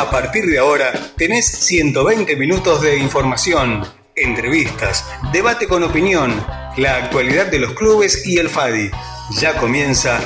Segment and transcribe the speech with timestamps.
[0.00, 3.86] A partir de ahora tenés 120 minutos de información,
[4.16, 6.42] entrevistas, debate con opinión,
[6.78, 8.90] la actualidad de los clubes y el FADI.
[9.32, 10.18] Ya comienza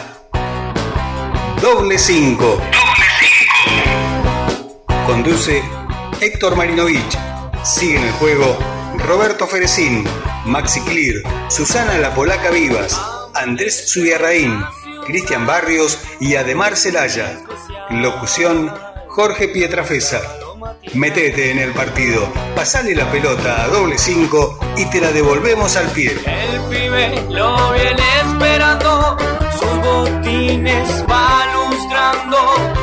[1.60, 2.60] Doble 5.
[5.08, 5.60] Conduce
[6.20, 7.18] Héctor Marinovich.
[7.64, 8.56] Sigue en el juego
[9.08, 10.04] Roberto Ferecín,
[10.44, 12.96] Maxi Clear, Susana La Polaca Vivas,
[13.34, 14.56] Andrés Zubiarraín,
[15.04, 17.42] Cristian Barrios y Ademar Celaya.
[17.90, 18.72] Locución
[19.14, 20.20] Jorge Pietrafesa.
[20.94, 25.86] Metete en el partido, pasale la pelota a doble 5 y te la devolvemos al
[25.90, 26.18] pie.
[26.26, 29.16] El pibe lo viene esperando,
[29.56, 32.38] sus botines va lustrando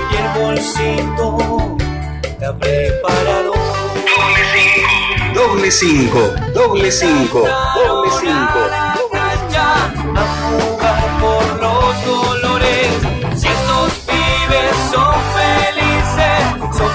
[0.10, 1.78] y el bolsito
[2.24, 3.52] está preparado.
[5.34, 6.18] Doble 5,
[6.54, 7.40] doble 5,
[7.76, 8.60] doble 5,
[8.96, 9.30] doble
[10.62, 10.71] 5.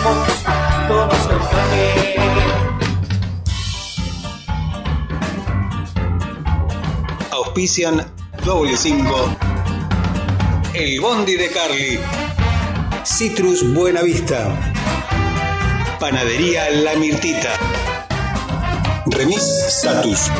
[0.06, 0.28] Somos
[0.88, 1.96] todos campeones.
[7.32, 8.06] Auspician
[8.44, 9.36] doble 5.
[10.74, 11.98] El Bondi de Carly.
[13.04, 14.48] Citrus Buenavista.
[15.98, 17.52] Panadería La Mirtita.
[19.06, 20.30] Remis Status.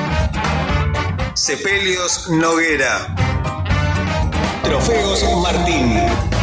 [1.35, 3.15] Sepelios Noguera.
[4.63, 6.36] Trofeos Martín.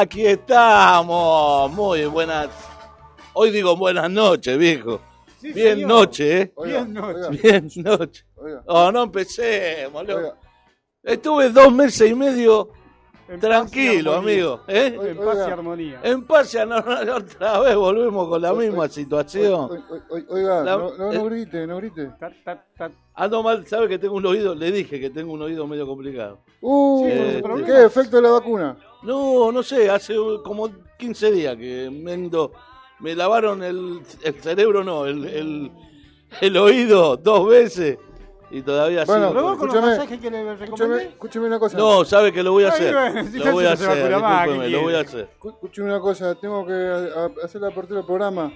[0.00, 1.70] Aquí estamos.
[1.72, 2.48] Muy buenas.
[3.34, 4.98] Hoy digo buenas noches, viejo.
[5.42, 5.88] Sí, Bien señor.
[5.88, 6.52] noche, ¿eh?
[6.64, 7.28] Bien noche.
[7.42, 8.24] Bien noche.
[8.36, 8.62] Oiga.
[8.66, 10.36] Oh, no empecemos, loco.
[11.02, 12.70] Estuve dos meses y medio
[13.28, 14.32] En tranquilo, y armonía.
[14.32, 14.60] amigo.
[14.68, 14.98] ¿eh?
[15.10, 16.00] En paz y armonía.
[16.02, 19.84] En paz, ya no, no, otra vez volvemos con la misma situación.
[20.30, 21.18] Oiga, La- no, no, eh.
[21.18, 22.10] no grite, no grite.
[23.14, 26.38] Ando mal, sabe que tengo un oído, le dije que tengo un oído medio complicado.
[26.62, 28.78] Uh, Sí, ¿qué efecto de la vacuna?
[29.02, 30.68] No, no sé, hace como
[30.98, 32.52] 15 días que me, ando-
[33.00, 35.72] me lavaron el, el cerebro, no, el, el,
[36.40, 37.98] el oído dos veces
[38.50, 39.32] y todavía Bueno, sigo.
[39.40, 41.04] ¿Probó con los Escúchame, masajes que le Escúcheme, recomendé?
[41.04, 41.78] escúcheme una cosa.
[41.78, 42.92] No, sabe que lo voy a hacer.
[43.32, 45.28] Lo voy a hacer, con la mano, discúlpeme, ¿qué lo voy a hacer.
[45.42, 48.52] Escúcheme una cosa, tengo que a- a- hacer la apertura del programa.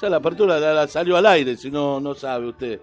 [0.00, 2.80] Ya la apertura la, la salió al aire, si no, no sabe usted.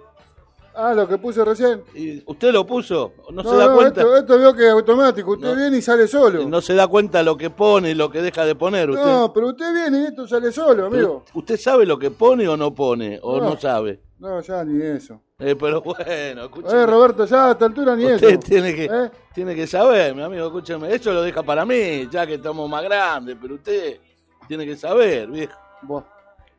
[0.80, 1.82] Ah, lo que puse recién.
[1.96, 3.14] ¿Y ¿Usted lo puso?
[3.32, 4.02] ¿No, No, se da no, cuenta?
[4.02, 5.32] esto, esto veo que es automático.
[5.32, 5.56] Usted No.
[5.56, 6.48] viene y sale solo.
[6.48, 9.04] No se da cuenta lo que pone y lo que deja de poner usted.
[9.04, 11.24] No, pero usted viene y esto sale solo, amigo.
[11.34, 13.20] ¿Usted sabe lo que pone o no pone?
[13.24, 14.02] ¿O no, sabe?
[14.20, 15.20] No, ya ni eso.
[15.40, 16.82] Eh, pero bueno, escúcheme.
[16.82, 18.40] Eh, Roberto, ya a esta altura ni Usted eso.
[18.40, 19.12] tiene que, ¿Eh?
[19.34, 20.94] tiene que saber, mi amigo, escúcheme.
[20.94, 24.00] Eso lo deja para mí, ya que estamos más grandes, pero usted
[24.48, 25.54] tiene que saber, viejo.
[25.82, 26.04] Buah,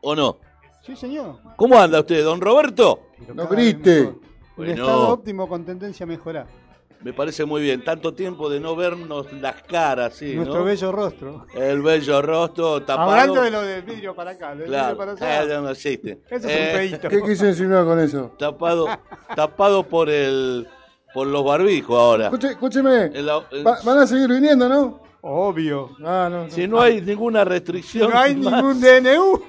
[0.00, 0.38] ¿O no?
[0.88, 1.37] Sí, señor.
[1.56, 3.00] ¿Cómo anda usted, don Roberto?
[3.34, 4.00] no grite.
[4.03, 4.21] Un
[4.56, 4.72] Bueno.
[4.72, 6.47] estado óptimo con tendencia a mejorar.
[7.03, 7.84] Me parece muy bien.
[7.84, 10.65] Tanto tiempo de no vernos las caras, sí, Nuestro ¿no?
[10.65, 11.47] bello rostro.
[11.54, 13.10] El bello rostro tapado.
[13.12, 15.44] Hablando de lo del vidrio para acá, del Claro, vidrio para allá.
[15.44, 16.22] eh, ya no existe.
[16.28, 17.09] Ese es Eh, un pedito.
[17.09, 18.32] ¿Qué quise insinuar con eso?
[18.38, 18.88] Tapado,
[19.37, 20.66] tapado por el,
[21.15, 22.31] por los barbijos ahora.
[22.31, 23.04] Escuche- escúcheme.
[23.15, 25.00] El- el- Va- van a seguir viniendo, ¿no?
[25.21, 25.91] Obvio.
[26.04, 26.45] Ah, no.
[26.45, 26.51] no.
[26.51, 28.10] si no hay ninguna restricción.
[28.10, 29.41] No hay más- ningún DNU.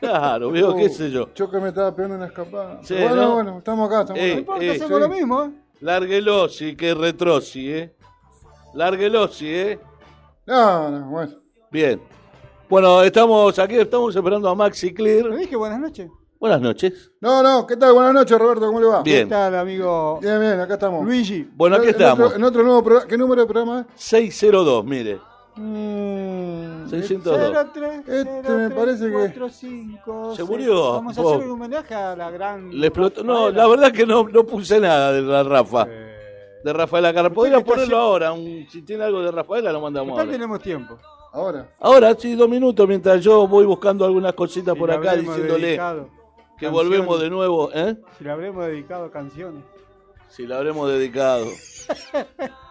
[0.00, 1.28] Claro, veo, qué sé yo.
[1.34, 2.80] Yo que me estaba pegando una escapada.
[2.82, 3.34] Sí, bueno, ¿no?
[3.34, 4.38] bueno, estamos acá, estamos Eh, No acá.
[4.40, 5.00] importa, eh, hacemos sí.
[5.00, 5.50] lo mismo, ¿eh?
[5.80, 7.94] Lárguelo, sí, que retroci, ¿eh?
[8.74, 9.78] Lárguelo, sí, ¿eh?
[10.46, 11.32] No, no, bueno.
[11.70, 12.00] Bien.
[12.68, 15.36] Bueno, estamos aquí, estamos esperando a Maxi Le Clear.
[15.36, 16.10] dije buenas noches.
[16.38, 17.10] Buenas noches.
[17.20, 17.94] No, no, ¿qué tal?
[17.94, 19.02] Buenas noches, Roberto, ¿cómo le va?
[19.02, 19.26] Bien.
[19.28, 21.04] ¿Qué tal, amigo Bien, bien, acá estamos.
[21.04, 21.48] Luigi?
[21.54, 22.34] Bueno, aquí En otro- estamos.
[22.34, 23.08] En otro nuevo programa.
[23.08, 23.86] ¿Qué número de programa es?
[24.02, 25.18] 602, mire.
[25.56, 27.66] Mm, 602.
[27.72, 30.92] 03 Este me parece que- 45, Se murió.
[30.94, 32.70] Vamos a hacer un homenaje a la gran.
[32.78, 33.24] Le explotó.
[33.24, 35.86] No, la verdad que no, no puse nada de la Rafa.
[35.88, 37.10] Eh, De Rafaela.
[37.10, 38.32] Usted Podría ponerlo haciendo- ahora.
[38.32, 40.32] un- si tiene algo de Rafaela, lo mandamos Total ahora.
[40.32, 40.98] tenemos tiempo.
[41.32, 41.68] Ahora.
[41.80, 45.66] Ahora sí, dos minutos mientras yo voy buscando algunas cositas Si por le acá diciéndole
[45.66, 46.08] dedicado
[46.58, 47.96] que canciones, volvemos de nuevo, ¿eh?
[48.18, 49.62] Si le habremos dedicado canciones.
[50.28, 51.46] Si la habremos dedicado.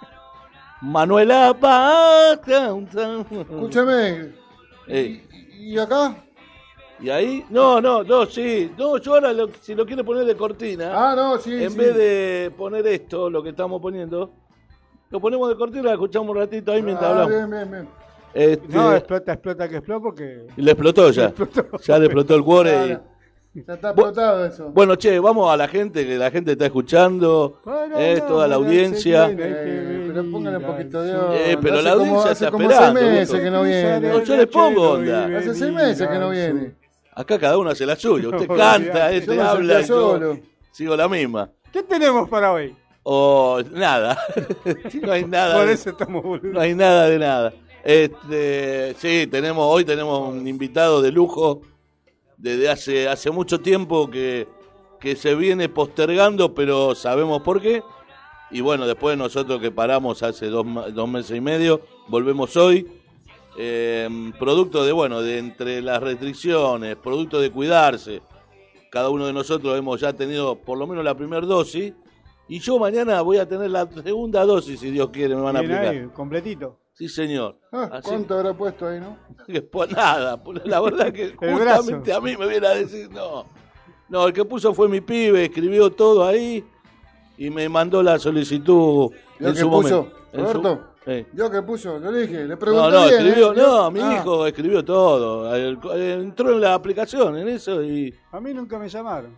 [0.82, 2.40] Manuela Paz.
[2.48, 4.34] Escúchame.
[4.88, 5.24] Ey,
[5.58, 6.16] ¿Y acá?
[7.00, 7.44] ¿Y ahí?
[7.50, 8.72] No, no, no, sí.
[8.78, 11.52] No, yo ahora lo- si lo quiere poner de cortina, Ah, no, sí.
[11.64, 11.78] en sí.
[11.78, 14.32] vez de poner esto, lo que estamos poniendo,
[15.10, 17.34] lo ponemos de cortina, escuchamos un ratito ahí mientras Ah, hablamos.
[17.34, 17.90] bien, bien, bien.
[18.34, 20.48] Este, No, explota, explota, que explota porque.
[20.56, 21.34] y le explotó ya.
[21.86, 22.88] Ya le explotó el cuore.
[22.88, 23.15] y-.
[23.56, 24.70] Ya está explotado eso.
[24.70, 27.62] Bueno, che, vamos a la gente, que la gente está escuchando.
[27.64, 29.28] Bueno, es no, toda la audiencia.
[29.28, 31.36] viene, Eh, pero venir póngale un poquito de onda.
[31.38, 34.00] Eh, pero Hace la como- audiencia hace está como esperando, seis meses que no viene.
[34.10, 35.38] No, yo le pongo onda.
[35.38, 36.76] Hace seis meses que no viene.
[37.14, 38.28] Acá cada uno hace la suya.
[38.28, 39.80] Usted canta, este habla.
[39.80, 40.40] y yo solo.
[40.72, 41.50] sigo la misma.
[41.72, 42.76] ¿Qué tenemos para hoy?
[43.04, 44.18] O nada.
[45.02, 45.56] no hay nada.
[45.60, 47.54] Por eso estamos No hay nada de nada.
[47.86, 51.62] Este, sí, tenemos, hoy tenemos un invitado de lujo
[52.38, 54.48] desde hace, hace mucho tiempo que,
[55.00, 57.84] que se viene postergando, pero sabemos por qué.
[58.52, 62.88] Y bueno, después nosotros que paramos hace dos, dos meses y medio, volvemos hoy.
[63.58, 68.22] Eh, producto de, bueno, de entre las restricciones, producto de cuidarse.
[68.92, 71.94] Cada uno de nosotros hemos ya tenido por lo menos la primera dosis.
[72.48, 75.60] Y yo mañana voy a tener la segunda dosis, si Dios quiere, me van a
[75.60, 75.88] aplicar.
[75.88, 76.78] ahí, completito.
[76.98, 77.60] Sí, señor.
[77.74, 79.18] Ah, ¿Cuánto habrá puesto ahí, no?
[79.72, 83.46] pues nada, la verdad que justamente a mí me viene a decir, no.
[84.08, 86.64] No, el que puso fue mi pibe, escribió todo ahí
[87.38, 89.98] y me mandó la solicitud ¿Vio en que su puso?
[90.04, 90.18] momento.
[90.32, 90.96] En su- Roberto.
[91.34, 93.56] Yo que puso, yo le dije, le pregunté No, no, bien, escribió, ¿eh?
[93.58, 95.56] no, mi Ah, hijo escribió todo.
[95.56, 98.12] Entró en la aplicación, en eso y...
[98.32, 99.38] A mí nunca me llamaron.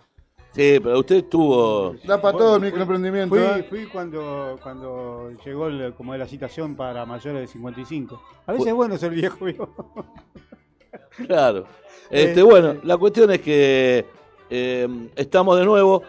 [0.53, 1.95] Sí, pero usted estuvo...
[2.03, 3.65] Da para todo el microemprendimiento, Fui, ¿eh?
[3.69, 8.19] fui cuando, cuando llegó el- como la citación para mayores de 55.
[8.47, 9.69] A veces es bueno ser viejo, ¿vio?
[11.27, 11.65] Claro.
[12.09, 14.05] Este, Este- bueno, la cuestión es que
[14.49, 16.01] eh, estamos de nuevo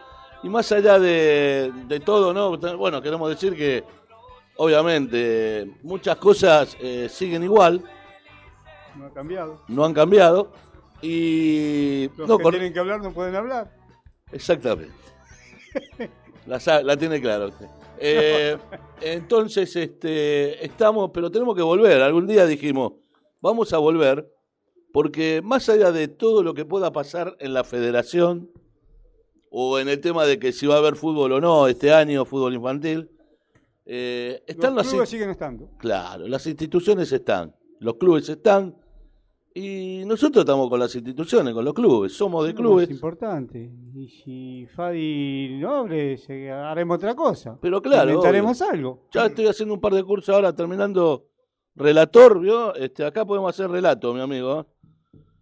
[0.44, 2.56] y más allá de, de todo, ¿no?
[2.78, 3.82] Bueno, queremos decir que
[4.56, 7.82] obviamente muchas cosas eh, siguen igual,
[8.96, 9.60] No ha cambiado.
[9.66, 10.52] no han cambiado
[11.02, 13.76] y Los no, que con- tienen que hablar no pueden hablar.
[14.32, 14.92] Exactamente.
[16.46, 17.66] La, la tiene clara usted.
[17.98, 18.56] Eh,
[19.02, 22.00] entonces, este, estamos, pero tenemos que volver.
[22.00, 22.92] Algún día dijimos,
[23.42, 24.32] vamos a volver,
[24.90, 28.50] porque más allá de todo lo que pueda pasar en la federación,
[29.50, 32.24] o en el tema de que si va a haber fútbol o no este año,
[32.24, 33.10] fútbol infantil,
[33.84, 35.68] eh, están Los las, clubes in- siguen estando.
[35.78, 38.74] claro, las instituciones están, los clubes están,
[39.58, 42.90] y nosotros estamos con las instituciones, con los clubes, somos de Es clubes.
[42.90, 43.70] importante.
[43.94, 47.58] Y si Fadi no abre, se- haremos otra cosa.
[47.60, 49.06] Pero claro, Inventaremos algo.
[49.12, 51.26] Ya estoy haciendo un par de cursos ahora, terminando
[51.74, 52.74] relator, ¿vio?
[52.74, 54.66] Este, acá podemos hacer relato, mi amigo.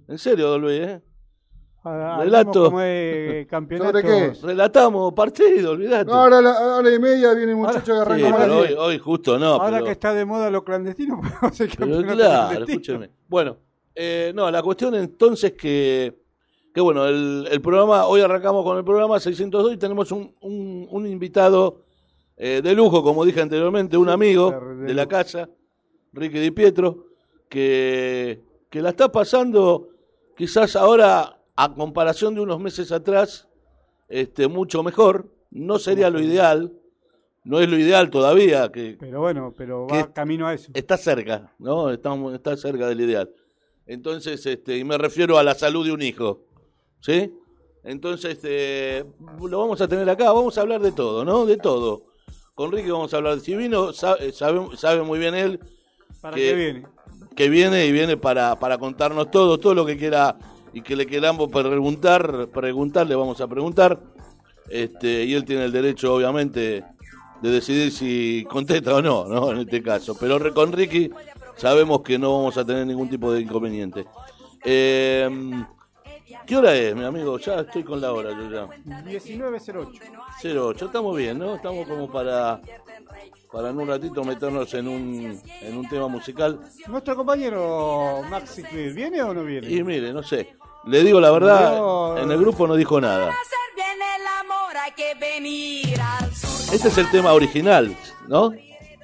[0.09, 1.03] En serio, Don Luis, ¿eh?
[1.85, 2.65] Relato.
[2.65, 4.03] como eh, campeonatos.
[4.03, 4.47] ¿Sobre qué?
[4.47, 6.07] Relatamos partido, olvidate.
[6.11, 8.99] No, ahora a la hora y media viene el muchacho que arranca pero las hoy,
[8.99, 9.47] justo no.
[9.55, 12.65] Ahora pero, que está de moda lo clandestino, podemos hacer pero campeonato claro, clandestino.
[12.81, 13.11] escúcheme.
[13.29, 13.57] Bueno,
[13.97, 16.15] eh, no, la cuestión entonces que,
[16.73, 20.87] que bueno, el, el programa, hoy arrancamos con el programa 602 y tenemos un, un,
[20.91, 21.83] un invitado
[22.37, 24.53] eh, de lujo, como dije anteriormente, un amigo
[24.85, 25.49] de la casa,
[26.13, 27.07] Ricky Di Pietro,
[27.49, 29.89] que, que la está pasando
[30.37, 33.49] quizás ahora, a comparación de unos meses atrás,
[34.09, 35.31] este, mucho mejor.
[35.51, 36.75] No sería lo ideal,
[37.45, 40.71] no es lo ideal todavía, que Pero bueno, pero va camino a eso.
[40.75, 41.91] está cerca, ¿no?
[41.91, 43.31] Estamos, está cerca del ideal.
[43.87, 46.41] Entonces, este, y me refiero a la salud de un hijo,
[47.01, 47.33] ¿sí?
[47.85, 49.05] Entonces, este,
[49.41, 51.47] lo vamos a tener acá, vamos a hablar de todo, ¿no?
[51.47, 52.03] De todo.
[52.55, 55.61] Con Ricky vamos a hablar de si vino, sabe, sabe, sabe muy bien él
[56.21, 56.87] ¿Para que- qué viene?
[57.37, 60.37] que viene y viene para, para contarnos todo, todo lo que quiera
[60.73, 64.01] y que le queramos preguntar, preguntar, le vamos a preguntar.
[64.69, 66.83] Este, y él tiene el derecho, obviamente,
[67.43, 69.53] de decidir si contesta o no, ¿no?
[69.53, 70.17] En este caso.
[70.19, 71.11] Pero con Ricky
[71.57, 74.07] sabemos que no vamos a tener ningún tipo de inconveniente.
[74.65, 75.29] Eh,
[76.47, 77.39] ¿Qué hora es, mi amigo?
[77.39, 78.69] Ya estoy con la hora, yo ya.
[78.85, 80.01] 1908.
[80.43, 81.57] 08, estamos bien, ¿no?
[81.57, 82.61] Estamos como para,
[83.53, 86.61] para en un ratito meternos en un, en un tema musical.
[86.89, 89.69] ¿Nuestro compañero Maxi Clear viene o no viene?
[89.71, 90.55] Y mire, no sé.
[90.87, 92.17] Le digo la verdad, No.
[92.19, 93.31] en el grupo no dijo nada.
[93.31, 96.75] hacer bien el amor hay que venir al sur.
[96.75, 97.97] Este es el tema original,
[98.29, 98.53] ¿no?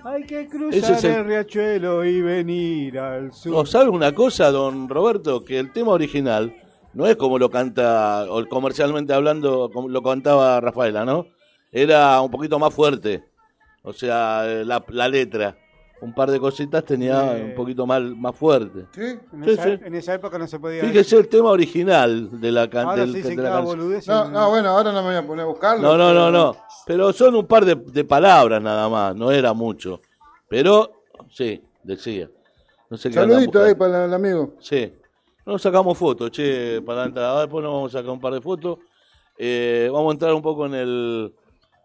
[0.05, 1.25] Hay que cruzar es el- el...
[1.27, 3.55] riachuelo y venir al sur.
[3.55, 5.45] ¿O sabe una cosa, don Roberto?
[5.45, 6.55] Que el tema original
[6.95, 11.27] no es como lo canta, o comercialmente hablando, como lo cantaba Rafaela, ¿no?
[11.71, 13.25] Era un poquito más fuerte.
[13.83, 15.57] O sea, eh, la, la letra.
[16.03, 17.45] Un par de cositas tenía Eh.
[17.45, 18.87] un poquito más, más fuerte.
[18.93, 19.01] ¿Sí?
[19.33, 19.71] En, Sí, esa, sí.
[19.85, 20.83] en esa época no se podía.
[20.83, 23.65] Fíjese el tema original de la, can- Ahora del- de la canción.
[23.65, 24.07] boludez.
[24.09, 25.83] No, en- no, bueno, ahora no me voy a poner a buscarlo.
[25.83, 26.57] No, no, no, pero- no.
[26.87, 30.01] Pero son un par de, de palabras nada más, no era mucho.
[30.49, 32.29] Pero, sí, decía.
[32.91, 34.55] No sé Saludito ahí para el amigo.
[34.61, 34.93] Sí.
[35.47, 37.39] Nos sacamos fotos, che, para entrar.
[37.41, 38.79] Después nos vamos a sacar un par de fotos.
[39.39, 41.35] Eh, vamos a entrar un poco en el,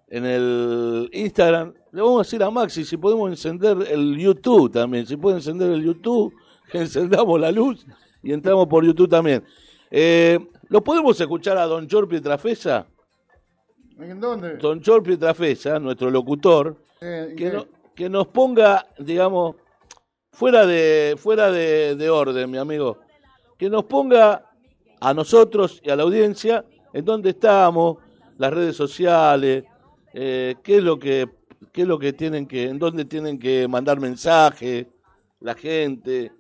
[0.08, 1.74] en el Instagram.
[1.92, 5.06] Le vamos a decir a Maxi si podemos encender el YouTube también.
[5.06, 6.34] Si puede encender el YouTube,
[6.72, 7.86] que encendamos la luz
[8.24, 9.44] y entramos por YouTube también.
[9.92, 12.86] Eh, ¿Lo podemos escuchar a Don Chor Pietrafesa?
[14.00, 14.58] ¿En dónde?
[14.58, 19.56] Don Chor Pietrafesa, nuestro locutor, Eh, que, no- que nos ponga, digamos,
[20.32, 22.98] fuera de fuera de, de orden, mi amigo,
[23.58, 24.44] que nos ponga
[25.00, 27.98] a nosotros y a la audiencia en dónde estamos,
[28.38, 29.64] las redes sociales,
[30.20, 31.30] eh, qué es lo que
[31.72, 34.88] qué es lo que tienen que, en dónde tienen que mandar mensajes,
[35.40, 36.32] la gente.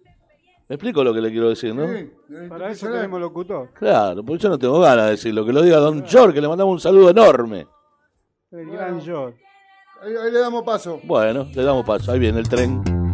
[0.67, 1.87] Me explico lo que le quiero decir, ¿no?
[1.87, 3.69] Sí, eh, Para eso tenemos locutor.
[3.73, 6.47] Claro, porque yo no tengo ganas de decirlo, que lo diga Don Chor, que le
[6.47, 7.67] mandamos un saludo enorme.
[8.51, 9.39] El gran George.
[10.01, 10.99] Ahí, ahí le damos paso.
[11.03, 13.06] Bueno, le damos paso, ahí viene el tren.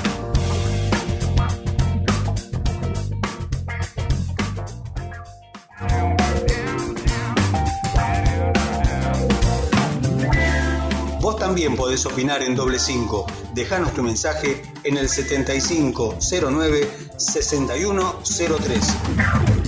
[11.20, 13.26] Vos también podés opinar en doble 5.
[13.52, 19.65] Dejanos tu mensaje en el 7509 6103.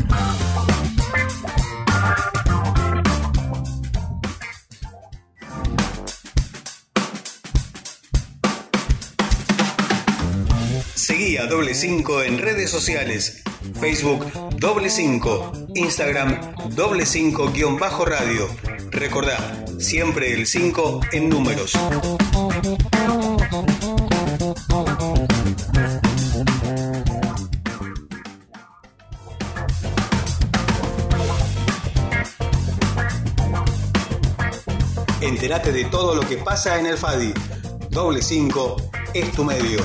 [10.95, 13.43] Seguí a Doble 5 en redes sociales.
[13.81, 18.49] Facebook Doble 5, Instagram Doble 5 guion bajo radio.
[18.91, 21.73] Recordá, siempre el 5 en números.
[35.49, 37.33] Entérate de todo lo que pasa en el FADI.
[37.88, 38.76] Doble 5
[39.14, 39.81] es tu medio.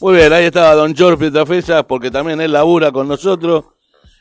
[0.00, 3.64] Muy bien, ahí estaba Don George Pietrafesa, porque también él labura con nosotros.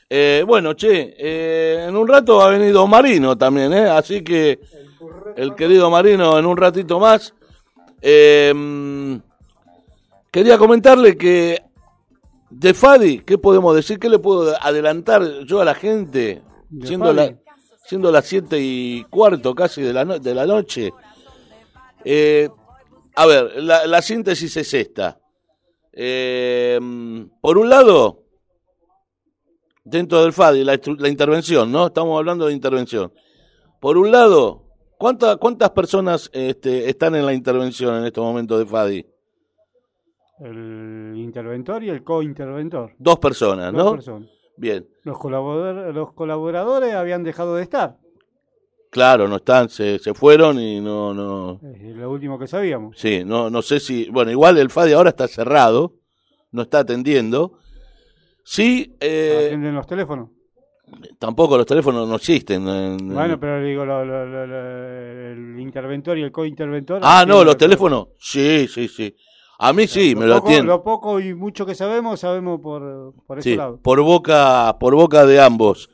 [0.09, 3.87] Eh, bueno, che, eh, en un rato ha venido Marino también, ¿eh?
[3.87, 4.59] Así que
[5.35, 7.35] el querido Marino en un ratito más.
[8.01, 9.17] Eh, mm,
[10.31, 11.61] quería comentarle que
[12.55, 13.99] de Fadi, ¿qué podemos decir?
[13.99, 16.41] ¿Qué le puedo adelantar yo a la gente?
[16.69, 17.23] De Siendo, la,
[17.85, 20.91] siendo las siete y cuarto casi de la, no- de la noche.
[22.05, 22.49] Eh,
[23.15, 25.19] a ver, la, la síntesis es esta.
[25.91, 26.79] Eh,
[27.41, 28.23] por un lado,
[29.83, 31.87] dentro del FADI, la, la intervención, ¿no?
[31.87, 33.11] Estamos hablando de intervención.
[33.79, 34.63] Por un lado,
[34.97, 39.05] ¿cuánta- ¿cuántas personas este, están en la intervención en estos momentos de FADI?
[40.39, 42.93] El interventor y el co-interventor.
[42.97, 43.91] Dos personas, Dos ¿no?
[43.91, 44.29] personas.
[44.57, 47.97] Bien, Los, colaborador- los colaboradores habían dejado de estar.
[48.91, 52.95] claro, no están, se, se fueron y no, no, Es lo último que sabíamos.
[52.97, 55.93] sí, no, no sé si, bueno, igual el FADI ahora está cerrado,
[56.51, 57.57] no está atendiendo.
[58.43, 60.29] Sí, eh, Atienden los teléfonos.
[61.17, 62.67] tampoco los teléfonos no existen.
[62.67, 66.99] en- Bueno, pero digo, lo- lo- lo- el interventor y el co-interventor.
[67.03, 68.09] Ah, no, los teléfonos.
[68.19, 69.15] Sí, sí, sí.
[69.65, 70.67] A mí sí, me lo poco, atienden.
[70.67, 73.79] Lo poco y mucho que sabemos, sabemos por, por ese Sí, lado.
[73.81, 75.89] por boca, por boca de ambos.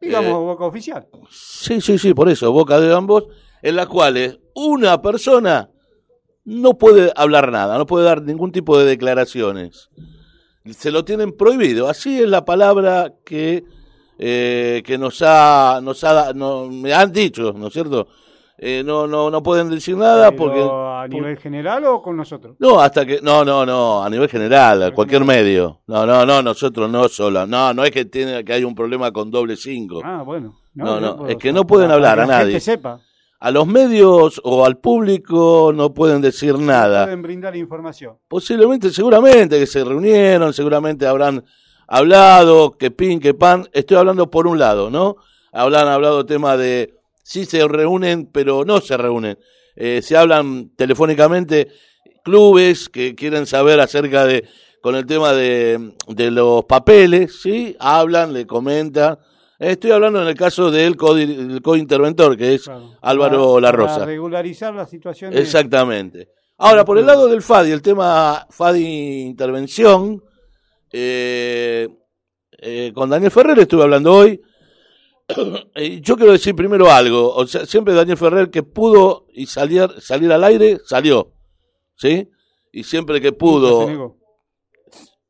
[0.00, 1.06] Digamos, eh, boca oficial.
[1.30, 3.24] Sí, sí, sí, por eso, boca de ambos,
[3.62, 5.70] en las cuales una persona
[6.44, 9.90] no puede hablar nada, no puede dar ningún tipo de declaraciones.
[10.70, 11.88] Se lo tienen prohibido.
[11.88, 13.64] Así es la palabra que,
[14.18, 18.08] eh, que nos ha, nos ha, no, me han dicho, ¿no es cierto?
[18.66, 22.56] Eh, no, no, no pueden decir nada Pero porque ¿A nivel general o con nosotros?
[22.58, 23.20] No, hasta que.
[23.20, 25.82] No, no, no, a nivel general, a cualquier medio.
[25.86, 27.46] No, no, no, nosotros no solo.
[27.46, 30.00] No, no es que, tiene, que hay un problema con doble cinco.
[30.02, 30.54] Ah, bueno.
[30.72, 32.52] No, no, puedo es que no pueden hablar que a nadie.
[32.52, 33.00] gente sepa.
[33.38, 37.04] A los medios o al público no pueden decir nada.
[37.04, 38.16] Pueden brindar información.
[38.28, 41.44] Posiblemente, seguramente que se reunieron, seguramente habrán
[41.86, 43.68] hablado, que pin, que pan.
[43.74, 45.16] Estoy hablando por un lado, ¿no?
[45.52, 46.94] Habrán hablado tema de
[47.24, 49.36] sí se reúnen, pero no se reúnen.
[49.74, 51.66] Eh, se hablan telefónicamente
[52.22, 54.46] clubes que quieren saber acerca de,
[54.80, 57.74] con el tema de, de los papeles, ¿sí?
[57.80, 59.18] Hablan, le comentan.
[59.58, 62.92] Estoy hablando en el caso del co- del co-interventor, que es Claro.
[63.02, 64.04] Álvaro Para- La para Rosa.
[64.06, 65.32] regularizar la situación.
[65.36, 66.28] Exactamente.
[66.58, 70.22] Ahora, por el lado del FADI, el tema FADI intervención,
[70.92, 71.88] eh,
[72.58, 74.40] eh, con Daniel Ferrer estuve hablando hoy.
[75.76, 77.34] Y yo quiero decir primero algo.
[77.34, 81.32] O sea, siempre Daniel Ferrer que pudo y salir, salir al aire, salió.
[81.96, 82.28] ¿Sí?
[82.72, 84.16] Y siempre que pudo,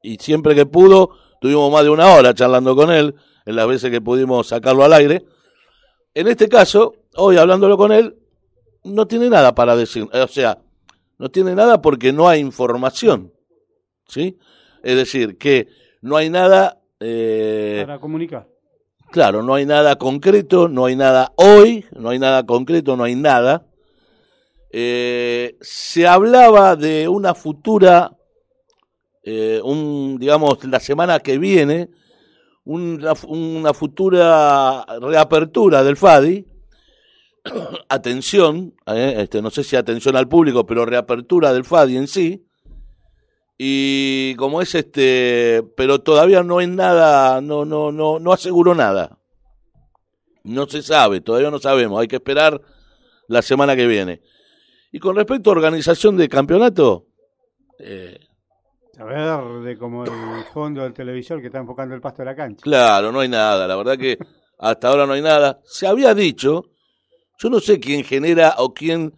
[0.03, 1.11] y siempre que pudo,
[1.41, 4.95] tuvimos más de una hora charlando con él, en las veces que pudimos sacarlo al
[4.95, 5.25] aire.
[6.15, 8.17] En este caso, hoy hablándolo con él,
[8.85, 10.09] no tiene nada para decir.
[10.11, 10.59] O sea,
[11.19, 13.33] no tiene nada porque no hay información.
[14.09, 14.39] ¿Sí?
[14.83, 15.69] Es decir, que
[16.01, 16.81] no hay nada.
[17.01, 18.49] eh, Para comunicar.
[19.11, 23.15] Claro, no hay nada concreto, no hay nada hoy, no hay nada concreto, no hay
[23.15, 23.67] nada.
[24.71, 28.17] Eh, se hablaba de una futura,
[29.23, 31.91] eh, un, digamos, la semana que viene,
[32.65, 36.47] una, una futura reapertura del FADI.
[37.89, 42.47] atención, eh, este, no sé si atención al público, pero reapertura del FADI en sí.
[43.57, 49.19] Y como es este, pero todavía no es nada, no, no, no, no aseguró nada.
[50.43, 52.61] No se sabe, todavía no sabemos, hay que esperar
[53.29, 54.21] la semana que viene.
[54.93, 57.07] Y con respecto a organización de campeonato,
[57.79, 58.19] eh,
[58.99, 62.37] A ver, de como el fondo del televisor que está enfocando el pasto de la
[62.37, 62.63] cancha.
[62.63, 64.19] claro, no hay nada, la verdad que
[64.59, 65.61] hasta ahora no hay nada.
[65.65, 66.65] Se había dicho,
[67.39, 69.15] yo no sé quién genera o quién,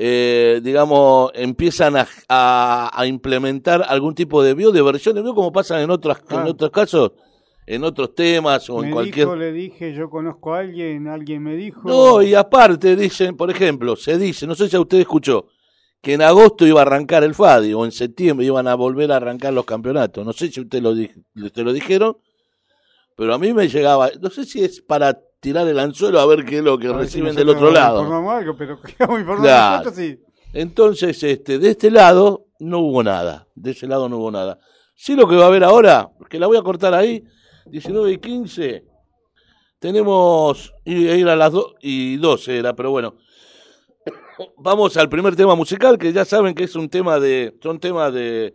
[0.00, 5.82] eh, digamos, empiezan a, a- a implementar algún tipo de biodiversión, de bio como pasa
[5.82, 6.46] en, otras, en Ah.
[6.46, 7.12] otros casos,
[7.66, 9.26] en otros temas o en me cualquier...
[9.26, 11.82] dijo, le dije, yo conozco a alguien, alguien me dijo.
[11.88, 15.48] No, y aparte dicen, por ejemplo, se dice, no sé si a usted escuchó,
[16.00, 19.16] que en agosto iba a arrancar el FADI o en septiembre iban a volver a
[19.16, 20.24] arrancar los campeonatos.
[20.24, 22.16] No sé si usted lo, te lo dijeron,
[23.16, 26.44] pero a mí me llegaba, no sé si es para tirar el anzuelo a ver
[26.44, 28.30] qué es lo que A ver si reciben del otro lado.
[28.30, 29.18] Algo, pero Claro.
[29.18, 30.18] nosotros, sí.
[30.52, 34.58] Entonces, este, de este lado no hubo nada, de ese lado no hubo nada.
[34.94, 37.22] Sí lo que va a haber ahora, que la voy a cortar ahí,
[37.66, 38.84] 19 y 15,
[39.78, 43.16] tenemos, y ir a las 2 y 12 era, pero bueno.
[44.56, 48.12] Vamos al primer tema musical, que ya saben que es un tema de, son temas
[48.12, 48.54] de,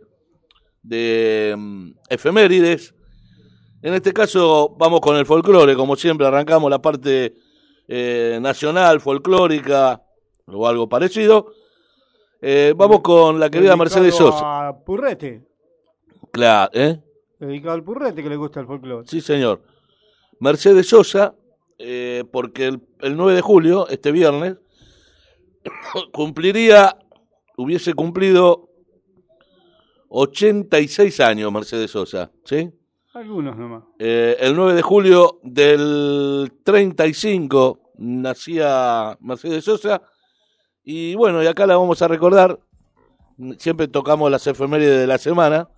[0.82, 2.93] de mm, efemérides.
[3.84, 7.34] En este caso vamos con el folclore, como siempre arrancamos la parte
[7.86, 10.02] eh, nacional, folclórica
[10.46, 11.52] o algo parecido.
[12.40, 14.68] Eh, vamos con la querida Dedicado Mercedes Sosa.
[14.68, 15.46] A Purrete.
[16.32, 16.98] Claro, ¿eh?
[17.38, 19.06] Dedicado al Purrete que le gusta el folclore.
[19.06, 19.60] Sí, señor.
[20.40, 21.34] Mercedes Sosa,
[21.76, 24.56] eh, porque el, el 9 de julio, este viernes,
[26.10, 26.96] cumpliría,
[27.58, 28.70] hubiese cumplido
[30.08, 32.72] 86 años Mercedes Sosa, ¿sí?
[33.14, 33.84] Algunos nomás.
[33.98, 40.02] Eh, el 9 de julio del 35 nacía Mercedes Sosa.
[40.82, 42.58] Y bueno, y acá la vamos a recordar.
[43.58, 45.68] Siempre tocamos las efemérides de la semana.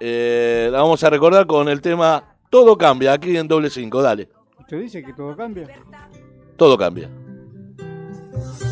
[0.00, 4.02] Eh, la vamos a recordar con el tema Todo cambia, aquí en doble 5.
[4.02, 4.28] Dale,
[4.58, 5.68] ¿Usted dice que todo cambia?
[6.56, 7.08] todo cambia.
[7.08, 8.71] Cambia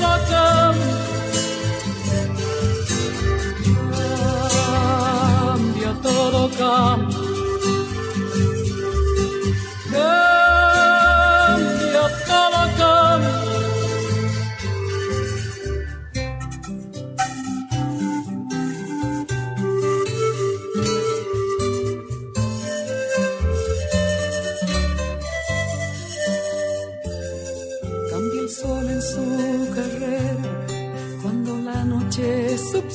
[0.00, 1.10] todo cambia.
[6.02, 6.50] Todo.
[6.58, 7.19] Cambia,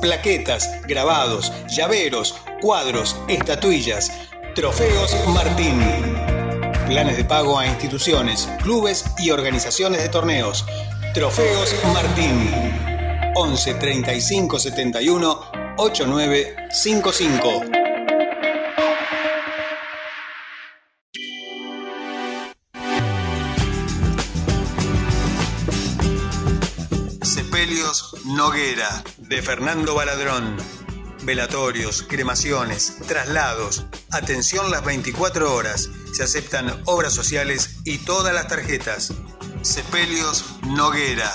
[0.00, 4.10] plaquetas, grabados, llaveros, cuadros, estatuillas.
[4.54, 5.80] Trofeos Martín.
[6.86, 10.64] Planes de pago a instituciones, clubes y organizaciones de torneos.
[11.14, 12.50] Trofeos Martín.
[13.34, 15.40] 11 35 71
[15.76, 17.62] 8955.
[27.22, 30.58] Sepelios Noguera, de Fernando Baladrón.
[31.22, 35.88] Velatorios, cremaciones, traslados, atención las 24 horas.
[36.12, 39.14] Se aceptan obras sociales y todas las tarjetas.
[39.62, 41.32] Sepelios Noguera,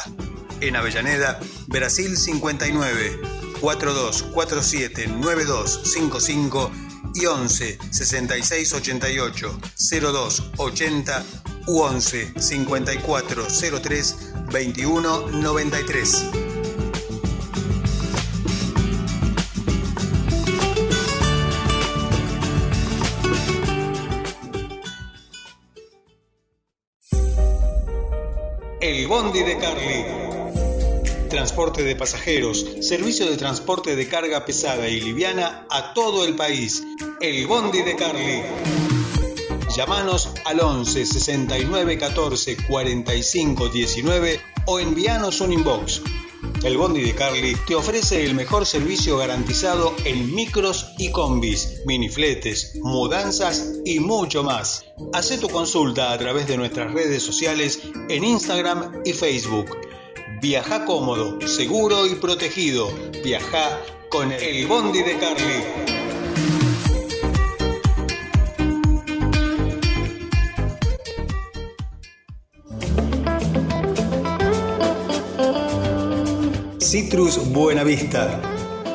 [0.61, 3.19] en Avellaneda, Brasil 59,
[3.61, 6.71] 4247 9255
[7.15, 9.59] y 11 66 88
[10.01, 11.25] 02 80
[11.65, 13.47] u 11 54
[13.81, 14.15] 03
[14.51, 16.46] 21 93.
[28.97, 30.05] El Bondi de Carly.
[31.29, 36.83] Transporte de pasajeros, servicio de transporte de carga pesada y liviana a todo el país.
[37.21, 38.41] El Bondi de Carly.
[39.75, 46.01] Llámanos al 11 69 14 45 19 o envíanos un inbox.
[46.63, 52.75] El Bondi de Carly te ofrece el mejor servicio garantizado en micros y combis, minifletes,
[52.81, 54.85] mudanzas y mucho más.
[55.13, 59.77] Haz tu consulta a través de nuestras redes sociales en Instagram y Facebook.
[60.41, 62.89] Viaja cómodo, seguro y protegido.
[63.23, 66.06] Viaja con el Bondi de Carly.
[76.89, 78.41] Citrus Buenavista.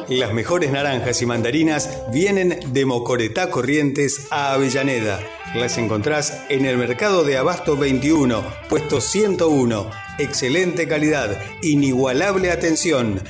[0.09, 5.21] Las mejores naranjas y mandarinas vienen de Mocoretá Corrientes a Avellaneda.
[5.55, 9.91] Las encontrás en el mercado de Abasto 21, puesto 101.
[10.19, 13.21] Excelente calidad, inigualable atención.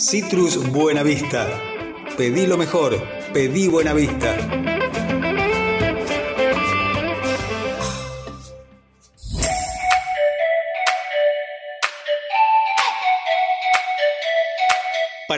[0.00, 1.46] Citrus Buenavista.
[2.16, 3.00] Pedí lo mejor,
[3.32, 4.87] pedí Buenavista.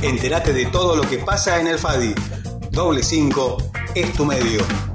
[0.00, 2.14] Entérate de todo lo que pasa en el FADI.
[2.70, 3.58] Doble 5
[3.94, 4.93] es tu medio.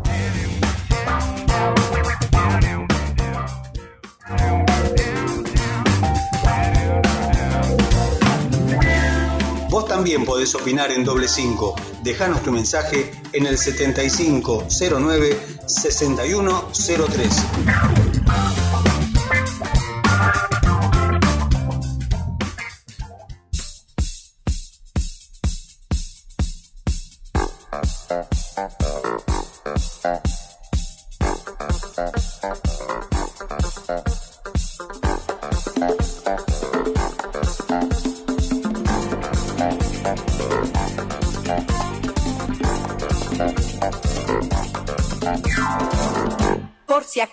[10.00, 11.76] También podés opinar en doble 5.
[12.04, 18.09] Dejanos tu mensaje en el 7509 6103.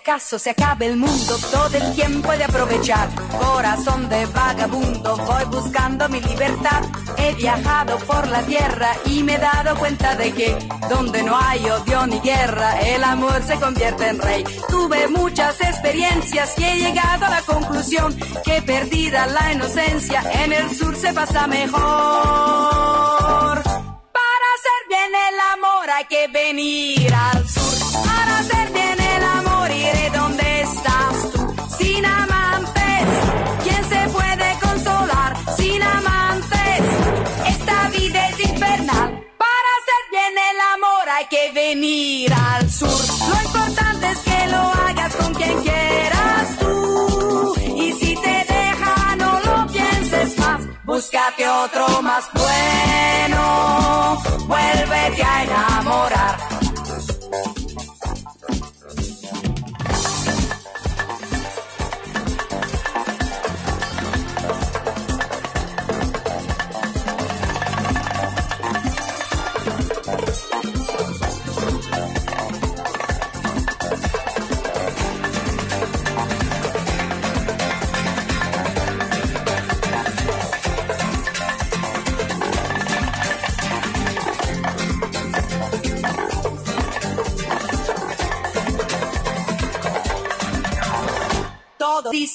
[0.07, 3.09] Acaso se acabe el mundo, todo el tiempo he de aprovechar.
[3.39, 6.81] Corazón de vagabundo, voy buscando mi libertad.
[7.17, 10.57] He viajado por la tierra y me he dado cuenta de que
[10.89, 14.45] donde no hay odio ni guerra, el amor se convierte en rey.
[14.69, 20.73] Tuve muchas experiencias y he llegado a la conclusión que perdida la inocencia, en el
[20.73, 21.81] sur se pasa mejor.
[24.13, 28.03] Para hacer bien el amor hay que venir al sur.
[28.05, 28.86] Para hacer bien
[30.13, 31.55] donde estás tú.
[31.77, 33.05] Sin amantes,
[33.63, 35.31] ¿quién se puede consolar?
[35.57, 36.81] Sin amantes,
[37.47, 39.09] esta vida es infernal.
[39.37, 43.01] Para hacer bien el amor hay que venir al sur.
[43.29, 47.55] Lo importante es que lo hagas con quien quieras tú.
[47.75, 50.61] Y si te deja, no lo pienses más.
[50.85, 54.21] Búscate otro más bueno.
[54.47, 56.56] Vuélvete a enamorar.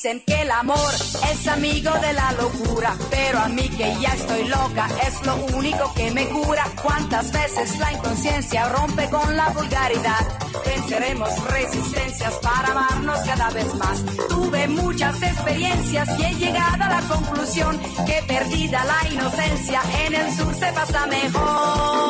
[0.03, 0.93] Dicen que el amor
[1.31, 5.95] es amigo de la locura, pero a mí que ya estoy loca es lo único
[5.95, 6.65] que me cura.
[6.83, 10.27] Cuántas veces la inconsciencia rompe con la vulgaridad.
[10.67, 14.03] Venceremos resistencias para amarnos cada vez más.
[14.29, 20.37] Tuve muchas experiencias y he llegado a la conclusión que perdida la inocencia en el
[20.37, 22.02] sur se pasa mejor.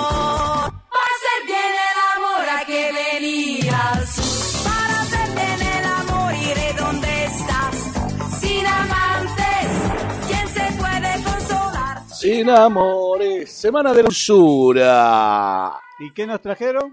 [12.42, 13.52] Sin amores.
[13.52, 15.78] Semana de dulzura.
[16.00, 16.92] ¿Y qué nos trajeron?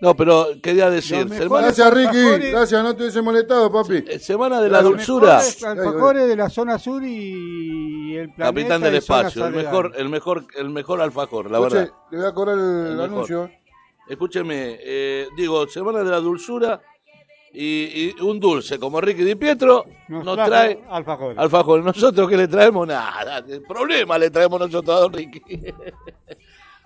[0.00, 2.06] No, pero quería decir, semana, Gracias, Ricky.
[2.18, 2.52] alfajores.
[2.52, 4.04] Gracias, no te hubiese molestado, papi.
[4.06, 5.38] eh, semana de la Los dulzura.
[5.40, 10.46] alfajores de la zona sur y el planeta Capitán del espacio, el mejor, el mejor,
[10.56, 11.94] el mejor alfajor, la Escuche, verdad.
[12.12, 13.50] le voy a cobrar el, anuncio.
[14.08, 16.80] Escúcheme, eh, digo, semana de la dulzura
[17.52, 21.38] y, y un dulce como Ricky Di Pietro nos, trae alfajores.
[21.38, 21.84] alfajor.
[21.84, 25.42] Nosotros que le traemos nada, el problema le traemos nosotros a don Ricky.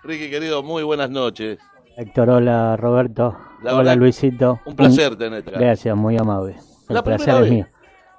[0.05, 1.59] Ricky querido, muy buenas noches.
[1.97, 3.37] Héctor, hola Roberto.
[3.63, 4.61] La hola verdad, Luisito.
[4.65, 5.59] Un placer tenerte acá.
[5.59, 6.57] Gracias, muy amable.
[6.89, 7.67] El ¿La placer es mío.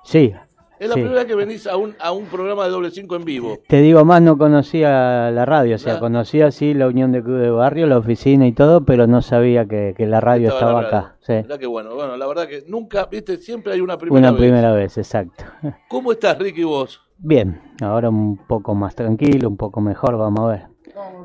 [0.03, 0.33] Sí.
[0.79, 0.99] Es la sí.
[1.01, 3.59] primera vez que venís a un, a un programa de doble cinco en vivo.
[3.67, 5.99] Te digo más, no conocía la radio, o sea, Ah.
[5.99, 9.65] conocía sí la Unión de Club de Barrio, la oficina y todo, pero no sabía
[9.65, 11.15] que, que la radio estaba, la acá.
[11.21, 11.33] Sí.
[11.33, 14.39] Mirá que bueno, bueno, la verdad que nunca, viste, siempre hay una primera Una vez.
[14.41, 15.43] primera vez, exacto.
[15.89, 17.01] ¿Cómo estás, Ricky, vos?
[17.17, 20.61] Bien, ahora un poco más tranquilo, un poco mejor, vamos a ver.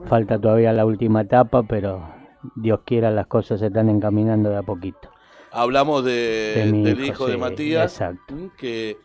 [0.07, 2.09] Falta todavía la última etapa, pero
[2.57, 5.11] Dios quiera las cosas se están encaminando de a poquito.
[5.53, 8.35] Hablamos de, del hijo, hijo de Matías, exacto.
[8.57, 8.97] que,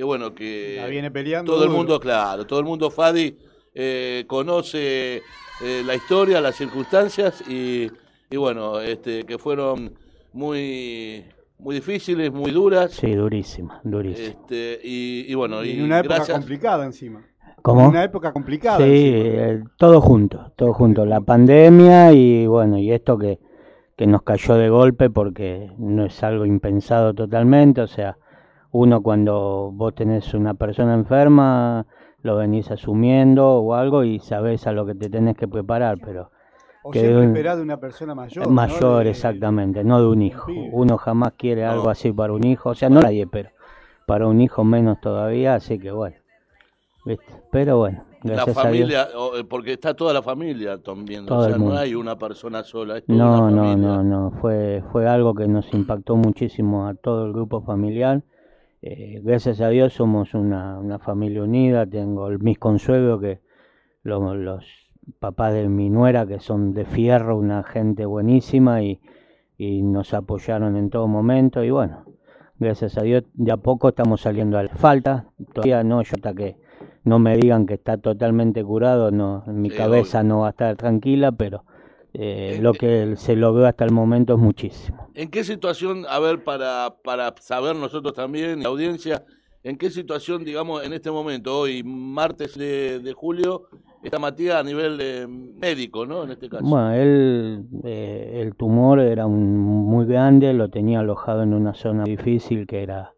[0.00, 1.52] que bueno, que La viene peleando.
[1.52, 3.36] todo el mundo, claro, todo el mundo, Fadi,
[3.74, 5.16] eh, conoce
[5.62, 7.90] eh, la historia, las circunstancias y,
[8.30, 9.92] y bueno, este, que fueron
[10.32, 11.26] muy,
[11.58, 12.92] muy difíciles, muy duras.
[12.92, 14.26] Sí, durísima, durísima.
[14.26, 16.38] Este, y, y bueno, Y en una época gracias.
[16.38, 17.22] complicada encima.
[17.60, 17.82] ¿Cómo?
[17.82, 18.78] En una época complicada.
[18.78, 21.04] Sí, eh, todo junto, todo junto.
[21.04, 23.38] La pandemia y bueno, y esto que,
[23.98, 27.82] que nos cayó de golpe porque no es algo impensado totalmente.
[27.82, 28.16] O sea,
[28.72, 31.86] uno cuando vos tenés una persona enferma,
[32.22, 36.30] lo venís asumiendo o algo y sabés a lo que te tenés que preparar, pero
[36.82, 38.46] O que siempre un- esperar de una persona mayor.
[38.46, 38.50] ¿no?
[38.52, 40.52] mayor De- exactamente, no de un hijo.
[40.72, 41.70] Uno jamás quiere No.
[41.72, 43.50] algo así para un hijo, o sea, no nadie, pero
[44.06, 46.16] para un hijo menos todavía, así que bueno.
[47.04, 47.24] ¿viste?
[47.50, 48.54] Pero bueno, La a Dios.
[48.54, 51.94] familia, o, eh, porque está toda la familia también, Todo o sea, el no hay
[51.94, 55.72] una persona sola, es toda No, una no, no, no, fue, fue algo que nos
[55.72, 58.22] impactó muchísimo a todo el grupo familiar.
[58.82, 63.40] Eh, gracias a Dios somos una, una familia unida, tengo el- mis consuegros que
[64.02, 64.64] lo- los
[65.18, 69.00] papás de mi nuera que son de fierro, una gente buenísima y,
[69.58, 71.62] y nos apoyaron en todo momento.
[71.62, 72.04] Y bueno,
[72.58, 76.34] gracias a Dios de a poco estamos saliendo a la falta, todavía no, yo hasta
[76.34, 76.56] que
[77.04, 80.50] no me digan que está totalmente curado, no, en mi Sí, cabeza no va a
[80.50, 81.64] estar tranquila, pero
[82.14, 85.08] eh, Eh, lo que se logró hasta el momento es muchísimo.
[85.14, 89.24] ¿En qué situación, a ver, para, para saber nosotros también, la audiencia,
[89.62, 93.64] en qué situación, digamos, en este momento, hoy, martes de, de julio,
[94.02, 96.24] está Matías a nivel eh, médico, ¿no?
[96.24, 96.64] En este caso.
[96.64, 102.04] Bueno, él, eh, el tumor era un- muy grande, lo tenía alojado en una zona
[102.04, 103.12] difícil que era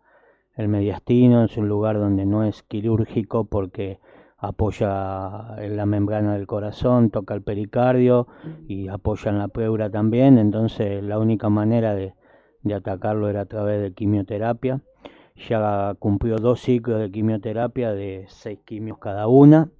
[0.56, 4.00] el mediastino, es un lugar donde no es quirúrgico porque
[4.42, 8.26] apoya en la membrana del corazón, toca el pericardio
[8.66, 12.14] y apoya en la pleura también, entonces la única manera de,
[12.62, 14.80] de atacarlo era a través de quimioterapia.
[15.48, 19.70] Ya cumplió dos ciclos de quimioterapia de seis quimios cada una.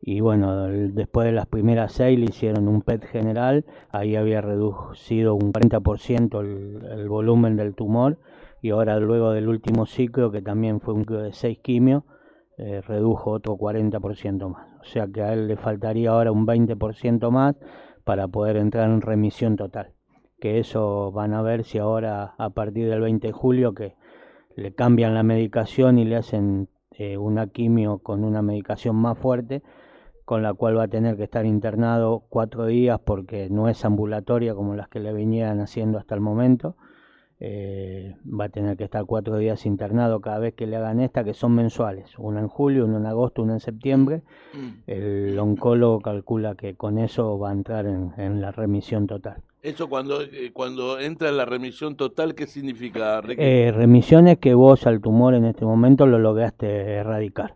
[0.00, 5.34] Y bueno, después de las primeras seis le hicieron un PET general, ahí había reducido
[5.34, 8.16] un 40% el, el volumen del tumor
[8.62, 12.04] y ahora luego del último ciclo, que también fue un ciclo de seis quimios,
[12.58, 14.66] eh, redujo otro 40% más.
[14.80, 17.56] O sea que a él le faltaría ahora un 20% más
[18.04, 19.92] para poder entrar en remisión total.
[20.40, 23.94] Que eso van a ver si ahora a partir del 20 de julio que
[24.56, 29.62] le cambian la medicación y le hacen eh, una quimio con una medicación más fuerte,
[30.24, 34.54] con la cual va a tener que estar internado cuatro días porque no es ambulatoria
[34.54, 36.76] como las que le venían haciendo hasta el momento.
[37.40, 41.22] Eh, va a tener que estar cuatro días internado cada vez que le hagan esta,
[41.22, 44.22] que son mensuales, una en julio, una en agosto, una en septiembre.
[44.54, 44.68] Mm.
[44.88, 49.36] El oncólogo calcula que con eso va a entrar en, en la remisión total.
[49.62, 53.20] Eso cuando, eh, cuando entra en la remisión total, ¿qué significa?
[53.28, 57.54] Eh, remisión es que vos al tumor en este momento lo lograste erradicar.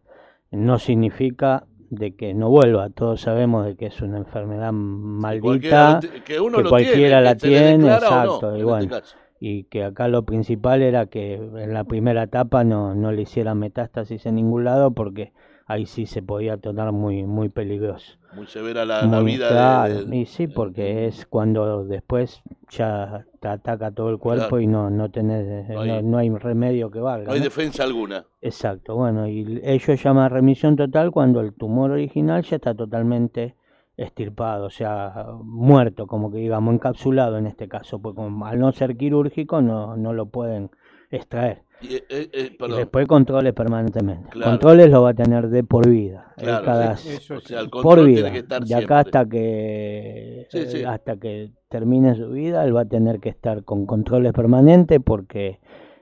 [0.53, 2.91] No significa de que no vuelva.
[2.91, 6.71] Todos sabemos de que es una enfermedad cualquiera maldita, lo ti- que uno que lo
[6.71, 8.51] cualquiera tiene, la que tiene, no, exacto.
[8.51, 8.97] en y este bueno.
[9.45, 13.59] Y que acá lo principal era que en la primera etapa no, no le hicieran
[13.59, 15.33] metástasis en ningún lado porque
[15.67, 18.19] ahí sí se podía tornar muy muy peligroso.
[18.35, 22.41] Muy severa la, la Muy vida de- claro, de, y sí, porque es cuando después
[22.71, 24.61] ya te ataca todo el cuerpo Claro.
[24.61, 27.27] y no, no tenés, No no, hay- no hay remedio que valga.
[27.27, 27.45] no hay ¿no?
[27.45, 28.25] defensa alguna.
[28.41, 33.55] Exacto, bueno, y ellos llaman remisión total cuando el tumor original ya está totalmente
[33.97, 38.73] estirpado, o sea, muerto, como que digamos, encapsulado en este caso, porque como al no
[38.73, 40.71] ser quirúrgico no, no lo pueden
[41.11, 41.63] extraer.
[41.83, 44.31] Y, eh, eh, eh, Y después controles permanentemente.
[44.31, 44.53] Claro.
[44.53, 46.33] Controles lo va a tener de por vida.
[46.37, 48.15] eh, Claro, cada, sí, Eso o es- sea, el por vida.
[48.21, 49.19] tiene que estar de acá siempre.
[49.19, 50.85] hasta que Sí, sí.
[50.85, 55.59] hasta que termine su vida, él va a tener que estar con controles permanentes porque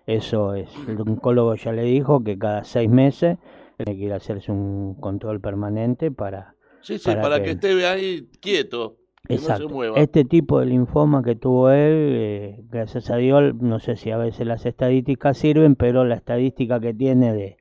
[0.07, 0.69] eso es.
[0.87, 3.39] El oncólogo ya le dijo que cada seis meses
[3.79, 6.55] tiene que ir a hacerse un control permanente para.
[6.83, 7.45] Sí, sí, para, para que...
[7.45, 9.63] que- esté ahí quieto, que Exacto.
[9.65, 9.99] no se mueva.
[10.01, 14.17] Este tipo de linfoma que tuvo él, eh, gracias a Dios, no sé si a
[14.17, 17.57] veces las estadísticas sirven, pero la estadística que tiene de,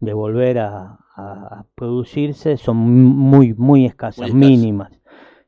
[0.00, 4.92] de volver a, a- producirse son muy, muy escasas, Muy mínimas.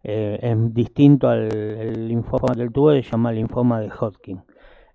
[0.05, 4.43] Eh, es distinto al el linfoma que él tuvo, se llama linfoma de Hodgkin.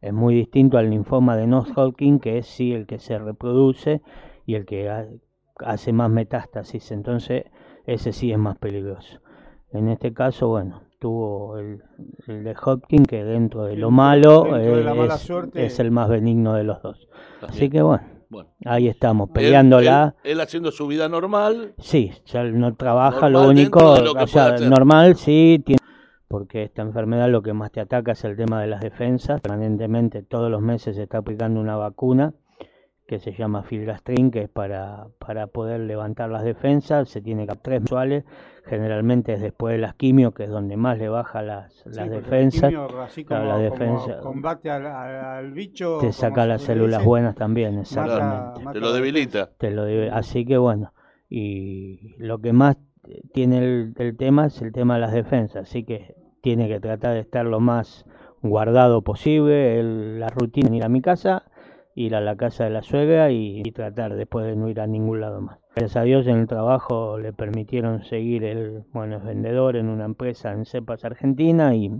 [0.01, 4.01] Es muy distinto al linfoma de non-Hodgkin, que es sí el que se reproduce
[4.45, 5.05] y el que ha-
[5.57, 6.91] hace más metástasis.
[6.91, 7.43] Entonces,
[7.85, 9.19] ese sí es más peligroso.
[9.73, 11.81] En este caso, bueno, tuvo el,
[12.27, 15.65] el de Hodgkin, que dentro de lo malo dentro de la eh, mala es, suerte-
[15.65, 17.07] es el más benigno de los dos.
[17.41, 18.49] Así que bueno, Bueno.
[18.65, 20.15] ahí estamos, peleándola.
[20.23, 21.73] Él, él haciendo su vida normal.
[21.79, 25.61] Sí, ya no trabaja, Normal lo único, dentro de lo que o sea, normal sí,
[25.65, 25.79] tiene,
[26.27, 29.41] porque esta enfermedad lo que más te ataca es el tema de las defensas.
[29.41, 32.33] Permanentemente, todos los meses se está aplicando una vacuna
[33.11, 37.09] que se llama filgastrin, que es para, para poder levantar las defensas.
[37.09, 38.23] Se tiene que tres mensuales,
[38.63, 42.09] generalmente es después de las quimios, que es donde más le baja las, Sí, las
[42.09, 42.69] defensas.
[42.69, 45.97] quimio, así como, la como defensa- combate al, al- al bicho.
[45.99, 48.61] Te saca las células buenas también, exactamente.
[48.63, 49.49] mata Te lo debilita.
[49.57, 49.83] Te lo
[50.15, 50.93] así que bueno,
[51.29, 52.77] y lo que más
[53.33, 57.13] tiene el, el tema es el tema de las defensas, así que tiene que tratar
[57.15, 58.05] de estar lo más
[58.41, 61.43] guardado posible, el- la rutina es ir a mi casa,
[61.95, 64.87] ir a la casa de la suegra y, y tratar después de no ir a
[64.87, 65.59] ningún lado más.
[65.75, 70.05] Gracias a Dios en el trabajo le permitieron seguir, el, bueno, es vendedor en una
[70.05, 71.91] empresa en Cepas Argentina y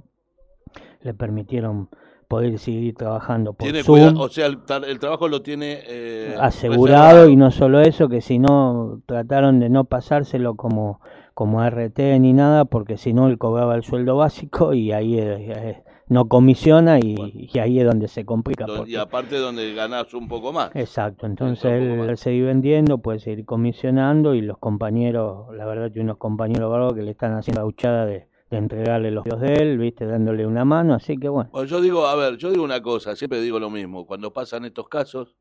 [1.02, 1.90] le permitieron
[2.28, 6.36] poder seguir trabajando por Tiene Zoom cuidado, o sea, el, el trabajo lo tiene eh,
[6.40, 7.30] asegurado reservado.
[7.30, 11.02] y no solo eso, que si no trataron de no pasárselo como,
[11.34, 15.36] como RT ni nada, porque si no él cobraba el sueldo básico y ahí eh,
[15.40, 17.32] eh, no comisiona y, Bueno.
[17.36, 18.66] y ahí es donde se complica.
[18.66, 20.70] Don- porque- Y aparte donde ganás un poco más.
[20.76, 22.20] Exacto, entonces él más.
[22.20, 27.02] seguir vendiendo puede seguir comisionando y los compañeros, la verdad que unos compañeros bárbaros que
[27.04, 30.66] le están haciendo la huchada de, de entregarle los videos de él, viste, dándole una
[30.66, 31.50] mano, así que bueno.
[31.54, 34.66] Bueno, yo digo, a ver, yo digo una cosa, siempre digo lo mismo, cuando pasan
[34.66, 35.38] estos casos,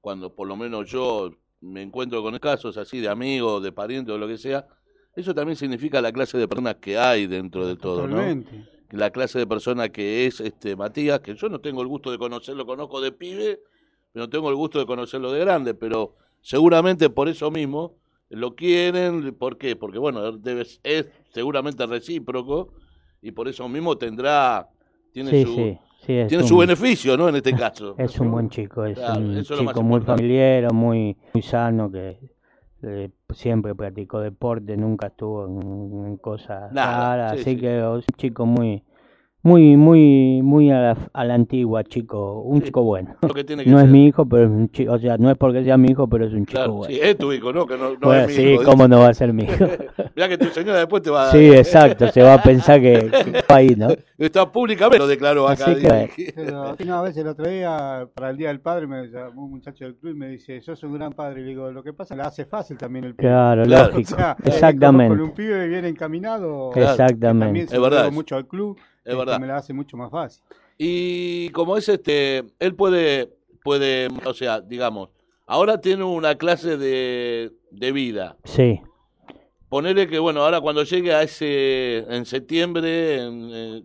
[0.00, 1.30] cuando por lo menos yo
[1.60, 4.66] me encuentro con casos así de amigos, de parientes o lo que sea,
[5.14, 8.16] eso también significa la clase de personas que hay dentro de todo, ¿no?
[8.94, 12.18] La clase de persona que es este Matías, que yo no tengo el gusto de
[12.18, 13.60] conocerlo, conozco de pibe,
[14.12, 17.96] pero no tengo el gusto de conocerlo de grande, pero seguramente por eso mismo
[18.30, 19.74] lo quieren, ¿por qué?
[19.76, 20.38] Porque bueno,
[20.84, 22.72] es seguramente recíproco
[23.20, 24.68] y por eso mismo tendrá,
[25.12, 27.28] tiene Sí, su, sí, sí, es tiene un- su beneficio, ¿no?
[27.28, 27.96] En este caso.
[27.98, 32.18] Es un buen chico, es Claro, un chico muy familiar, muy, muy sano, que
[32.86, 37.60] eh, siempre practicó deporte, nunca estuvo en, en cosas Nada, raras, sí, así sí.
[37.60, 38.84] que es un chico muy,
[39.44, 43.14] muy, muy, muy a la, a la antigua, chico, un Sí, chico bueno.
[43.20, 43.90] Lo que tiene que No es ser.
[43.92, 46.24] mi hijo, pero es un chico, o sea, no es porque sea mi hijo, pero
[46.24, 46.94] es un chico Claro, bueno.
[46.94, 47.66] sí, es tu hijo, ¿no?
[47.66, 48.62] Que no, no bueno, es mi sí, hijo.
[48.64, 49.52] ¿cómo no va a ser mi hijo?
[50.16, 53.10] Mirá que tu señora después te va a sí, exacto, se va a pensar que,
[53.10, 53.88] que ahí, ¿no?
[54.16, 55.64] Está públicamente lo declaró acá.
[55.66, 56.32] Así que-.
[56.34, 59.50] Pero aquí una vez el otro día, para el Día del Padre, me llamó un
[59.50, 61.40] muchacho del club y me dice, sos un gran padre.
[61.40, 63.28] Y le digo, lo que pasa, la hace fácil también el pibe.
[63.28, 63.88] Claro, Claro.
[63.90, 65.16] lógico, O sea, eh, exactamente.
[65.16, 66.70] Con un pibe bien encaminado, Claro.
[66.72, 67.66] que también Exactamente.
[67.68, 69.38] se Es verdad mucho al club, Es verdad.
[69.40, 70.42] me la hace mucho más fácil.
[70.78, 73.30] Y como es este, él puede,
[73.62, 75.10] puede, o sea, digamos,
[75.46, 78.36] ahora tiene una clase de, de vida.
[78.44, 78.80] Sí,
[79.68, 83.82] Ponerle que, bueno, ahora cuando llegue a ese, en septiembre, en, eh,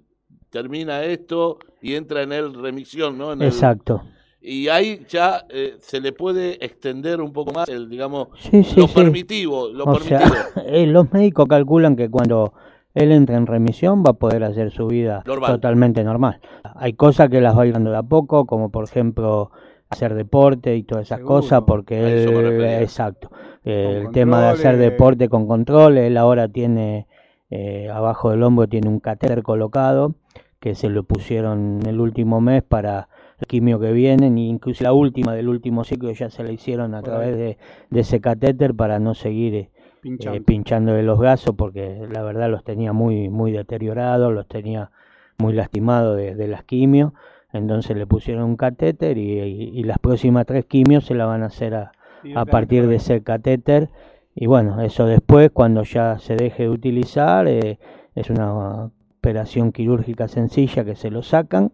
[0.51, 3.33] termina esto y entra en el remisión, ¿no?
[3.33, 4.03] En el- exacto.
[4.39, 8.79] y ahí ya eh, se le puede extender un poco más el, digamos, Sí, sí,
[8.79, 8.93] lo sí.
[8.93, 10.21] permitivo, lo O sea,
[10.67, 12.53] eh, los médicos calculan que cuando
[12.93, 15.51] él entra en remisión va a poder hacer su vida Normal.
[15.51, 16.39] totalmente normal.
[16.75, 19.51] Hay cosas que las va dando de a poco, como por ejemplo
[19.89, 21.35] hacer deporte y todas esas Seguro.
[21.35, 23.29] cosas, porque él, exacto,
[23.65, 27.07] Eh, el tema de hacer deporte con control, él ahora tiene,
[27.49, 30.13] eh, abajo del hombro tiene un catéter colocado,
[30.59, 33.09] que se lo pusieron el último mes para
[33.39, 36.93] el quimio que vienen, y incluso la última del último ciclo ya se la hicieron
[36.93, 37.57] a través de,
[37.89, 39.69] de ese catéter para no seguir eh,
[40.01, 40.37] Pinchando.
[40.37, 44.91] eh, pinchándole los gasos porque la verdad los tenía muy muy deteriorados, los tenía
[45.37, 47.13] muy lastimados de, de las quimios,
[47.53, 51.43] entonces le pusieron un catéter y, y- y las próximas tres quimios se la van
[51.43, 51.91] a hacer a,
[52.45, 53.89] partir de ese catéter
[54.35, 57.79] y bueno, eso después cuando ya se deje de utilizar eh,
[58.15, 61.71] es una operación quirúrgica sencilla que se lo sacan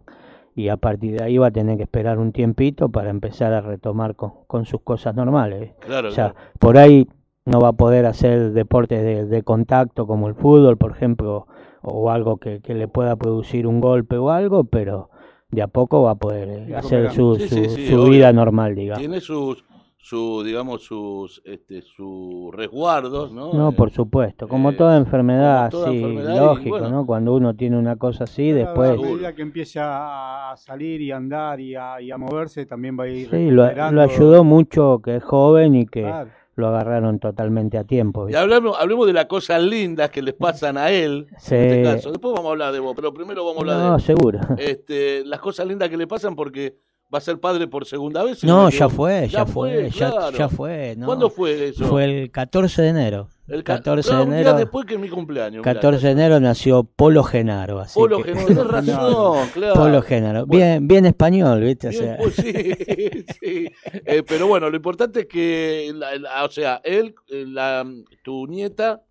[0.56, 3.62] y a partir de ahí va a tener que esperar un tiempito para empezar a
[3.62, 5.74] retomar con, con sus cosas normales.
[5.80, 6.50] Claro, O sea, claro.
[6.60, 7.08] por ahí
[7.46, 11.48] no va a poder hacer deportes de, de contacto como el fútbol, por ejemplo,
[11.82, 15.10] o algo que, que le pueda producir un golpe o algo, pero
[15.52, 18.74] de a poco va a poder eh, hacer su, Sí, su, sí, sí, vida normal,
[18.76, 19.00] digamos.
[19.00, 19.64] Tiene sus,
[19.98, 23.54] su, digamos, sus, este, sus resguardos, ¿no?
[23.54, 26.90] No, Eh, por supuesto, como eh, toda enfermedad, como toda sí, enfermedad y, lógico, bueno.
[26.90, 27.06] ¿no?
[27.06, 28.90] Cuando uno tiene una cosa así, Claro, después...
[28.92, 32.98] A medida que empieza a salir y a andar y a, y a moverse, también
[33.00, 36.32] va a ir Sí, lo, ayudó mucho que es joven y que Claro.
[36.56, 38.30] Lo agarraron totalmente a tiempo.
[38.30, 41.56] Y hablemos, hablemos de las cosas lindas que les pasan a él, Sí.
[41.56, 42.12] en este caso.
[42.12, 44.40] Después vamos a hablar de vos, pero primero vamos a hablar No, de seguro.
[44.52, 44.56] él.
[44.60, 46.78] Este, las cosas lindas que le pasan porque
[47.14, 48.44] va a ser padre por segunda vez.
[48.44, 50.38] No, ya fue, ya fue, ya, claro.
[50.38, 50.96] ya fue.
[50.98, 51.06] no.
[51.06, 51.86] ¿Cuándo fue eso?
[51.86, 53.30] Fue el 14 de enero.
[53.48, 54.58] El ca- 14 claro, de un día enero.
[54.58, 55.62] después que mi cumpleaños.
[55.64, 55.74] mirá.
[55.76, 57.80] 14 de enero nació Polo Genaro.
[57.80, 59.74] Así Polo que- Genaro, tenés razón, claro.
[59.76, 60.46] Polo Genaro.
[60.48, 60.66] Bueno.
[60.66, 61.90] Bien, bien español, ¿viste?
[61.90, 63.68] O sea, pues sí, sí.
[64.04, 67.86] Eh, pero bueno, lo importante es que, la- la- o sea, él, eh, la,
[68.24, 69.04] tu nieta,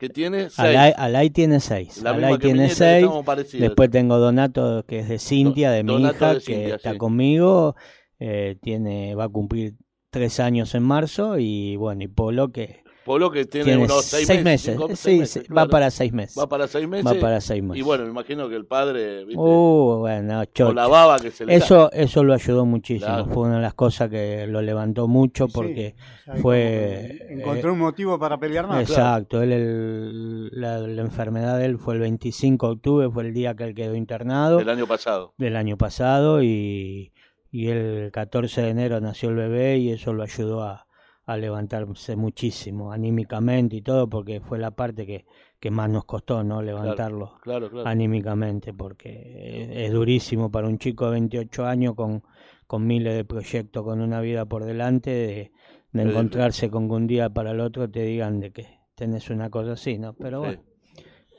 [0.00, 0.58] que tiene seis.
[0.58, 1.96] Alay, Alay tiene 6.
[1.96, 3.06] Misma Alay tiene 6.
[3.24, 3.68] parecidas.
[3.68, 6.98] Después tengo Donato, que es de Cintia, de mi hija, de que está sí.
[6.98, 7.76] conmigo.
[8.18, 9.74] eh, tiene Va a cumplir
[10.10, 11.38] tres años en marzo.
[11.38, 14.76] Y bueno, y Polo, que Polo que tiene, tiene unos seis, seis meses.
[14.76, 14.76] meses.
[14.76, 15.70] cinco- Sí, seis meses, sí, va claro.
[15.70, 16.38] para seis meses.
[16.38, 17.06] Va para seis meses.
[17.06, 17.80] Va para seis meses.
[17.80, 19.40] Y bueno, me imagino que el padre, ¿viste?
[19.42, 20.66] Uh, bueno, chocho.
[20.66, 21.64] con la baba que se le da.
[21.64, 23.06] Eso, eso lo ayudó muchísimo.
[23.06, 23.26] Claro.
[23.26, 25.94] Fue una de las cosas que lo levantó mucho Sí, porque
[26.28, 27.26] ahí fue.
[27.30, 28.88] Encontró eh, un motivo para pelear más.
[28.88, 33.34] Exacto, él el- la, la enfermedad de él fue el 25 de octubre, fue el
[33.34, 35.34] día que él quedó internado del año pasado.
[35.36, 37.12] del año pasado y,
[37.50, 40.86] y el 14 de enero nació el bebé y eso lo ayudó a,
[41.32, 45.24] a levantarse muchísimo anímicamente y todo porque fue la parte que,
[45.58, 46.62] que más nos costó, ¿no?
[46.62, 47.88] Levantarlo Claro, claro.
[47.88, 52.22] anímicamente porque es, es durísimo para un chico de 28 años con,
[52.66, 55.52] con miles de proyectos, con una vida por delante, de,
[55.92, 59.50] de encontrarse con que un día para el otro te digan de que tenés una
[59.50, 60.14] cosa así, ¿no?
[60.14, 60.46] Pero Sí.
[60.46, 60.62] bueno,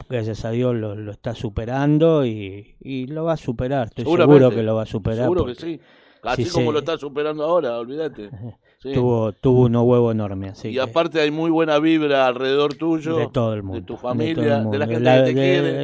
[0.09, 4.49] gracias a Dios lo, lo está superando y, y lo va a superar, estoy seguro
[4.49, 5.23] que lo va a superar.
[5.23, 5.79] Seguro que porque sí.
[6.23, 8.29] Así sí como se- lo está superando ahora, olvídate.
[8.81, 8.93] Sí.
[8.93, 13.15] Tuvo, tuvo unos huevos enormes, así y que- aparte hay muy buena vibra alrededor tuyo.
[13.17, 13.79] de todo el mundo.
[13.79, 15.33] De tu familia, de, la gente la- que te de-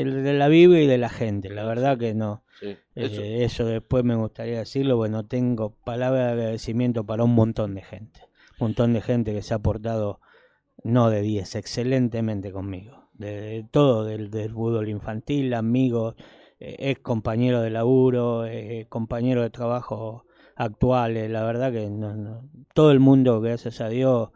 [0.03, 0.21] quiere.
[0.23, 2.43] de la Biblia y de la gente, la verdad que no.
[2.59, 3.65] Sí, Eh, eso.
[3.65, 8.21] Después me gustaría decirlo, bueno, tengo palabras de agradecimiento para un montón de gente.
[8.59, 10.19] Un montón de gente que se ha portado,
[10.83, 13.09] no de 10, excelentemente conmigo.
[13.13, 16.15] De, de todo, del, del fútbol infantil, amigos,
[16.59, 20.25] eh, ex compañeros de laburo, eh, compañeros de trabajo
[20.57, 21.29] actuales.
[21.29, 22.41] La verdad que no, no-
[22.73, 24.29] todo el mundo, gracias a Dios,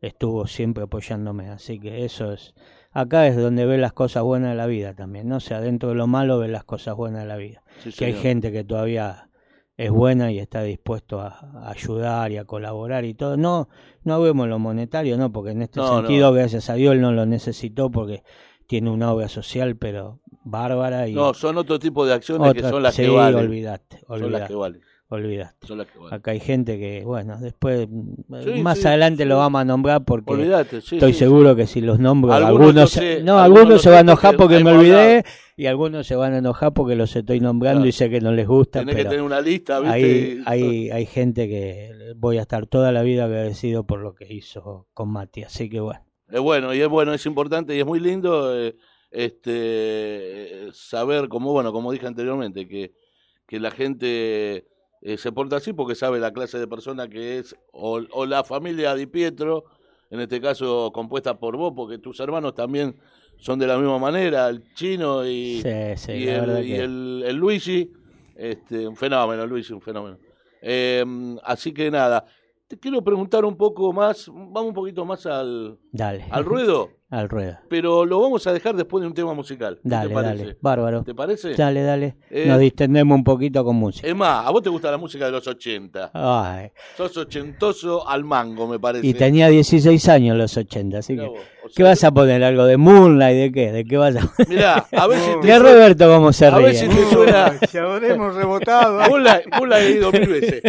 [0.00, 1.48] estuvo siempre apoyándome.
[1.48, 2.54] Así que eso es.
[2.92, 5.36] Acá es donde ve las cosas buenas de la vida también, ¿no?
[5.36, 8.06] O sea, dentro de lo malo ve las cosas buenas de la vida Sí, que
[8.06, 9.28] hay gente que todavía
[9.76, 13.36] es buena y está dispuesto a, ayudar y a colaborar y todo.
[13.36, 13.68] No,
[14.02, 16.32] no vemos lo monetario, no, porque en este No, sentido, no.
[16.32, 18.22] gracias a Dios, él no lo necesitó porque
[18.66, 22.82] tiene una obra social, pero bárbara y No, son otro tipo de acciones que son
[22.82, 23.44] las sí, que valen.
[23.44, 24.24] olvidate, Son las que valen.
[24.24, 24.30] olvidate.
[24.30, 24.80] Son las que valen.
[26.10, 29.28] Acá hay gente que, bueno, después, mm, Sí, más sí, adelante sí.
[29.28, 33.82] lo vamos a nombrar porque estoy seguro que si los nombro, Algunos sé, no, algunos
[33.82, 35.24] se van a enojar porque me olvidé
[35.56, 37.88] y algunos se van a enojar porque los estoy nombrando Claro.
[37.88, 38.80] y sé que no les gusta.
[38.80, 39.94] Tenés que pero tener una lista, ¿viste?
[39.96, 44.32] hay, hay, hay gente que voy a estar toda la vida agradecido por lo que
[44.32, 46.00] hizo con Mati, así que bueno.
[46.28, 48.74] Es bueno, y es bueno, es importante y es muy lindo eh,
[49.12, 52.92] este saber, como bueno, como dije anteriormente, que,
[53.46, 54.66] que la gente
[55.08, 58.42] eh, se porta así porque sabe la clase de persona que es, o, o la
[58.42, 59.64] familia Di Pietro,
[60.10, 62.96] en este caso compuesta por vos, porque tus hermanos también
[63.38, 66.66] son de la misma manera, el chino y, Sí, sí, y, la el, verdad y
[66.68, 67.92] que- el, el Luigi,
[68.34, 70.18] este, un fenómeno, Luigi, un fenómeno.
[70.62, 71.04] Eh,
[71.44, 72.24] así que nada,
[72.68, 76.24] te quiero preguntar un poco más, vamos un poquito más al, Dale.
[76.30, 77.56] al ruedo, Al ruedo.
[77.68, 79.76] pero lo vamos a dejar después de un tema musical.
[79.80, 80.36] ¿Qué Dale, te parece?
[80.44, 80.56] dale.
[80.60, 81.04] Bárbaro.
[81.04, 81.54] ¿Te parece?
[81.54, 82.16] Dale, dale.
[82.30, 84.08] Eh, Nos distendemos un poquito con música.
[84.08, 86.10] Es más, a vos te gusta la música de los 80.
[86.12, 89.06] Ay, Sos ochentoso al mango, me parece.
[89.06, 91.40] y tenía 16 años los 80, así Mirá que vos,
[91.74, 92.44] ¿Qué vas a poner?
[92.44, 93.36] ¿Algo de Moonlight?
[93.38, 93.72] ¿De qué?
[93.72, 94.48] ¿De qué vas a poner?
[94.48, 96.74] Mirá, a ver si te Mirá suena- Roberto cómo se A ver ríe.
[96.80, 97.60] si te suena.
[97.72, 99.18] Ya habremos rebotado.
[99.18, 100.62] La, vos la he ido mil veces.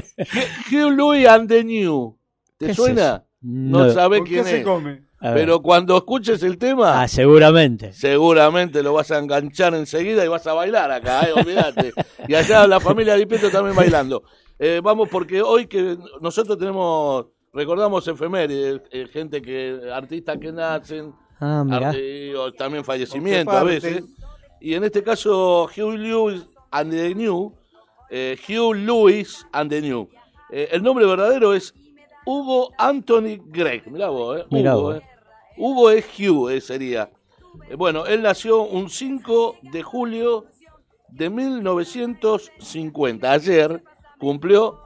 [0.72, 2.18] Hugh- Louis and the New.
[2.60, 3.24] ¿Qué ¿Te es suena?
[3.42, 3.92] No, No.
[3.94, 4.64] sabés ¿Con qué quién se es.
[4.66, 5.04] come?
[5.20, 7.92] Pero cuando escuches el tema, Ah, seguramente.
[7.92, 11.34] seguramente lo vas a enganchar enseguida y vas a bailar acá, ¿eh?
[11.36, 11.92] olvídate.
[12.28, 14.22] Y allá la familia Di Pietro también bailando.
[14.60, 21.14] Eh, vamos, porque hoy que nosotros tenemos, recordamos efemérides, eh, gente que, artistas que nacen,
[21.40, 24.04] Ah, arte- y, o también fallecimiento a veces.
[24.60, 27.54] Y en este caso, Hugh Lewis and the New,
[28.10, 30.10] eh, Hugh Lewis and the New.
[30.52, 31.74] Eh, el nombre verdadero es
[32.26, 33.88] Hugo Anthony Gregg.
[33.92, 34.46] Mirá vos, eh.
[34.50, 34.98] Mirá Hugo, vos.
[34.98, 35.02] eh.
[35.58, 37.12] Hugo es Hugh, eh, sería.
[37.70, 40.46] Eh, bueno, él nació un 5 de julio
[41.10, 43.32] de 1950.
[43.32, 43.84] Ayer
[44.20, 44.80] cumplió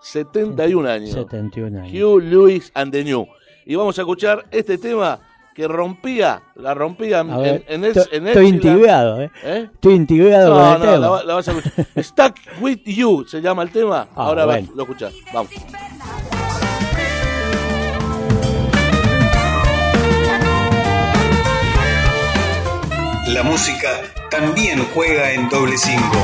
[0.00, 1.10] 71 años.
[1.12, 1.92] 71 años.
[1.92, 3.26] Hugh Lewis and the New.
[3.66, 5.20] Y vamos a escuchar este tema
[5.54, 9.30] que rompía, la rompía en, ver, en, el, estoy, en estoy intrigado, ¿eh?
[9.42, 9.68] ¿Eh?
[9.74, 11.16] Estoy intrigado No, con el no, tema.
[11.18, 11.86] la, la vas a escuchar.
[12.04, 14.08] Stuck with You se llama el tema.
[14.14, 14.68] Ah, Ahora bueno.
[14.74, 15.12] lo escuchás.
[15.34, 15.50] Vamos.
[23.28, 23.88] La música
[24.30, 26.16] también juega en doble cinco.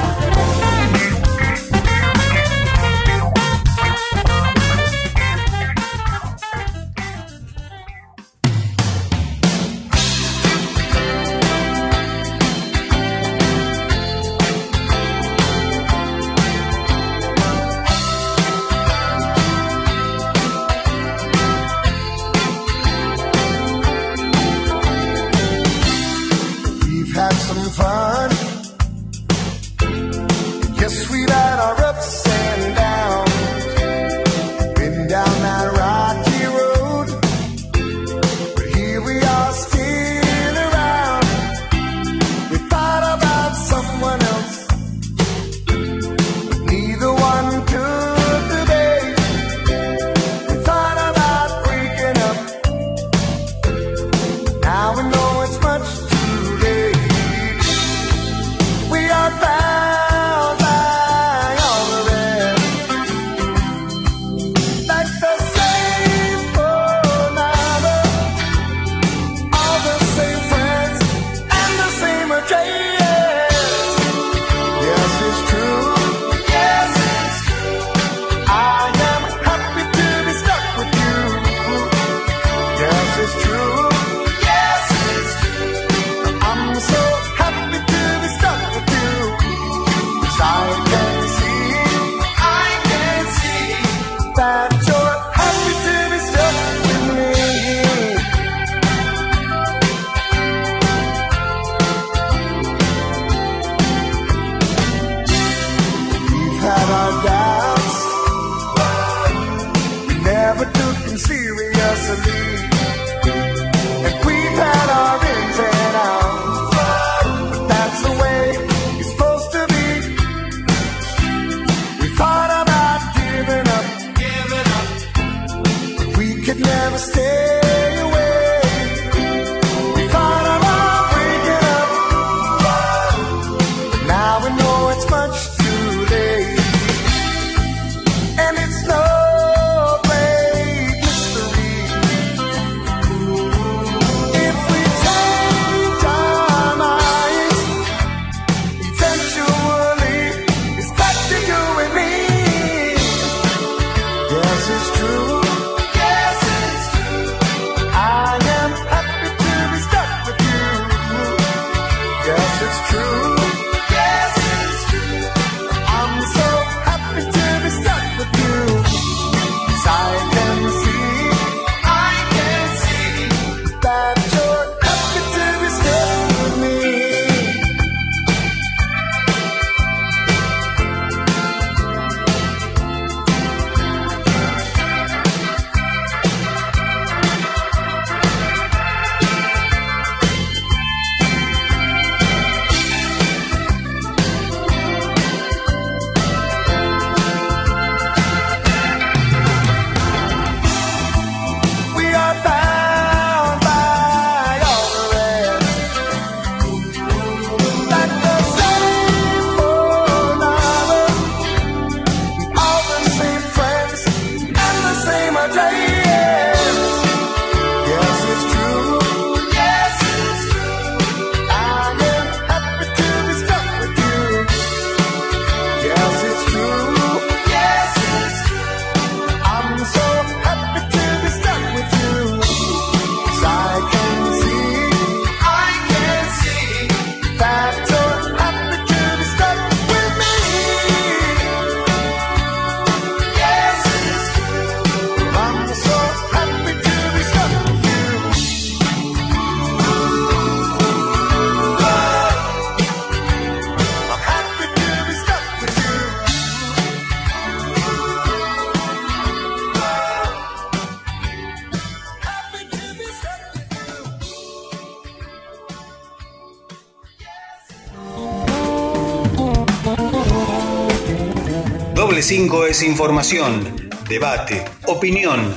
[272.27, 275.55] 5 es información, debate, opinión.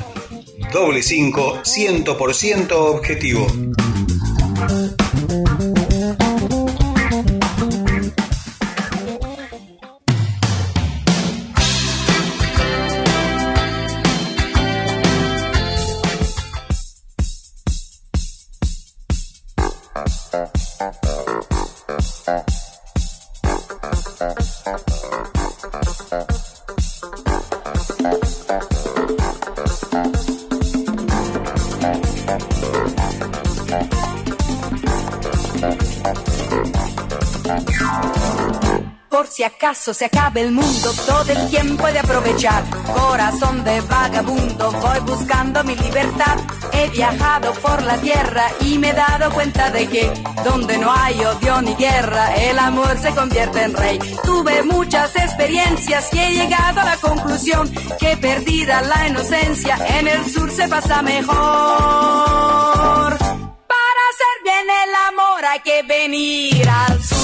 [0.71, 3.47] Doble 5, 100% objetivo.
[39.49, 42.63] Acaso se acabe el mundo, todo el tiempo de aprovechar.
[42.93, 46.37] Corazón de vagabundo, voy buscando mi libertad.
[46.71, 50.11] He viajado por la tierra y me he dado cuenta de que
[50.43, 53.99] donde no hay odio ni guerra, el amor se convierte en rey.
[54.23, 57.69] Tuve muchas experiencias y he llegado a la conclusión
[57.99, 61.35] que perdida la inocencia, en el sur se pasa mejor.
[63.73, 67.18] Para hacer bien el amor hay que venir al sur.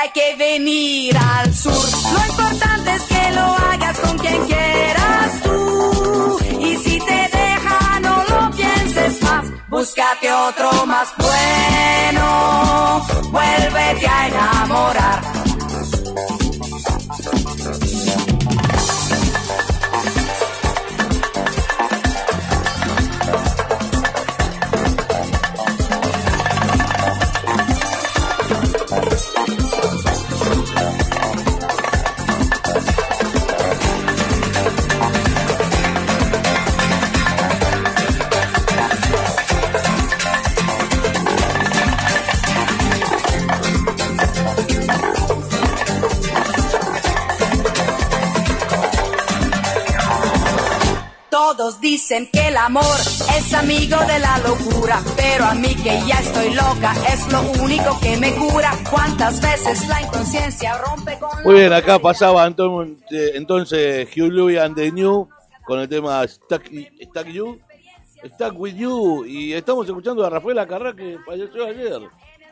[0.00, 1.72] Hay que venir al sur.
[1.72, 6.38] Lo importante es que lo hagas con quien quieras tú.
[6.60, 9.46] Y si te deja, no lo pienses más.
[9.68, 13.06] Búscate otro más bueno.
[13.30, 15.37] Vuélvete a enamorar.
[52.08, 52.84] Dicen que el amor
[53.36, 58.00] es amigo de la locura, pero a mí que ya estoy loca es lo único
[58.00, 58.70] que me cura.
[58.90, 64.74] ¿Cuántas veces la inconsciencia rompe con Muy bien, acá pasaba entonces, entonces Hugh Louis and
[64.74, 65.28] the New
[65.66, 66.62] con el tema Stuck,
[67.02, 67.60] Stuck You,
[68.24, 72.00] Stuck With You, y estamos escuchando a Rafael Acarrá que falleció ayer.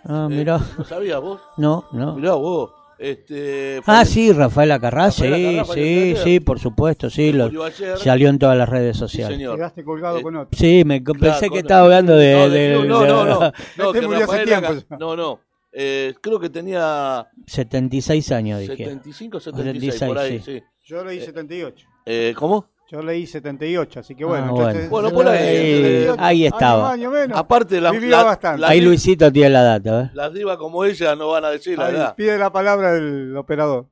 [0.05, 0.61] Ah, Eh, mirá.
[0.77, 1.41] ¿No sabías vos?
[1.57, 2.15] No, no.
[2.15, 2.73] Mirá vos.
[2.99, 6.17] Este, Ah, falle- sí, Rafael Acarrá, Rafael sí, Acarrá sí, ayer.
[6.19, 7.51] sí, por supuesto, sí, lo,
[7.99, 9.37] salió en todas las redes Sí, sociales.
[9.37, 9.57] señor.
[9.57, 10.59] Quedaste colgado Eh, con otro.
[10.59, 12.33] Sí, me Claro, pensé que estaba hablando de...
[12.33, 13.41] No, de- de- no, no, no,
[13.77, 14.97] no, Este murió hace tiempo Aca- ya.
[14.99, 15.41] No, no.
[15.79, 18.77] Eh, creo que tenía 76 años, dije.
[18.77, 20.53] 75 76, 76, por ahí, sí.
[20.59, 20.63] sí.
[20.87, 21.87] Yo leí 78.
[22.07, 22.71] Eh, ¿Cómo?
[22.89, 24.45] Yo leí 78, así que bueno.
[24.47, 25.11] Ah, entonces- bueno.
[25.11, 26.83] Bueno, por ahí, Ahí- 78, ahí año estaba.
[26.85, 27.39] más, año menos.
[27.39, 28.61] Aparte, la, la- bastante.
[28.61, 30.11] la- Ahí Luisito tiene la data, ¿eh?
[30.15, 32.15] las divas como ella no van a decir la Ahí, edad.
[32.15, 33.87] pide la palabra del operador.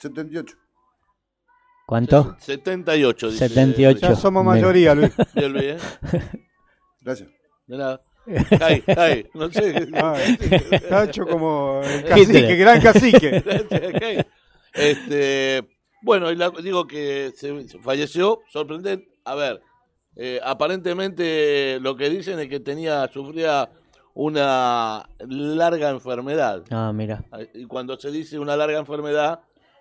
[0.00, 0.54] 78.
[1.86, 2.36] ¿Cuánto?
[2.38, 3.48] 78, dice.
[3.48, 4.00] 78.
[4.10, 5.10] Ya somos mayoría, Luis.
[5.34, 5.78] Bien, Luis, ¿eh?
[7.00, 7.30] Gracias.
[7.66, 8.02] De nada.
[8.60, 9.88] Ay, ay, no sé.
[9.94, 10.38] Ay,
[10.70, 13.42] Está hecho como el cacique, gran cacique.
[14.74, 15.66] Este,
[16.02, 19.08] bueno, y la- digo que se, se falleció, sorprendente.
[19.24, 19.60] A ver,
[20.16, 23.68] eh, aparentemente lo que dicen es que tenía, sufría
[24.14, 26.64] una larga enfermedad.
[26.70, 27.24] Ah, mira.
[27.54, 29.40] Y cuando se dice una larga enfermedad,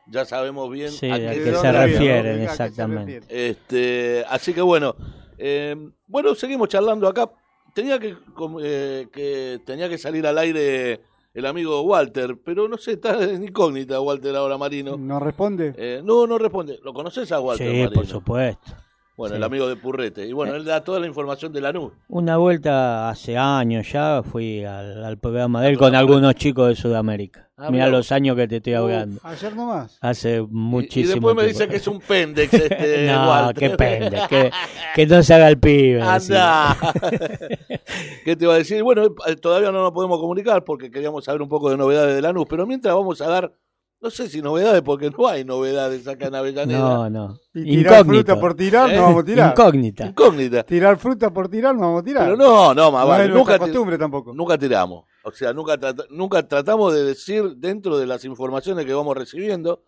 [0.09, 3.21] ya sabemos bien Sí, a a qué qué ¿De se refieren, ¿A qué se exactamente.
[3.29, 4.95] Este, así que bueno,
[5.37, 5.75] eh,
[6.07, 7.29] bueno, seguimos charlando acá.
[7.73, 11.01] Tenía que, com- eh, que tenía que salir al aire
[11.37, 14.97] el amigo Walter, pero no sé, está en incógnita Walter ahora Marino.
[14.97, 15.73] ¿No responde?
[15.77, 16.79] Eh, no, no responde.
[16.83, 17.91] ¿Lo conoces a Walter Sí, Marino?
[17.91, 18.71] por supuesto.
[19.17, 19.37] Bueno, Sí.
[19.37, 20.27] el amigo de Purrete.
[20.27, 21.91] Y bueno, él da toda la información de la nube.
[22.07, 26.75] Una vuelta hace años ya fui al, al programa de él con algunos chicos de
[26.75, 27.49] Sudamérica.
[27.57, 29.19] Ah, Mira mirá los años que te estoy hablando.
[29.23, 29.97] Ayer nomás.
[30.01, 31.59] Hace Y, muchísimo y después me tiempo.
[31.59, 33.55] dice que es un pendex este no, Walter.
[33.71, 34.51] qué pende, que,
[34.95, 35.99] que no se haga el pibe.
[36.03, 36.77] Anda.
[38.23, 38.83] ¿Qué te iba a decir?
[38.83, 42.21] Bueno, eh, todavía no nos podemos comunicar porque queríamos saber un poco de novedades de
[42.21, 43.51] Lanús, pero mientras vamos a dar,
[43.99, 46.79] no sé si novedades, porque no hay novedades acá en Avellaneda.
[46.79, 47.39] No, no.
[47.53, 48.05] Y tirar Incógnito.
[48.25, 48.95] fruta por tirar, ¿Eh?
[48.95, 49.51] no vamos a tirar.
[49.51, 50.05] Incógnita.
[50.07, 50.63] Incógnita.
[50.63, 52.23] Tirar fruta por tirar, no vamos a tirar.
[52.25, 53.29] Pero no, no, más No vale.
[53.29, 54.33] Nunca, costumbre tampoco.
[54.33, 55.05] nunca tiramos.
[55.23, 55.77] O sea, nunca,
[56.09, 59.83] nunca tratamos de decir dentro de las informaciones que vamos recibiendo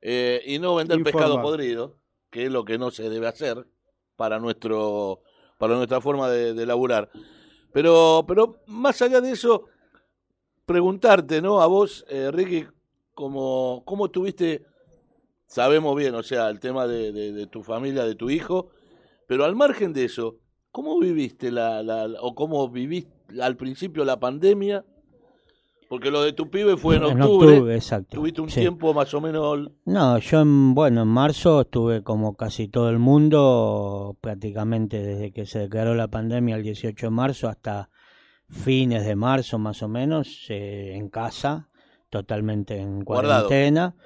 [0.00, 1.96] eh, y no vender pescado podrido,
[2.30, 3.66] que es lo que no se debe hacer
[4.16, 5.22] para nuestro
[5.56, 7.08] para nuestra forma de, de laburar.
[7.72, 9.66] Pero, pero más allá de eso,
[10.66, 11.60] preguntarte, ¿no?
[11.62, 12.66] A vos, eh, Ricky,
[13.14, 14.62] como, ¿cómo estuviste
[15.46, 18.70] sabemos bien, o sea, el tema de, de- de tu familia, de tu hijo,
[19.26, 20.36] pero al margen de eso,
[20.70, 24.84] ¿cómo viviste la, la- la- o cómo viviste al principio la pandemia?
[25.90, 27.52] Porque lo de tu pibe fue en En octubre.
[27.58, 28.60] octubre, exacto, Tuviste un sí.
[28.60, 29.70] tiempo más o menos.
[29.84, 35.44] No, yo en, bueno, en marzo estuve como casi todo el mundo, prácticamente desde que
[35.44, 37.90] se declaró la pandemia el 18 de marzo hasta
[38.48, 41.68] fines de marzo más o menos, eh, en casa,
[42.12, 43.46] totalmente en Guardado.
[43.48, 43.96] cuarentena.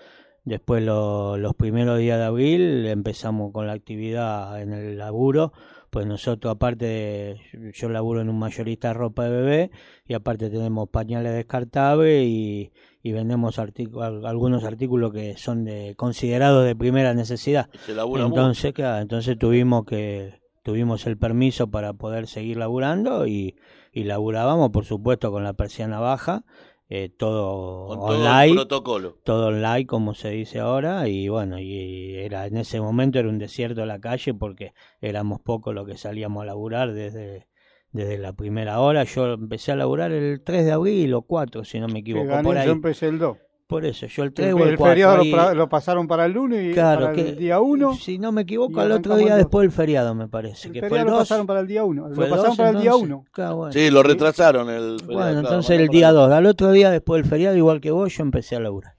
[0.45, 5.53] Después lo- los primeros días de abril empezamos con la actividad en el laburo,
[5.91, 9.71] pues nosotros aparte, de- yo laburo en un mayorista de ropa de bebé
[10.07, 12.71] y aparte tenemos pañales descartables y,
[13.03, 17.69] y vendemos algunos artículos que son de, considerados de primera necesidad.
[17.85, 17.93] Se.
[18.29, 23.57] Entonces, claro, entonces tuvimos que tuvimos el permiso para poder seguir laburando y,
[23.93, 26.45] y laburábamos, por supuesto, con la persiana baja,
[26.89, 29.19] eh, todo Con todo el online, protocolo.
[29.25, 33.39] todo online como se dice ahora y bueno, y era en ese momento era un
[33.39, 37.49] desierto de la calle porque éramos pocos los que salíamos a laburar desde
[37.93, 39.05] desde la primera hora.
[39.05, 42.43] Yo empecé a laburar el 3 de abril o 4, si no me equivoco, gané,
[42.43, 42.67] por ahí.
[42.67, 43.39] yo empecé el 2.
[43.67, 44.91] Por eso, yo el 3 El, o el, el 4.
[44.93, 47.95] feriado ahí- lo, pasaron para el lunes y Claro, para que el día 1.
[47.97, 50.69] si no me equivoco, al otro día después del feriado, me parece.
[50.69, 51.29] El que fue feriado el lo 2.
[51.29, 52.09] pasaron para el día 1.
[52.15, 53.09] Fue Lo pasaron para el día entonces.
[53.11, 53.25] 1.
[53.33, 53.73] Claro, bueno.
[53.73, 54.75] Sí, lo retrasaron el.
[55.01, 56.25] feriado, Bueno, claro, entonces el día atrás.
[56.29, 58.95] 2, al otro día después del feriado, igual que vos, yo empecé a laburar.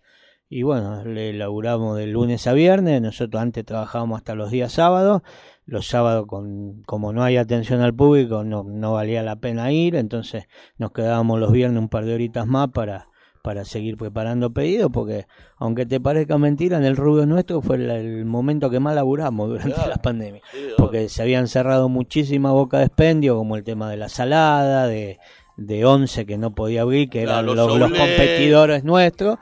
[0.50, 5.22] Y bueno, le laburamos de lunes a viernes, nosotros antes trabajábamos hasta los días sábados,
[5.66, 9.96] los sábados con, como no hay atención al público no, no valía la pena ir,
[9.96, 10.46] entonces
[10.78, 13.10] nos quedábamos los viernes un par de horitas más para,
[13.48, 15.26] para seguir preparando pedidos, porque
[15.56, 19.48] aunque te parezca mentira, en el rubro nuestro fue el, el momento que más laburamos
[19.48, 19.90] durante Claro.
[19.90, 23.96] la pandemia, Sí, porque se habían cerrado muchísimas bocas de expendio, como el tema de
[23.96, 25.18] la salada, de,
[25.56, 28.02] de once que no podía abrir, que Claro, eran los los, los soblés.
[28.02, 29.38] competidores nuestros,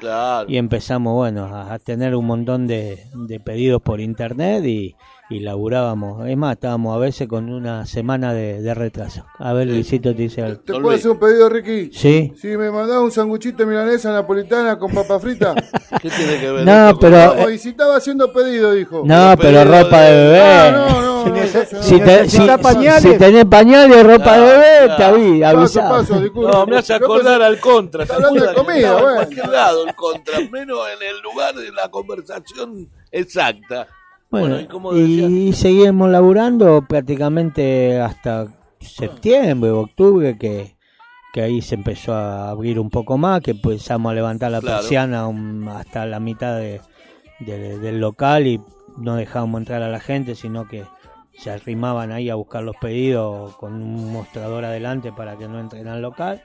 [0.48, 4.96] y empezamos, bueno, a, a tener un montón de, de pedidos por internet y,
[5.30, 6.28] y laburábamos.
[6.28, 9.26] Es más, estábamos a veces con una semana de, de retraso.
[9.40, 10.60] A ver, Luisito te dice algo.
[10.62, 11.92] ¿Te puedo hacer un pedido, Ricky?
[11.92, 12.32] Sí.
[12.40, 15.56] Si me mandás un sanguchito de milanesa napolitana con papa frita.
[16.02, 16.66] ¿Qué tiene que ver?
[16.66, 19.02] No, esto pero- y si estaba haciendo pedido, dijo.
[19.04, 20.42] No, pero ropa de- de bebé.
[20.42, 23.02] Ah, no, no, Si te- si, necesitas pañales.
[23.02, 25.90] si tenés pañales, ropa de bebé, te avi- Paso, avisá.
[25.90, 26.52] paso, disculpe.
[26.52, 28.06] No, me hace acordar al contra.
[28.06, 29.52] ¿se Está hablando de comida, bueno.
[29.52, 33.88] Lado el contra, menos en el lugar de la conversación exacta.
[34.32, 38.48] Bueno, y como y, seguimos laburando prácticamente hasta
[38.80, 40.76] septiembre o octubre, que,
[41.34, 44.78] que ahí se empezó a abrir un poco más, que empezamos a levantar la Claro.
[44.80, 45.28] persiana
[45.78, 46.82] hasta la mitad de,
[47.40, 48.60] de- del local y
[48.98, 50.84] no dejábamos entrar a la gente, sino que
[51.38, 55.88] se arrimaban ahí a buscar los pedidos con un mostrador adelante para que no entren
[55.88, 56.42] al local.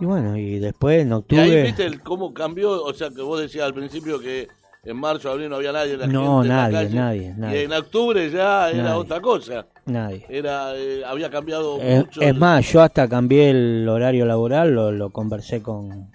[0.00, 1.62] Y bueno, y después en y ahí octubre...
[1.62, 4.48] viste el- cómo cambió, o sea que vos decías al principio que
[4.84, 7.34] en marzo, abril no había nadie en la No, gente en la nadie, calle, nadie,
[7.36, 7.60] nadie.
[7.60, 8.94] Y en octubre ya era Nadie.
[9.00, 9.66] otra cosa.
[9.86, 10.24] Nadie.
[10.28, 12.20] Era, eh, había cambiado Es, mucho.
[12.20, 16.10] es más, yo hasta cambié el horario laboral, lo, lo conversé con,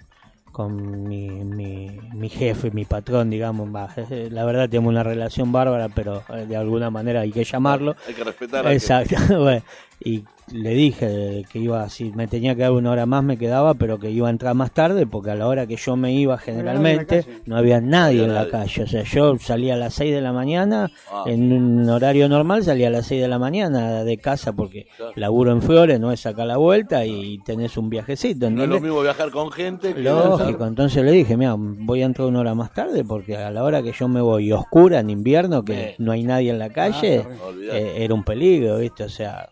[0.52, 3.68] con mi, mi, mi jefe, mi patrón, digamos.
[4.10, 7.96] eh, La verdad tenemos una relación bárbara, pero eh, de alguna manera hay que llamarlo.
[8.06, 9.16] Hay que respetar a Exacto.
[9.38, 9.62] bueno,
[10.02, 13.74] y le dije que iba, si me tenía que dar una hora más me quedaba,
[13.74, 16.38] pero que iba a entrar más tarde, porque a la hora que yo me iba
[16.38, 18.82] generalmente no había nadie en la calle.
[18.82, 21.22] O sea, yo salía a las 6 de la mañana, Ah.
[21.26, 25.52] en un horario normal salía a las 6 de la mañana de casa, porque laburo
[25.52, 28.50] en Flores, no es sacar la vuelta y tenés un viajecito.
[28.50, 32.06] No es lo mismo viajar con gente que Lógico, entonces le dije, mira, voy a
[32.06, 35.10] entrar una hora más tarde porque a la hora que yo me voy oscura en
[35.10, 35.94] invierno, que Bien.
[35.98, 37.78] no hay nadie en la calle, No, olvidate.
[37.78, 39.04] eh, era un peligro, ¿viste?
[39.04, 39.48] O sea,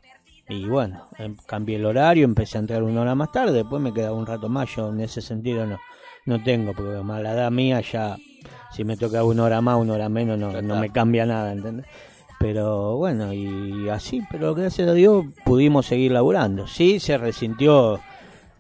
[0.49, 3.93] y bueno, em- cambié el horario, empecé a entrar una hora más tarde, después me
[3.93, 5.79] quedaba un rato más, yo en ese sentido no,
[6.27, 7.17] no tengo problema.
[7.19, 8.19] A la edad mía ya,
[8.73, 11.87] si me toca una hora más, una hora menos, no, no me cambia nada, ¿entendés?
[12.41, 16.69] Pero bueno, y así, pero gracias a Dios pudimos seguir laburando.
[16.69, 18.01] Sí, se resintió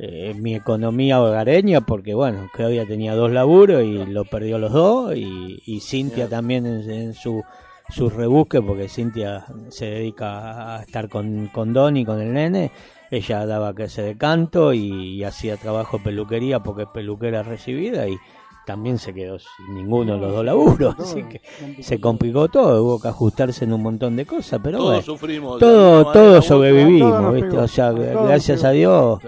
[0.01, 5.15] eh, mi economía hogareña porque bueno, Claudia tenía dos laburos y lo perdió los dos
[5.17, 7.45] y, y Cintia también en, en su
[7.91, 12.71] su rebusque porque Cintia se dedica a estar con, con Don y con el nene
[13.11, 18.07] ella daba clase de canto y, y hacía trabajo de peluquería porque es peluquera recibida
[18.07, 18.19] y
[18.67, 21.41] también se quedó sin ninguno de los dos laburos así que
[21.83, 25.59] se complicó todo hubo que ajustarse en un montón de cosas pero todos bueno sufrimos.
[25.59, 27.57] todo sobrevivimos Todos nos ¿viste?
[27.57, 28.71] o sea gracias a.
[28.71, 29.21] Dios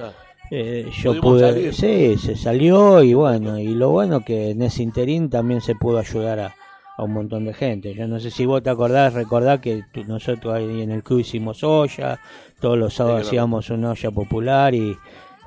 [0.51, 1.75] eh, yo pude, salir.
[1.75, 5.99] sí, se salió y bueno, y lo bueno que en ese interín también se pudo
[5.99, 6.57] ayudar a,
[7.01, 7.95] a un montón de gente.
[7.95, 11.65] Yo no sé si vos te acordás, recordás que nosotros ahí en el club hicimos
[11.65, 12.21] olla,
[12.61, 13.29] todos los sábados claro.
[13.29, 14.97] hacíamos una olla popular y,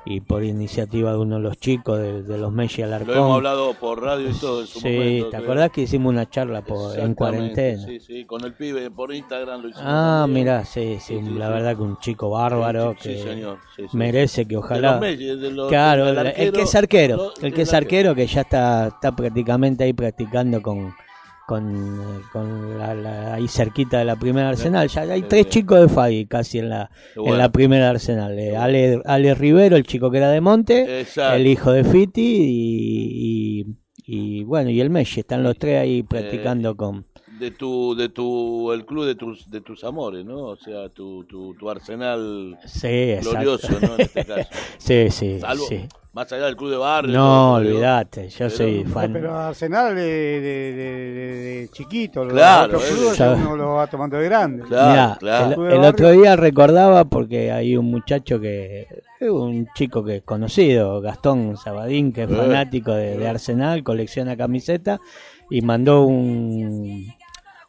[0.06, 3.14] y por iniciativa de uno de los chicos de, de los Messi Alarcón.
[3.14, 5.28] Lo hemos hablado por radio y todo en su Sí, momento.
[5.30, 7.82] ¿te acordás que hicimos una charla por, en cuarentena?
[7.86, 9.86] Sí, sí, con el pibe por Instagram lo hicimos.
[9.88, 10.44] Ah, también.
[10.44, 13.96] mirá, sí, sí, la verdad que un chico bárbaro Sí, que sí, señor, sí, sí.
[13.96, 14.92] merece que ojalá...
[14.92, 17.72] los Messi, de los- claro, del el, arquero, que es arquero, lo- el que es
[17.72, 20.92] arquero que ya está, está prácticamente ahí practicando con
[21.46, 21.68] con,
[22.00, 24.88] eh, con la, la- ahí cerquita de la primera Arsenal.
[24.88, 28.38] Ya hay tres chicos de Fagui casi en la, en la primera Arsenal.
[28.38, 31.36] Eh, Ale, Ale Rivero, el chico que era de Monte, Exacto.
[31.36, 35.20] el hijo de Fiti y, y, y, bueno, y el Messi.
[35.20, 37.06] Están los tres ahí Eh, practicando con...
[37.44, 41.24] de tu de tu el club de tus de tus amores no o sea tu
[41.24, 43.30] tu, tu arsenal Sí, exacto.
[43.30, 45.86] glorioso no en este caso Sí, sí, Salvo, sí.
[46.12, 49.12] más allá del club de barrio No, olvídate, yo Pero- soy No, fan.
[49.12, 51.34] pero Arsenal de, de, de, de-
[51.64, 54.62] de chiquito, los Claro, otros clubes ya- uno lo va tomando de grande.
[54.64, 55.68] Claro, Mirá, claro.
[55.70, 58.86] el, otro día recordaba porque hay un muchacho que,
[59.20, 62.34] es un chico que es conocido, Gastón Sabadín, que es Eh.
[62.36, 65.00] fanático de, de Arsenal, colecciona camisetas
[65.50, 67.06] y mandó un,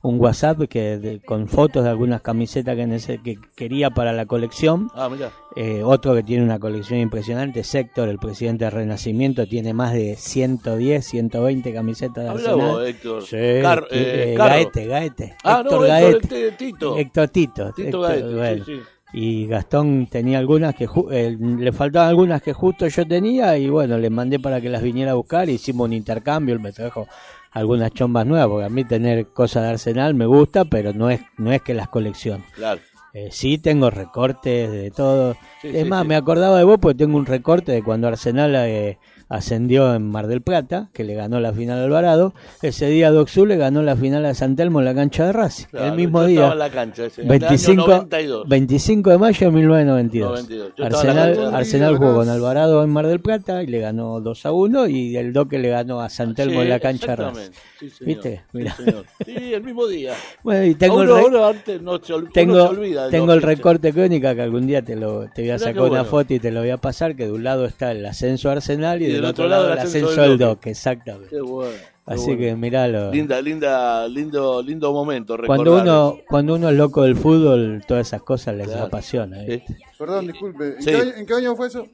[0.08, 2.76] un WhatsApp que de- con fotos de algunas camisetas
[3.24, 4.90] que, quería para la colección.
[4.94, 9.74] ah mira Eh, otro que tiene una colección impresionante, Sector, el presidente del Renacimiento, tiene
[9.74, 12.56] más de 110, 120 camisetas de Arsenal.
[12.56, 13.24] vos, Héctor.
[13.24, 14.50] Sí, Car- eh, eh, Carro.
[14.50, 15.36] Gaete, Gaete.
[15.44, 16.10] ah Héctor no Gaete.
[16.18, 17.72] Héctor, este, Tito Héctor Tito.
[17.74, 18.82] Tito Héctor, Gaete, sí, sí.
[19.18, 23.70] Y Gastón tenía algunas que ju- eh, le faltaban algunas que justo yo tenía y
[23.70, 27.08] bueno, le mandé para que las viniera a buscar, hicimos un intercambio, él me trajo
[27.56, 31.22] algunas chombas nuevas, porque a mí tener cosas de Arsenal me gusta, pero no es
[31.38, 32.44] no es que las colecciono.
[32.54, 32.82] claro
[33.14, 35.38] Eh, sí, tengo recortes de todo.
[35.62, 36.10] Sí, es sí, más, sí.
[36.10, 39.00] me acordaba de vos porque tengo un recorte de cuando Arsenal eh,
[39.30, 42.34] ascendió en Mar del Plata, que le ganó la final al Alvarado.
[42.62, 45.66] Ese día Doxú le ganó la final a San Telmo en la cancha de Racing.
[45.72, 46.52] Claro, el mismo día.
[46.52, 48.48] en la cancha ese, en el año 25, 92.
[48.48, 50.32] 25 de mayo de 1992.
[50.32, 50.74] 92.
[50.78, 51.56] Yo estaba en la Arsenal.
[51.56, 55.18] Arsenal jugó con Alvarado en Mar del Plata y le ganó 2 a 1 y
[55.18, 57.52] el Doque le ganó a San Telmo Sí, en la cancha de Racing.
[57.80, 57.90] Sí.
[58.02, 58.44] ¿Viste?
[58.52, 58.76] Sí, Mirá.
[58.76, 59.06] señor.
[59.26, 60.14] Sí, el mismo día.
[60.44, 63.34] Bueno, y tengo A el uno, uno antes no se, uno tengo, se olvida tengo
[63.34, 66.06] el recorte crónica que algún día te lo te voy a Mirá sacar una bueno.
[66.06, 68.54] foto y te lo voy a pasar que de un lado está el ascenso a
[68.54, 71.30] Arsenal y, del otro lado el ascenso, del exactamente.
[71.30, 71.72] Qué bueno.
[71.74, 72.40] qué Así bueno.
[72.40, 73.12] que miralo.
[73.12, 75.38] Linda, linda, lindo, lindo momento.
[75.46, 78.86] Cuando uno cuando uno es loco del fútbol, todas esas cosas les Claro.
[78.86, 79.44] apasiona.
[79.44, 79.64] ¿eh?
[79.68, 79.76] Sí.
[79.98, 80.76] Perdón, disculpe.
[80.78, 80.92] ¿En, Sí.
[80.92, 81.88] qué año, en qué año fue eso?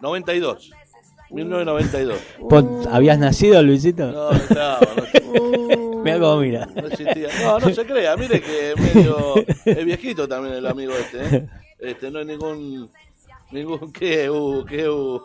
[0.00, 0.70] 92.
[1.30, 2.18] 1992.
[2.48, 4.10] Pon- ¿Habías nacido, Luisito?
[4.12, 6.66] No, no estaba, no, Mira cómo mira.
[6.74, 7.28] no existía.
[7.44, 8.16] No, no se crea.
[8.16, 11.36] Mire que medio es viejito también el amigo este.
[11.36, 11.46] ¿eh?
[11.78, 12.88] Este no es ningún
[13.52, 15.20] ningún que uh, que uh.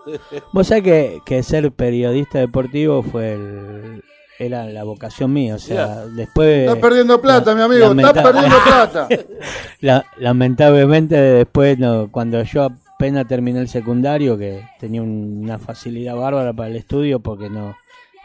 [0.52, 4.04] Vos sabés que, que ser periodista deportivo fue el,
[4.40, 6.68] era la vocación mía, o sea, después...
[6.70, 7.92] Está perdiendo plata, mi amigo.
[7.92, 9.08] Está perdiendo plata.
[9.82, 12.64] La- lamentablemente después no, cuando yo
[12.96, 17.76] apenas terminé el secundario que tenía un- una facilidad bárbara para el estudio porque no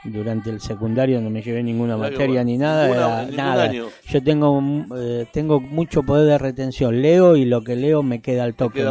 [0.05, 2.45] durante el secundario no me llevé ninguna materia bueno.
[2.45, 3.63] ni nada, Ninguna- era nada.
[3.65, 3.87] año.
[4.09, 4.61] yo tengo
[4.97, 8.83] eh, tengo mucho poder de retención leo y lo que leo me queda al toque.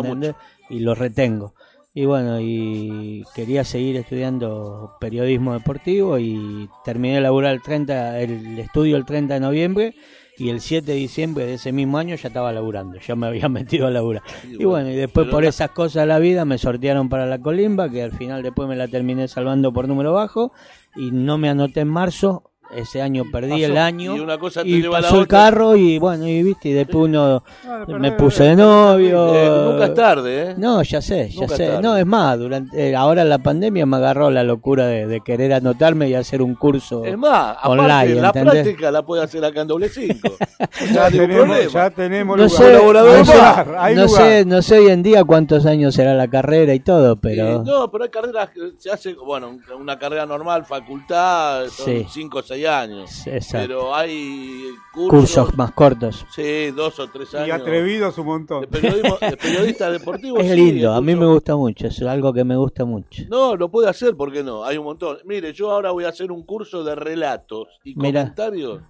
[0.71, 1.53] Y lo retengo
[1.93, 8.59] y bueno y quería seguir estudiando periodismo deportivo y terminé de laburar el 30 el
[8.59, 9.95] estudio el 30 de noviembre
[10.37, 13.47] y el 7 de diciembre de ese mismo año ya estaba laburando, ya me había
[13.49, 14.23] metido a laburar.
[14.47, 17.89] y bueno, y después por esas cosas de la vida me sortearon para la colimba,
[17.89, 20.51] que al final después me la terminé salvando por número bajo,
[20.95, 24.63] y no me anoté en marzo, ese año perdí Pasó, el año, y una cosa
[24.63, 25.37] te y lleva a la pasó el otra.
[25.39, 29.35] carro, y bueno, y viste, y después uno Ah, me puse de novio.
[29.35, 30.55] Eh, nunca es tarde, ¿eh?
[30.57, 31.67] No, ya sé, ya Nunca sé.
[31.67, 31.81] tarde.
[31.81, 35.53] No, es más, durante eh, ahora la pandemia me agarró la locura de, de querer
[35.53, 38.51] anotarme y hacer un curso Es más, aparte, online, la ¿entendés?
[38.53, 40.29] práctica la puede hacer acá en doble 5.
[40.93, 42.57] Ya tenemos, ya tenemos No lugar.
[42.57, 44.21] sé, no sé, lugar, hay no lugar.
[44.23, 47.59] sé, no sé hoy en día cuántos años será la carrera y todo, pero Eh,
[47.65, 52.05] no, pero hay carreras que se hace, bueno, una carrera normal, facultad, son Sí.
[52.09, 53.27] 5 o 6 años.
[53.27, 53.67] exacto.
[53.67, 56.25] Pero hay cursos, cursos más cortos.
[56.33, 57.47] sí, dos o tres años.
[57.47, 58.61] Y atrevidos un montón.
[58.61, 60.37] De, periodismo, de periodista deportivo.
[60.39, 63.23] Es sí, lindo, a mí me gusta mucho, es algo que me gusta mucho.
[63.29, 64.63] No, lo puede hacer, ¿por qué no?
[64.63, 65.17] Hay un montón.
[65.25, 68.21] Mire, yo ahora voy a hacer un curso de relatos y Mira.
[68.21, 68.81] comentarios.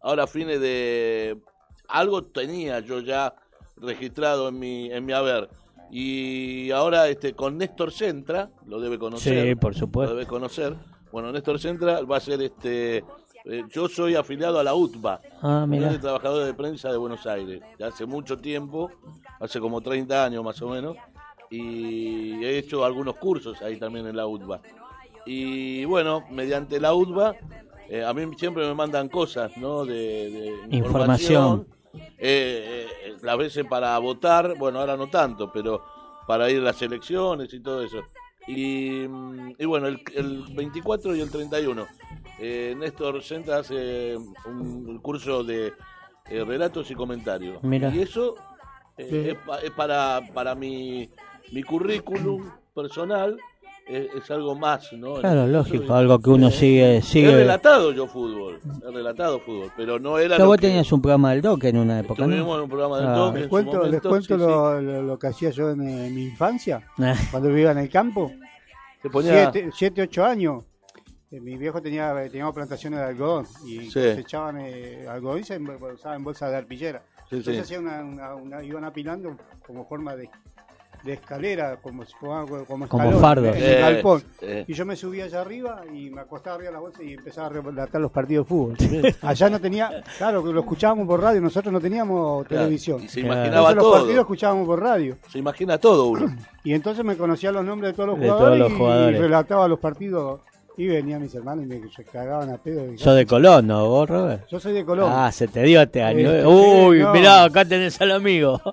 [0.00, 1.38] Ahora a fines de...
[1.88, 3.34] Algo tenía yo ya
[3.76, 5.48] registrado en mi, en mi haber.
[5.90, 9.48] Y ahora este con Néstor Centra, lo debe conocer.
[9.48, 10.14] Sí, por Lo supuesto.
[10.14, 10.74] debe conocer.
[11.12, 13.04] Bueno, Néstor Centra va a ser este...
[13.44, 17.26] eh, yo soy afiliado a la UTBA, Ah, Unión de Trabajadores de Prensa de Buenos
[17.26, 18.90] Aires, de hace mucho tiempo,
[19.40, 20.96] hace como 30 años más o menos,
[21.50, 24.60] y he hecho algunos cursos ahí también en la UTBA.
[25.26, 27.34] Y bueno, mediante la UTBA,
[27.88, 29.84] eh, a mí siempre me mandan cosas, ¿no?
[29.84, 29.94] De,
[30.70, 31.66] de Información.
[31.94, 35.82] Eh, eh, las veces para votar, bueno, ahora no tanto, pero
[36.26, 37.98] para ir a las elecciones y todo eso.
[38.46, 41.86] Y, mm, y bueno, el, el 24 y el 31,
[42.38, 44.34] eh, Néstor Senta hace un,
[44.88, 45.72] un curso de
[46.28, 47.62] eh, relatos y comentarios.
[47.62, 47.94] Mira.
[47.94, 48.34] Y eso
[48.98, 49.28] eh, Sí.
[49.30, 51.08] es, pa- es para, para mi,
[51.52, 53.38] mi currículum personal,
[53.96, 55.14] es, es algo más, ¿no?
[55.14, 57.34] Claro, lógico, es- algo que uno sigue, He sigue.
[57.34, 61.02] relatado yo fútbol, he relatado fútbol, pero no era Pero lo vos que tenías un
[61.02, 62.34] programa del Doc en una época, ¿no?
[62.34, 63.14] tuvimos en un programa del Ah.
[63.16, 65.02] Doc Les cuento, les cuento sí, sí.
[65.02, 68.30] lo, que hacía yo en, mi infancia, Ah, cuando vivía en el campo.
[69.02, 70.64] Se ponía- Siete, siete, ocho años.
[71.30, 74.00] Eh, mi viejo tenía teníamos plantaciones de algodón y Sí.
[74.00, 77.02] cosechaban eh, algodón y se usaban en bolsas de arpillera.
[77.30, 77.74] Sí, Entonces sí.
[77.74, 79.36] hacían una, una- una- iban apilando
[79.66, 80.28] como forma de,
[81.04, 83.56] de escalera, como como, Como escalón, fardos.
[83.56, 84.22] en el galpón.
[84.40, 84.64] eh.
[84.68, 87.48] Y yo me subía allá arriba y me acostaba arriba de la bolsa y empezaba
[87.48, 88.76] a relatar los partidos de fútbol.
[89.22, 93.02] Allá no tenía, claro, que lo escuchábamos por radio, nosotros no teníamos Claro, televisión.
[93.02, 93.92] y se imaginaba Entonces los todo.
[93.94, 95.16] partidos escuchábamos por radio.
[95.30, 96.26] Se imagina todo uno.
[96.64, 99.18] Y entonces me conocía los nombres de todos los De todos jugadores, los y- jugadores.
[99.18, 100.40] y relataba los partidos.
[100.78, 102.82] Y venían mis hermanos y me se cagaban a pedo.
[102.96, 104.46] Sos de Colón, ¿no, vos, Robert?
[104.48, 105.26] Yo soy de Colombia.
[105.26, 106.30] Ah, se te dio este año.
[106.32, 107.12] Este, Uy, no.
[107.12, 108.60] mirá, acá tenés al amigo.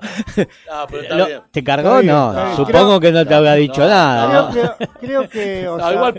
[0.71, 1.41] Ah, pero está Lo- bien.
[1.51, 1.87] ¿Te cargó?
[1.89, 2.55] Está bien, No, está bien.
[2.55, 4.49] supongo Creo- que no te habrá dicho no, nada.
[4.51, 4.77] creo, ¿no?
[4.77, 6.13] que, creo que, o No, sea, igual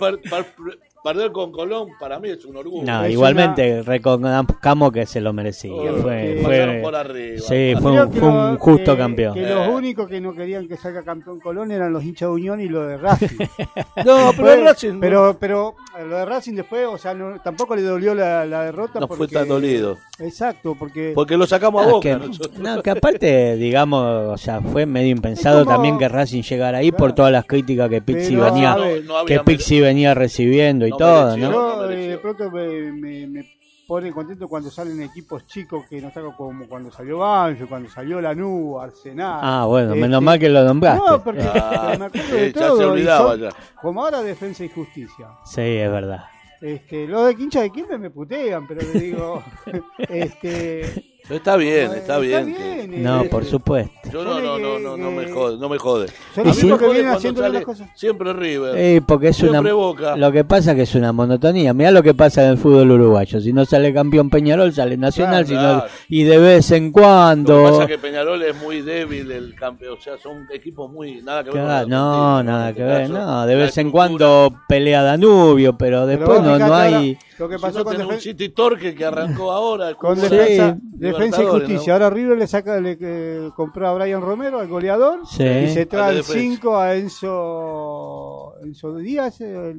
[1.03, 2.85] perder con Colón para mí es un orgullo.
[2.85, 5.73] No, es igualmente reconozcamos que se lo merecía.
[5.73, 7.39] Oh, fue, que- fue- pasaron por arriba.
[7.41, 9.35] sí, fue un, fue un justo que- campeón.
[9.35, 9.55] Que Eh.
[9.55, 12.69] los únicos que no querían que salga campeón Colón eran los hinchas de Unión y
[12.69, 13.27] los de Racing.
[14.05, 15.75] No, pero el Racing no- pero, pero
[16.09, 19.01] lo de Racing después, o sea, no- tampoco le dolió la, la derrota.
[19.01, 19.97] no fue tan dolido.
[20.19, 22.21] Exacto, porque Porque lo sacamos a No, boca.
[22.21, 26.79] que, no, que aparte, digamos, o sea, fue medio impensado como- también que Racing llegara
[26.79, 30.93] ahí por todas las críticas que Pixi venía, ver, no que Pixi venía recibiendo y
[30.93, 31.51] no todo, mereció.
[31.51, 31.91] ¿no?
[31.91, 33.45] eh, de pronto me, me- me
[33.87, 38.21] pone contento cuando salen equipos chicos que no sacan como cuando salió Banfield, cuando salió
[38.21, 39.41] Lanús, Arsenal.
[39.43, 41.03] Ah, bueno, Este, menos mal que lo nombraste.
[41.11, 42.93] No, porque Ah, me acuerdo de ya se todo.
[42.93, 43.49] olvidaba son- ya.
[43.83, 45.27] Como ahora Defensa y Justicia.
[45.45, 46.25] Sí, es verdad.
[46.61, 49.43] Este, los de Quincha de Quilmes me putean, pero le digo,
[50.09, 52.57] este, Pero está bien, está bien.
[52.59, 53.93] eh, No, por supuesto.
[54.13, 56.07] Yo no, no, no, no, no me jode, no me jode.
[56.35, 57.89] Que cuando haciendo sale las cosas.
[57.95, 58.75] Siempre River.
[58.77, 60.17] Eh, porque es una Boca.
[60.17, 61.73] lo que pasa que es una monotonía.
[61.73, 63.41] Mirá lo que pasa en el fútbol uruguayo.
[63.41, 65.93] Si no sale campeón Peñarol, sale Nacional, Claro, si no- claro.
[66.09, 67.63] y de vez en Lo que cuando.
[67.63, 71.45] pasa es que Peñarol es muy débil, el campeón, o sea, son equipos muy nada
[71.45, 71.63] que ver.
[71.63, 76.43] Claro, no, nada este que ver, no, de vez en cuando pelea Danubio, pero después
[76.43, 77.17] no, no hay...
[77.41, 79.95] Lo que Si pasó no con, un City Torque que arrancó ahora.
[79.95, 81.87] con defensa, defensa y Justicia.
[81.99, 82.05] ¿no?
[82.05, 85.43] Ahora River le saca, le eh, compró a Brian Romero, al goleador, Sí.
[85.43, 86.39] y se Al trae el defensa.
[86.41, 89.75] 5 a Enzo, Enzo Díaz, eh,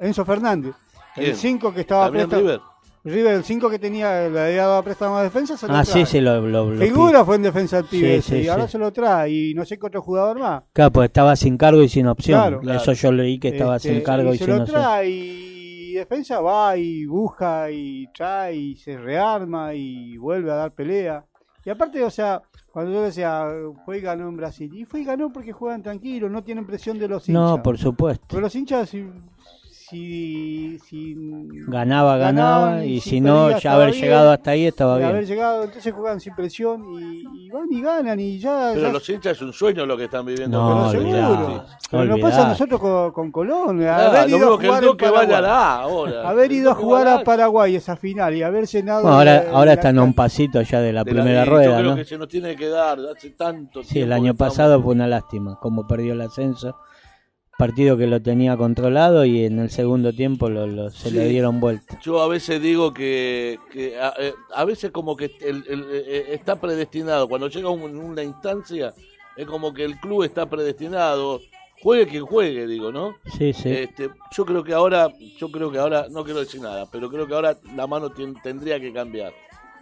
[0.00, 0.74] Enzo Fernández.
[1.16, 1.36] El ¿Quién?
[1.36, 2.48] 5 que estaba También préstamo.
[2.50, 2.60] River.
[3.04, 5.82] River, el 5 que tenía, le había dado a préstamo a defensa, se lo Ah,
[5.82, 6.06] trae.
[6.06, 8.48] sí, sí, lo, lo, lo Figura fue en defensa del pibe Sí, ese, sí, y
[8.48, 8.72] ahora sí.
[8.72, 10.62] se lo trae, y no sé qué otro jugador más.
[10.72, 12.60] Claro, pues estaba sin cargo y sin opción.
[12.60, 12.78] Claro.
[12.78, 14.80] Eso yo leí que estaba Este, sin cargo y, se sin lo opción.
[14.80, 15.51] trae y
[15.94, 21.24] defensa va y busca y trae y se rearma y vuelve a dar pelea.
[21.64, 22.42] Y aparte, o sea,
[22.72, 23.46] cuando yo decía,
[23.84, 26.98] fue y ganó en Brasil, y fue y ganó porque juegan tranquilos, no tienen presión
[26.98, 27.42] de los hinchas.
[27.42, 28.26] No, por supuesto.
[28.28, 29.08] Pero los hinchas, si,
[29.92, 31.14] si, si
[31.68, 34.02] Ganaba, Ganaban ganaba, y si si no, perdía, ya haber bien.
[34.02, 35.08] llegado hasta ahí estaba bien.
[35.10, 38.70] haber llegado, entonces juegan sin presión y, y van y ganan y ya.
[38.74, 40.58] Pero ya- los hinchas es un sueño lo que están viviendo.
[40.58, 41.64] No, pero olvidá, seguro.
[41.90, 43.82] Pero pasa a nosotros con, con Colón.
[43.86, 45.42] Haber lo ido a mismo que el jugar vaya a Paraguay.
[45.42, 46.28] la A ahora.
[46.30, 49.02] Haber El ido a Duque jugar va a Paraguay esa final y haber llenado.
[49.02, 51.22] Bueno, ahora, de- ahora de están la a un pasito ya de la de la-
[51.22, 51.96] primera y rueda, Yo creo ¿no?
[51.96, 55.06] que se nos tiene que dar hace tanto Sí, el tiempo año pasado fue una
[55.06, 56.76] lástima, como perdió el ascenso.
[57.62, 61.14] Partido que lo tenía controlado y en el segundo tiempo lo, lo- se Sí.
[61.14, 61.96] le dieron vuelta.
[62.02, 66.24] Yo a veces digo que, que a, eh, a veces como que el- el- eh,
[66.30, 67.28] está predestinado.
[67.28, 68.92] Cuando llega un- una instancia,
[69.36, 71.40] es como que el club está predestinado.
[71.84, 73.14] Juegue quien juegue, digo, ¿no?
[73.38, 73.68] Sí, sí.
[73.68, 77.28] Este, yo creo que ahora, yo creo que ahora, no quiero decir nada, pero creo
[77.28, 78.10] que ahora la mano
[78.42, 79.32] tendría que cambiar.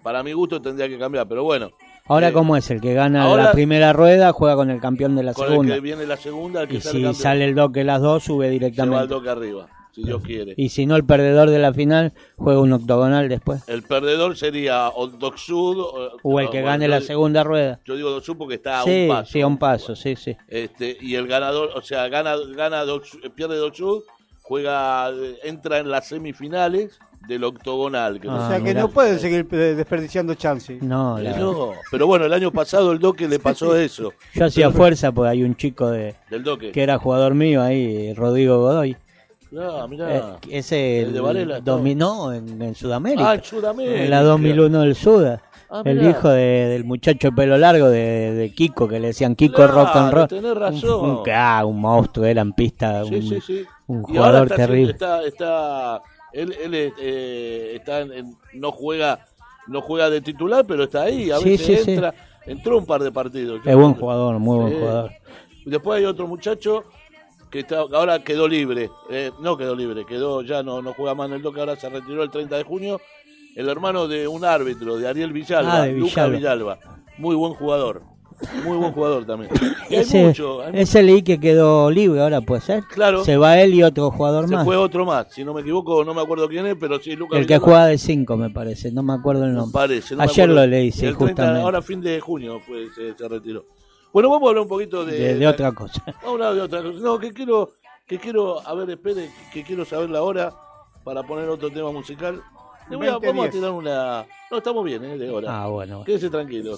[0.02, 1.70] Para mi gusto tendría que cambiar, pero bueno,
[2.10, 2.68] Ahora, eh, ¿cómo es?
[2.72, 5.74] El que gana ahora- la primera rueda juega con el campeón de la con segunda.
[5.74, 8.02] el que viene la segunda, el que Y sale si campeón, sale el doque las
[8.02, 9.06] dos, sube se va directamente.
[9.08, 10.54] toque arriba, si Dios quiere.
[10.56, 13.62] Y si no, el perdedor de la final juega un octogonal después.
[13.68, 17.78] El perdedor sería o Doc Sud o, O el que gane la segunda rueda.
[17.84, 19.30] Yo digo Doc Sud porque está a Sí, un paso.
[19.32, 20.36] sí, a un paso, sí, sí.
[20.48, 23.04] Este, y el ganador, o sea, gana, gana Doc
[23.36, 24.02] pierde Doc Sud,
[24.42, 25.12] juega,
[25.44, 26.98] entra en las semifinales
[27.28, 28.20] del octogonal.
[28.20, 28.80] que O no Ah, sea sé que mirá.
[28.82, 30.82] no pueden seguir eh, desperdiciando chances.
[30.82, 34.44] No, Eh, la- no, pero bueno, el año pasado el Doque le pasó eso, yo
[34.44, 36.72] hacía fuerza porque hay un chico de del Doque.
[36.72, 38.96] que era jugador mío ahí, Rodrigo Godoy.
[39.52, 39.56] Eh,
[39.88, 40.36] mirá.
[40.48, 41.64] ese ¿El de Varela, no?
[41.64, 43.30] dominó en, en Sudamérica.
[43.30, 44.02] Ah, en Sudamérica.
[44.04, 45.42] en la 2001 del Suda.
[45.72, 49.36] Ah, el hijo de- del muchacho de pelo largo de, de Kiko, que le decían
[49.36, 50.28] Kiko Claro, Rock and Roll.
[50.28, 51.10] tenés razón.
[51.10, 53.64] Un, ah, un monstruo, era en pista, Sí, un, sí, sí.
[53.86, 54.92] un Y ahora jugador está, terrible.
[54.92, 59.26] está, está, él, él es, eh, está en- no juega,
[59.66, 61.30] no juega de titular, pero está ahí.
[61.30, 61.90] A Sí, veces sí, sí.
[61.92, 62.14] entra,
[62.46, 63.60] entró un par de partidos.
[63.64, 65.10] Es buen jugador, muy buen jugador.
[65.64, 66.84] Después hay otro muchacho
[67.50, 71.28] que está, ahora quedó libre, eh, no quedó libre, quedó ya no, no juega más
[71.28, 73.00] en el Doca, ahora se retiró el 30 de junio.
[73.56, 76.76] El hermano de un árbitro, de Ariel Villalba, Ah, de Luca Villalba.
[76.76, 76.78] Villalba.
[77.18, 78.02] Muy buen jugador.
[78.64, 79.50] Muy buen jugador también.
[79.90, 82.84] Y hay Ese, mucho, hay ese leí que quedó libre ahora, ¿puede ser?
[82.84, 83.24] Claro.
[83.24, 84.64] Se va él y otro jugador Se más.
[84.64, 87.38] fue otro más, si no me equivoco, no me acuerdo quién es, pero sí, Lucas
[87.38, 89.72] El que Villalba, juega de 5, me parece, no me acuerdo el nombre.
[89.72, 90.16] parece.
[90.16, 91.60] no Ayer lo leí, sí, El 30, justamente.
[91.62, 93.64] ahora fin de junio fue, se, se retiró.
[94.12, 95.16] Bueno, vamos a hablar un poquito de...
[95.18, 96.02] de, de otra cosa.
[96.24, 96.98] Vamos a hablar de otra cosa.
[96.98, 97.70] No, que quiero,
[98.08, 100.52] que quiero, a ver, espere, que quiero saber la hora
[101.04, 102.42] para poner otro tema musical.
[102.90, 103.54] Le voy a, 20, vamos a 10.
[103.54, 104.26] tirar una...
[104.50, 105.16] No, estamos bien, ¿eh?
[105.16, 105.62] De hora.
[105.62, 106.02] Ah, bueno.
[106.02, 106.76] Quédese tranquilo.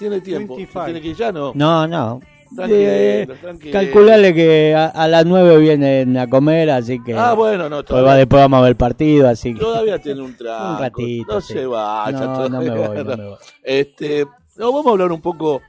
[0.00, 0.56] Tiene tiempo.
[0.56, 0.84] 25.
[0.86, 1.52] Tiene que ir ya, ¿no?
[1.54, 2.20] No, no.
[2.56, 3.72] Tranquilo, Eh, tranquilo.
[3.72, 7.14] calculale que a, a las 9 vienen a comer, así que.
[7.14, 9.60] Ah, bueno, no, Pues todavía- va después vamos a ver el partido, así que.
[9.60, 10.70] Todavía tiene un trago.
[10.74, 11.52] Un ratito, No sí.
[11.52, 12.10] se vaya.
[12.18, 13.38] No, no me todavía, voy, no me voy.
[13.62, 15.62] Este, no, vamos a hablar un poco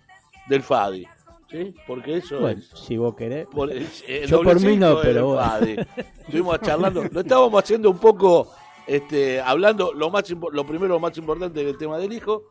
[0.49, 1.05] del Fadi.
[1.51, 1.75] ¿Sí?
[1.85, 2.79] Porque eso Bueno, es.
[2.79, 3.45] si vos querés.
[3.45, 3.85] por- el
[4.25, 5.41] Yo por mí no, pero bueno.
[5.43, 5.75] Fadi.
[6.25, 7.03] Estuvimos charlando.
[7.11, 8.47] Lo estábamos haciendo un poco.
[8.87, 12.45] Este, hablando lo más impo- lo primero lo más importante del tema del hijo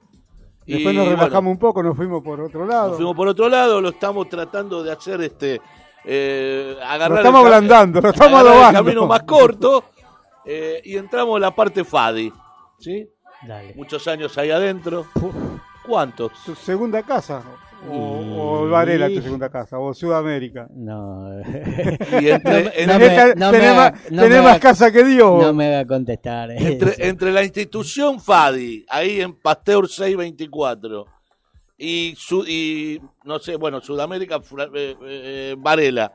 [0.66, 2.89] Y, Después nos bueno, relajamos un poco, nos fuimos por otro lado.
[2.89, 5.61] nos fuimos por otro lado, lo estamos tratando de hacer este
[6.05, 8.78] eh, agarrar Lo estamos ablandando, lo estamos agarrar adobando.
[8.78, 9.85] el camino más corto
[10.45, 12.32] eh, y entramos en la parte Fadi,
[12.78, 13.09] ¿sí?
[13.47, 13.74] Dale.
[13.74, 15.07] Muchos años ahí adentro.
[15.87, 16.32] ¿Cuántos?
[16.45, 17.43] ¿Tu segunda casa?
[17.89, 20.69] O, o Varela, tu segunda casa, o Sudamérica.
[20.74, 21.31] No.
[23.51, 25.43] Tenés, más, casa que Dios.
[25.43, 26.51] No me haga contestar.
[26.57, 31.07] entre, entre la institución Fadi, ahí en Pasteur 624,
[31.78, 34.36] y, su, y no sé, bueno, Sudamérica,
[34.74, 36.12] eh, eh, Varela,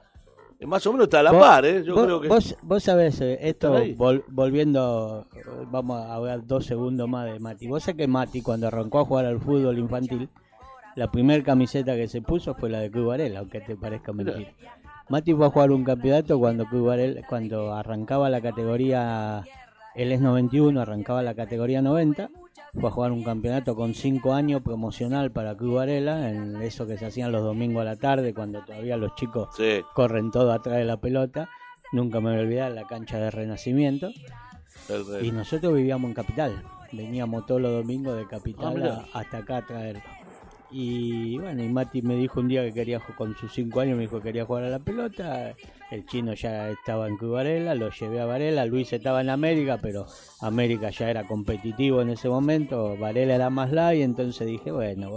[0.60, 1.84] eh, más o menos está a la Vos- par, ¿eh?
[1.84, 2.28] Yo vos, creo que...
[2.28, 5.26] vos, vos sabés, eh, esto vol- volviendo,
[5.72, 7.68] vamos a hablar dos segundos más de Mati.
[7.68, 10.30] Vos sabés que Mati, cuando arrancó a jugar al fútbol infantil,
[10.96, 14.50] la primera camiseta que se puso fue la de Cruz Varela, aunque te parezca mentira.
[15.10, 19.44] Mati fue a jugar un campeonato cuando Cruz Varela- cuando arrancaba la categoría,
[19.94, 22.30] él es 91, arrancaba la categoría 90,
[22.74, 26.98] fue a jugar un campeonato con 5 años promocional para Cruz Varela, en eso que
[26.98, 30.78] se hacían los domingos a la tarde, cuando todavía los chicos Sí, corren todo atrás
[30.78, 31.48] de la pelota.
[31.92, 34.10] Nunca me voy a olvidar la cancha de Renacimiento.
[35.22, 36.64] Y nosotros vivíamos en Capital.
[36.92, 39.06] Veníamos todos los domingos de Ah, Capital mirá.
[39.14, 40.02] a- hasta acá a traerlo.
[40.78, 44.02] Y bueno, y Mati me dijo un día que quería, con sus cinco años, me
[44.02, 45.54] dijo que quería jugar a la pelota.
[45.90, 48.66] El chino ya estaba en Cruz Varela, lo llevé a Varela.
[48.66, 50.06] Luis estaba en América, pero
[50.42, 52.98] América ya era competitivo en ese momento.
[52.98, 55.12] Varela era más light, entonces dije, bueno,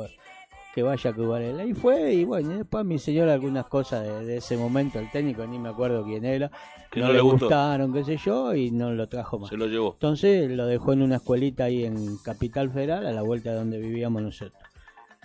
[0.76, 1.64] que vaya a Cruz Varela.
[1.64, 5.10] Y fue, y bueno, y después me enseñó algunas cosas de, de ese momento, el
[5.10, 6.52] técnico, ni me acuerdo quién era.
[6.88, 7.46] Que no, no le le gustó.
[7.46, 9.50] gustaron, qué sé yo, y no lo trajo más.
[9.50, 9.94] Se lo llevó.
[9.94, 13.80] Entonces lo dejó en una escuelita ahí en Capital Federal, a la vuelta de donde
[13.80, 14.67] vivíamos nosotros.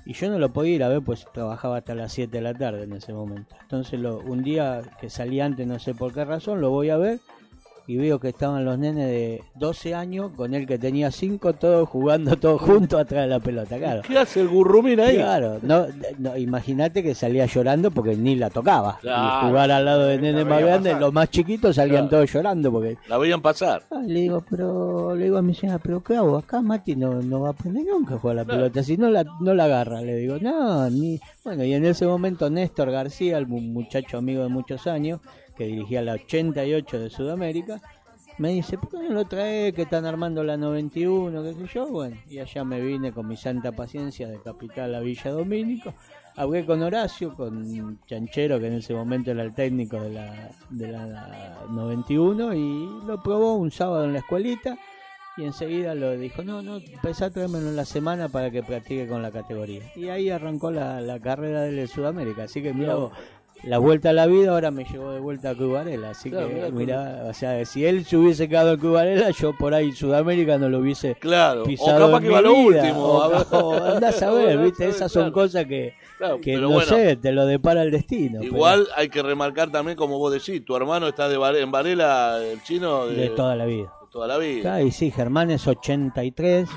[0.05, 2.53] Y yo no lo podía ir a ver, pues trabajaba hasta las 7 de la
[2.53, 3.55] tarde en ese momento.
[3.61, 6.97] Entonces lo, un día que salí antes, no sé por qué razón, lo voy a
[6.97, 7.19] ver
[7.85, 11.89] y veo que estaban los nenes de 12 años con el que tenía 5, todos
[11.89, 14.01] jugando todos juntos atrás de la pelota, claro.
[14.07, 15.15] ¿Qué hace el gurrumín ahí?
[15.17, 15.85] Claro, no,
[16.17, 18.97] no, imagínate que salía llorando porque ni la tocaba.
[19.01, 19.47] Claro.
[19.47, 20.99] y jugar al lado de nenes más pasar.
[21.01, 22.09] los más chiquitos salían Claro.
[22.25, 23.83] todos llorando porque La veían pasar.
[23.91, 26.37] Ah, le digo, pero le digo a mi señora, pero ¿qué hago?
[26.37, 28.59] Acá Mati no, no va a aprender nunca a jugar a la Claro.
[28.61, 31.19] pelota, si no la, no la agarra, le digo, no, ni...
[31.43, 35.19] Bueno, y en ese momento Néstor García, el mu- muchacho amigo de muchos años,
[35.55, 37.81] que dirigía la 88 de Sudamérica,
[38.37, 41.87] me dice, ¿por qué no lo trae que están armando la 91, qué sé yo?
[41.87, 45.93] Bueno, y allá me vine con mi santa paciencia de Capital a Villa Domínico,
[46.35, 50.87] hablé con Horacio, con Chanchero, que en ese momento era el técnico de la, de
[50.87, 54.77] la 91, y lo probó un sábado en la escuelita,
[55.37, 59.07] y enseguida lo dijo, no, no, empezá a traérmelo en la semana para que practique
[59.07, 59.81] con la categoría.
[59.95, 63.11] Y ahí arrancó la, la carrera de él en Sudamérica, así que mira vos,
[63.63, 66.71] la vuelta a la vida ahora me llevó de vuelta a Cubarela, así Claro, que
[66.71, 70.57] mira, o sea, si él se hubiese quedado en Cubarela, yo por ahí en Sudamérica
[70.57, 71.61] no lo hubiese Claro.
[71.61, 73.03] O pisado capaz en que mi lo vida, último.
[73.05, 77.31] o- andás a ver, viste, esas son cosas que, Claro, que no bueno, sé, te
[77.31, 78.39] lo depara el destino.
[78.41, 82.39] pero Igual hay que remarcar también, como vos decís, tu hermano está de en Varela,
[82.43, 83.91] el chino, de, de toda la vida.
[84.01, 84.81] de toda la vida.
[84.81, 86.69] Y sí, Germán es 83,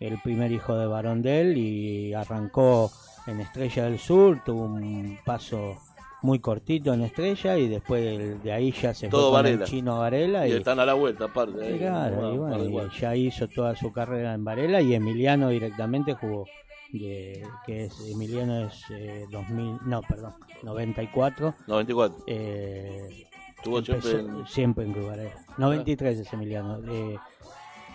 [0.00, 2.90] el primer hijo de varón de él, y arrancó
[3.26, 5.76] en Estrella del Sur, tuvo un paso
[6.22, 9.52] muy cortito en Estrella y después de, de ahí ya se Todo fue con el
[9.58, 9.64] Varela.
[9.66, 11.64] chino Varela Y y, están a la vuelta, aparte.
[11.66, 16.14] ahí, claro, y bueno, y ya hizo toda su carrera en Varela y Emiliano directamente
[16.14, 16.46] jugó
[16.92, 22.24] de- que es Emiliano es eh, 2000 no perdón 94 94.
[22.26, 23.26] eh,
[23.56, 27.16] Estuvo siempre en- siempre en Varela 93 es Emiliano eh,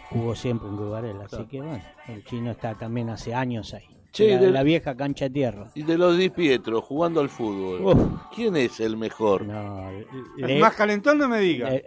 [0.10, 1.48] jugó siempre en Cruz Varela así Claro.
[1.48, 3.86] que bueno el chino está también hace años ahí
[4.18, 7.30] Che, la, de- la vieja cancha de tierra Y de los Di Pietro jugando al
[7.30, 7.82] fútbol.
[7.84, 8.22] Uf.
[8.36, 9.44] ¿Quién es el mejor?
[9.46, 10.06] no, El
[10.48, 11.70] le- más calentón no me diga.
[11.74, 11.84] eh,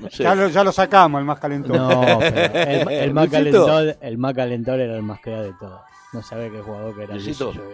[0.00, 0.22] No sé.
[0.24, 1.76] Ya lo, ya lo sacamos, el más calentón.
[1.76, 5.80] No, pero el, el más calentón, el más calentón era el más creado de todos.
[6.12, 7.44] No sabe qué jugador que era Luisito.
[7.46, 7.64] Luisito.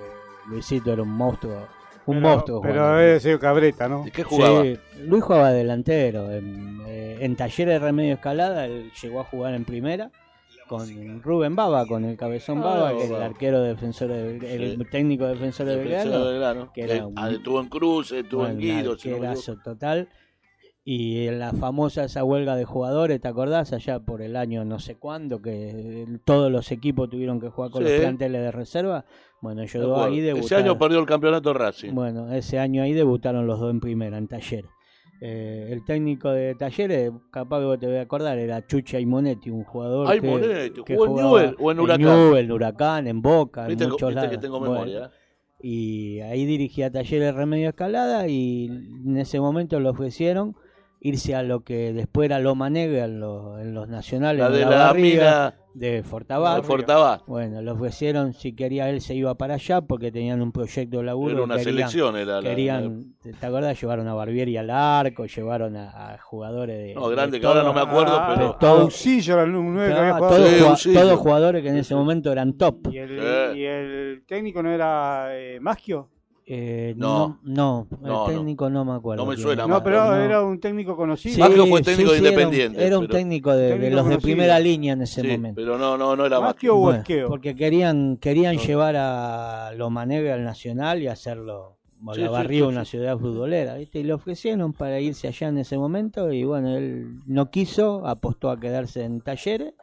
[0.48, 1.66] Luisito era un monstruo,
[2.06, 2.60] un Pero- monstruo.
[2.62, 4.06] Pero debe ser Cabreta, ¿no?
[4.06, 4.62] ¿Y qué jugaba?
[4.62, 6.30] Sí, Luis jugaba delantero.
[6.30, 10.10] En, eh, en Talleres de Remedio Escalada él llegó a jugar en primera
[10.68, 14.76] con Rubén Baba, con el cabezón Ah, Baba, que es el arquero defensor de, el
[14.78, 14.84] Sí.
[14.90, 16.72] técnico defensor de Belgrano.
[16.72, 18.96] que era que, un- ah, estuvo en Cruces, estuvo en Guido.
[18.96, 20.08] no total.
[20.84, 23.74] Y en la famosa esa huelga de jugadores, ¿te acordás?
[23.74, 27.84] Allá por el año no sé cuándo, que todos los equipos tuvieron que jugar con
[27.84, 27.90] Sí.
[27.90, 29.04] los planteles de reserva.
[29.42, 30.64] Bueno, dos ahí Ese debutaron.
[30.64, 31.92] año perdió el campeonato Racing.
[31.92, 34.70] Bueno, ese año ahí debutaron los dos en primera, en Talleres.
[35.20, 39.50] Eh, el técnico de Talleres, capaz que vos te voy a acordar, era Chucha Monetti,
[39.50, 42.06] un jugador Ay, que, Monetti, que ¿jugó en Newell o en Huracán?
[42.06, 44.30] Newell, en Huracán, en Boca, Viste, en que- muchos viste lados.
[44.30, 45.06] que tengo Bueno, memoria.
[45.06, 45.10] ¿eh?
[45.60, 50.54] y ahí dirigía Talleres Remedio Escalada y en ese momento le ofrecieron
[51.00, 54.60] irse a lo que después era Loma Negra en, los- en los nacionales La de
[54.64, 56.56] la la barriga mina de Fortabat.
[56.56, 57.22] de Fortabat.
[57.26, 61.04] Bueno, le ofrecieron si quería él se iba para allá porque tenían un proyecto de
[61.04, 61.32] laburo.
[61.34, 63.80] Era una querían, selección, era la- querían, ¿te te acordás?
[63.80, 66.94] Llevaron a Barbieri al arco, llevaron a, a jugadores de.
[66.94, 69.88] No, grande, de que ahora no me acuerdo, Ah, pero- todo- Auxillo era el nueve
[69.88, 70.36] que Claro, había jugado.
[70.60, 72.88] todos, Sí, todos jugadores que en ese momento eran top.
[72.92, 73.52] ¿Y el, Eh.
[73.56, 76.08] y el técnico no era eh, Maschio?
[76.50, 77.38] Eh, No.
[77.44, 78.26] no, no, No, no.
[78.30, 79.22] el técnico no, me acuerdo.
[79.22, 79.66] No me suena era.
[79.74, 80.14] No, pero no.
[80.16, 81.34] era un técnico conocido.
[81.34, 84.08] Sí, Maggio fue técnico de sí, era un- Independiente, Era un, pero- técnico de, los
[84.08, 85.60] de primera línea en ese Sí, momento.
[85.60, 86.54] pero no, no, no era más.
[86.54, 87.28] Maschio o Bueno, Esqueo.
[87.28, 91.76] porque querían querían llevar a Loma Negra al Nacional y hacerlo
[92.14, 92.92] sí, una sí.
[92.92, 93.98] ciudad futbolera, ¿viste?
[93.98, 98.50] Y le ofrecieron para irse allá en ese momento y bueno, él no quiso, apostó
[98.50, 99.74] a quedarse en Talleres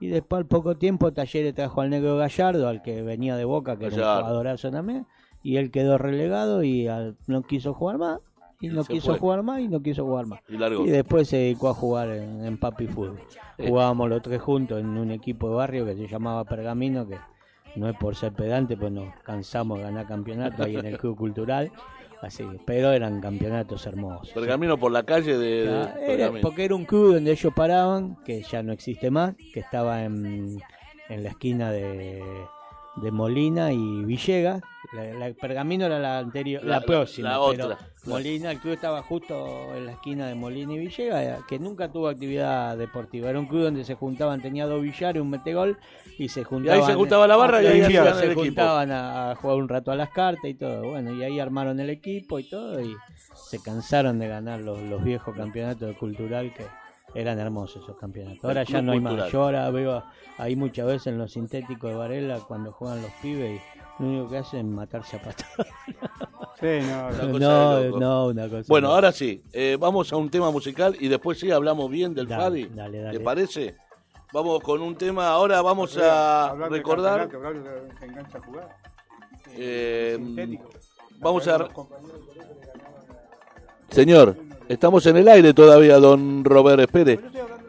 [0.00, 3.78] y después al poco tiempo Talleres trajo al Negro Gallardo, al que venía de Boca,
[3.78, 4.18] que era Gallardo.
[4.18, 5.06] un jugadorazo también,
[5.42, 8.20] y él quedó relegado y al- no quiso jugar más.
[8.62, 9.18] Y no quiso fue.
[9.18, 10.40] jugar más y no quiso jugar más.
[10.48, 13.18] Y después se dedicó a jugar en, en Papi Fútbol.
[13.56, 13.66] Eh.
[13.68, 17.16] Jugábamos los tres juntos en un equipo de barrio que se llamaba Pergamino, que
[17.76, 21.16] no es por ser pedante, pues nos cansamos de ganar campeonatos ahí en el Club
[21.16, 21.72] Cultural.
[22.20, 24.28] Así, pero eran campeonatos hermosos.
[24.34, 28.16] Pergamino por la calle de, de Ah, era- porque era un club donde ellos paraban,
[28.26, 30.58] que ya no existe más, que estaba en,
[31.08, 32.22] en la esquina de,
[32.96, 34.60] de Molina y Villegas.
[34.92, 37.78] La, la- Pergamino era la anterior, la, La- próxima, la pero otra.
[38.06, 41.92] Molina, el club estaba justo en la esquina de Molina y Villegas, eh, que nunca
[41.92, 43.30] tuvo actividad deportiva.
[43.30, 45.78] Era un club donde se juntaban, tenía dos billares, un metegol,
[46.18, 46.80] y se Y juntaban.
[46.80, 49.92] ahí se juntaba la barra y ahí ahí se juntaban a, a jugar un rato
[49.92, 50.82] a las cartas y todo.
[50.90, 52.96] Bueno, y ahí armaron el equipo y todo, y
[53.34, 56.64] se cansaron de ganar los, los viejos campeonatos de cultural que
[57.14, 58.44] eran hermosos esos campeonatos.
[58.44, 59.10] Ahora ya no hay más.
[59.12, 59.32] cultural.
[59.32, 60.02] Yo ahora veo
[60.38, 64.28] ahí muchas veces en los sintéticos de Varela cuando juegan los pibes y lo único
[64.30, 65.66] que hacen es matarse a patadas.
[66.60, 67.98] Sí, no, Una no.
[67.98, 68.64] No, una cosa.
[68.68, 68.94] Bueno, no.
[68.94, 72.42] ahora sí, eh, vamos a un tema musical y después sí hablamos bien del Dale,
[72.42, 72.66] Fadi.
[72.76, 73.16] dale, dale.
[73.18, 73.74] ¿Te parece?
[74.30, 77.36] Vamos con un tema, ahora vamos a Hablar recordar, que
[78.04, 78.68] engancha a jugar.
[79.56, 80.68] eh, Sintético.
[81.18, 81.66] vamos a...
[83.90, 84.36] Señor,
[84.68, 87.18] estamos en el aire todavía, don Robert, espere.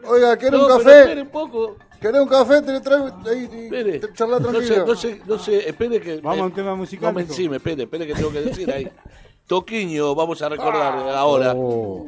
[0.06, 1.00] Oiga, ¿quiere No, un pero café?
[1.00, 2.60] espere un poco, ¿Quiere un café?
[2.62, 4.86] Te le traigo ahí y te charla No sé, tranquilo.
[4.86, 6.16] no sé, no sé, espere que...
[6.16, 7.14] Vamos a eh, un tema no musical.
[7.14, 7.32] me mijo.
[7.32, 8.90] encime, espere, espere que tengo que decir ahí.
[9.46, 11.54] Toquiño, vamos a recordar ahora.
[11.56, 12.06] Oh.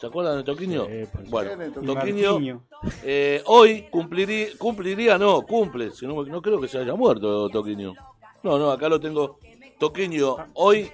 [0.00, 0.88] ¿Se acuerdan de Toquiño?
[1.28, 1.72] Bueno.
[1.72, 2.60] Toquiño
[3.04, 7.94] eh, hoy cumpliría, cumpliría, no, cumple, si no, no creo que se haya muerto Toquiño.
[8.42, 9.38] No, no, acá lo tengo.
[9.78, 10.90] Toquiño, hoy...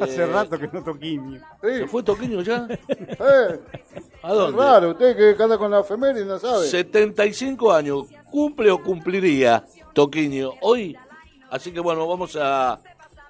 [0.00, 1.40] Hace eh, rato que no toquiño.
[1.60, 2.66] ¿Se fue Toquiño ya?
[2.88, 3.60] Eh,
[4.22, 4.62] ¿A es dónde?
[4.62, 6.66] raro, usted que anda con la efeméride no sabe.
[6.66, 10.96] 75 años, cumple o cumpliría Toquiño hoy.
[11.50, 12.80] Así que bueno, vamos a,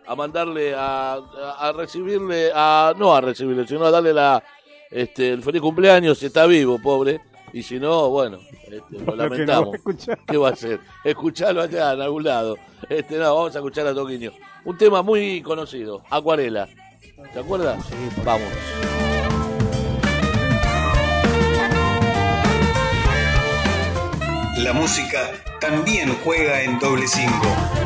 [0.07, 4.43] a mandarle a, a, a recibirle, a no a recibirle, sino a darle la
[4.91, 7.21] este el feliz cumpleaños si está vivo, pobre.
[7.55, 8.39] Y si no, bueno,
[8.71, 9.69] este, lo no lamentamos.
[9.69, 10.19] va a escuchar.
[10.27, 10.81] ¿Qué va a hacer?
[11.05, 12.57] Escucharlo allá en algún lado.
[12.89, 14.33] Este, no, vamos a escuchar a Toquiño.
[14.65, 16.69] Un tema muy conocido, Acuarela.
[17.33, 17.85] ¿Te acuerdas?
[17.87, 17.95] Sí,
[18.25, 18.49] vamos.
[24.59, 25.31] La música
[25.61, 27.82] también juega en doble cinco.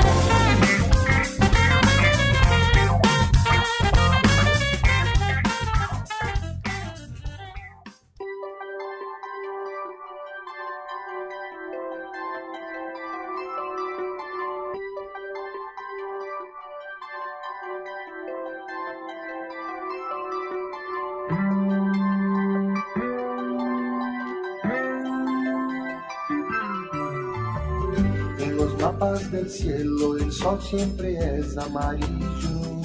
[29.36, 32.80] Del cielo el sol siempre es amarillo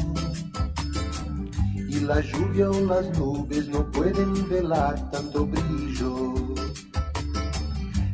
[1.65, 6.33] y la lluvia o las nubes no pueden velar tanto brillo.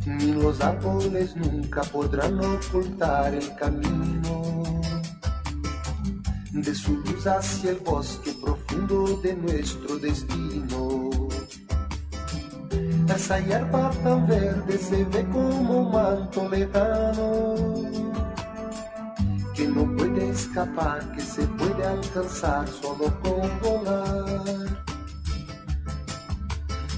[0.05, 4.63] Ni los árboles nunca podrán ocultar el camino
[6.51, 11.09] de su luz hacia el bosque profundo de nuestro destino.
[13.15, 17.96] Esa hierba tan verde se ve como un manto lejano
[19.57, 24.85] que no puede escapar, que se puede alcanzar solo con volar.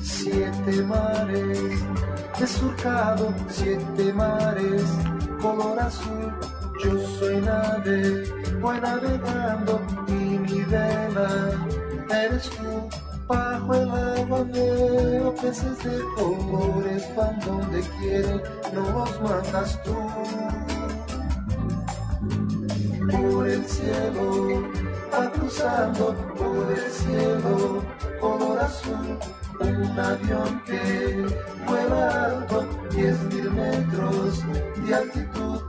[0.01, 1.79] Siete mares,
[2.37, 4.83] he surcado siete mares,
[5.41, 6.33] color azul,
[6.83, 8.25] yo soy nave,
[8.59, 11.51] voy navegando y mi vela
[12.11, 12.89] eres tú.
[13.25, 18.41] Bajo el agua veo peces de colores, van donde quieren,
[18.73, 19.95] no los mandas tú.
[23.11, 24.63] Por el cielo,
[25.11, 27.83] va cruzando por el cielo,
[28.19, 29.17] color azul,
[29.59, 31.25] un avión que
[31.67, 34.43] vuela alto, diez mil metros
[34.85, 35.61] de altitud.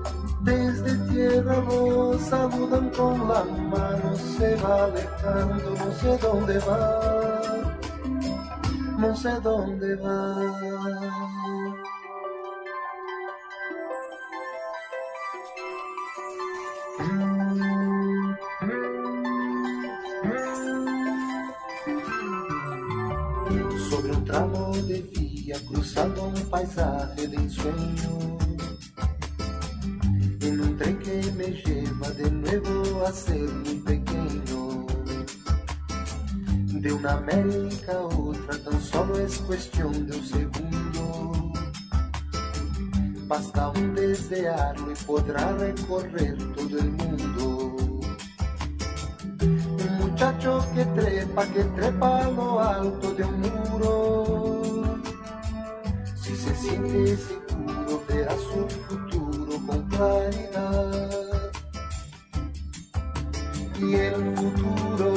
[0.42, 7.78] Desde tierra los saludan con la mano, se va alejando, no sé dónde va,
[8.98, 11.89] no sé dónde va.
[25.50, 28.38] Vía, cruzando un paisaje de ensueño.
[30.40, 34.86] En un tren que me lleva de nuevo a ser muy pequeño.
[36.82, 41.52] De una América a otra tan solo es cuestión de un segundo.
[43.26, 47.76] Basta un desearlo y podrá recorrer todo el mundo.
[49.40, 54.49] Un muchacho que trepa, que trepa a lo alto de un muro.
[56.60, 61.52] Si se siente seguro, verá su futuro con claridad.
[63.78, 65.14] Y el futuro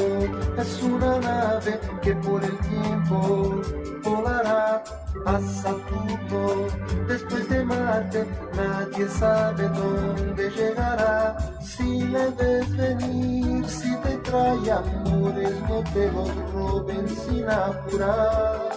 [0.57, 3.61] es una nave que por el tiempo
[4.06, 4.84] volará
[5.26, 6.68] a Saturno.
[7.10, 8.26] Después de Marte,
[8.56, 11.38] nadie sabe dónde llegará.
[11.60, 18.73] Si le ves venir, si te trae amores, no te los roben sin apurar.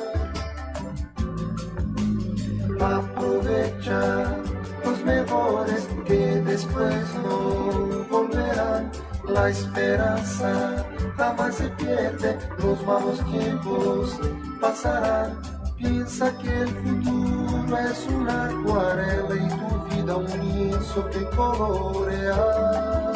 [2.81, 4.37] Aprovecha
[4.85, 8.91] los mejores que después no volverán.
[9.29, 10.87] La esperanza
[11.17, 14.19] jamás se pierde, los malos tiempos
[14.61, 15.39] pasarán.
[15.77, 23.13] Piensa que el futuro es una acuarela y tu vida un lienzo que colorea,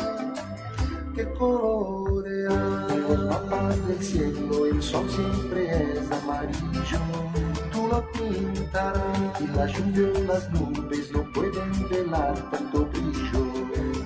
[1.15, 2.87] que colorea.
[3.29, 7.50] Mapas del cielo el sol siempre es amarillo
[7.91, 13.43] lo pintarás y la lluvia las nubes no pueden velar tanto brillo.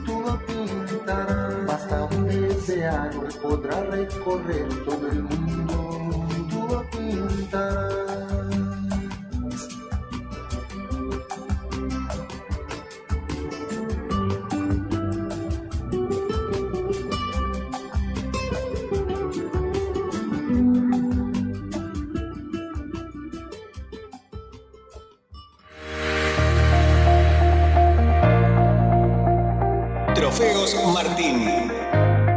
[0.06, 6.26] Tú lo pintarás, basta un desearlo y podrá recorrer todo el mundo.
[6.50, 8.43] Tú lo pintarás.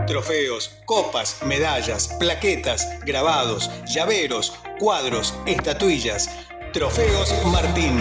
[0.08, 6.30] Trofeos, copas, medallas, plaquetas, grabados, llaveros, cuadros, estatuillas.
[6.74, 7.98] Trofeos Martín.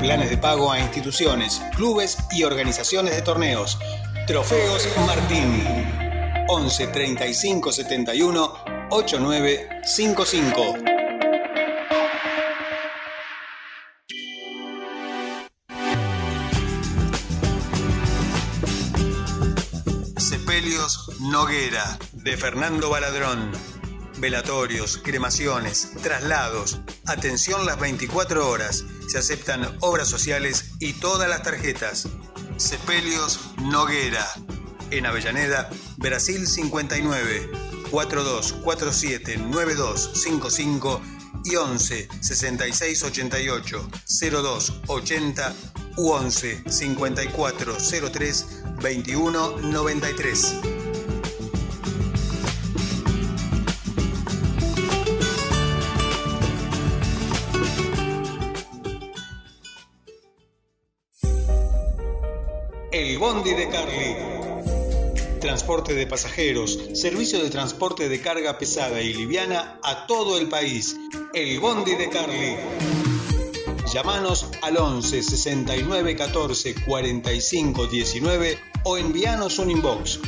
[0.00, 3.78] Planes de pago a instituciones, clubes y organizaciones de torneos.
[4.26, 5.64] Trofeos Martín.
[6.48, 8.54] 11 35 71
[8.90, 10.91] 8955.
[21.20, 23.50] Noguera, de Fernando Baladrón.
[24.18, 26.80] Velatorios, cremaciones, traslados.
[27.06, 28.84] Atención las 24 horas.
[29.08, 32.08] Se aceptan obras sociales y todas las tarjetas.
[32.56, 34.26] Sepelios Noguera.
[34.90, 37.50] En Avellaneda, Brasil 59,
[37.90, 41.02] 4247 9255
[41.44, 43.90] y 11 66 88
[44.30, 45.54] 02 80
[45.96, 47.76] u 11 54
[48.12, 48.46] 03
[48.82, 50.81] 21 93.
[63.22, 64.16] Bondi de Carly.
[65.40, 70.96] Transporte de pasajeros, servicio de transporte de carga pesada y liviana a todo el país.
[71.32, 72.56] El Bondi de Carly.
[73.94, 80.18] Llámanos al 11 69 14 45 19 o envíanos un inbox.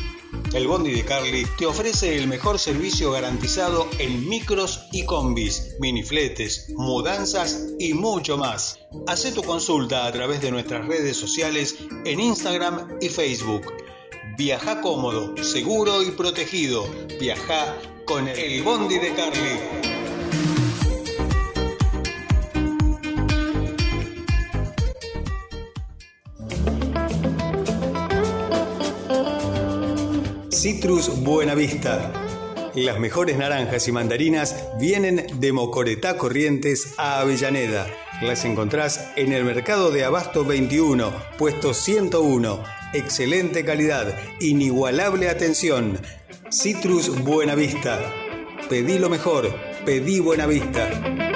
[0.55, 6.69] El Bondi de Carly te ofrece el mejor servicio garantizado en micros y combis, minifletes,
[6.77, 8.79] mudanzas y mucho más.
[9.09, 13.63] Haz tu consulta a través de nuestras redes sociales en Instagram y Facebook.
[14.39, 16.87] Viaja cómodo, seguro y protegido.
[17.19, 17.77] Viaja
[18.07, 20.04] con el Bondi de Carly.
[30.65, 32.11] Citrus Buenavista.
[32.75, 37.87] Las mejores naranjas y mandarinas vienen de Mocoretá Corrientes a Avellaneda.
[38.23, 42.65] Las encontrás en el mercado de Abasto 21, puesto 101.
[42.95, 45.99] Excelente calidad, inigualable atención.
[46.51, 48.01] Citrus Buenavista.
[48.71, 49.55] Pedí lo mejor,
[49.85, 51.34] pedí Buenavista.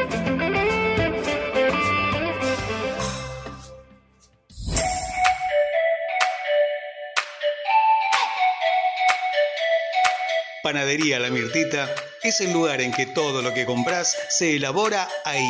[10.69, 11.89] Panadería La Mirtita
[12.23, 15.49] es el lugar en que todo lo que compras se elabora ahí.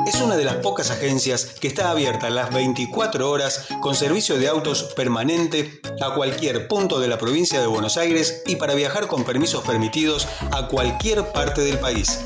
[0.06, 4.48] Es una de las pocas agencias que está abierta las 24 horas con servicio de
[4.48, 9.24] autos permanente a cualquier punto de la provincia de Buenos Aires y para viajar con
[9.24, 12.20] permisos permitidos a cualquier parte del país.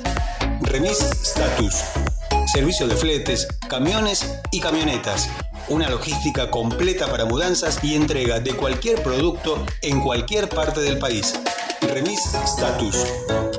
[0.60, 2.01] Remis Status
[2.46, 5.28] servicio de fletes, camiones y camionetas.
[5.68, 11.34] Una logística completa para mudanzas y entrega de cualquier producto en cualquier parte del país.
[11.82, 12.96] Remis Status.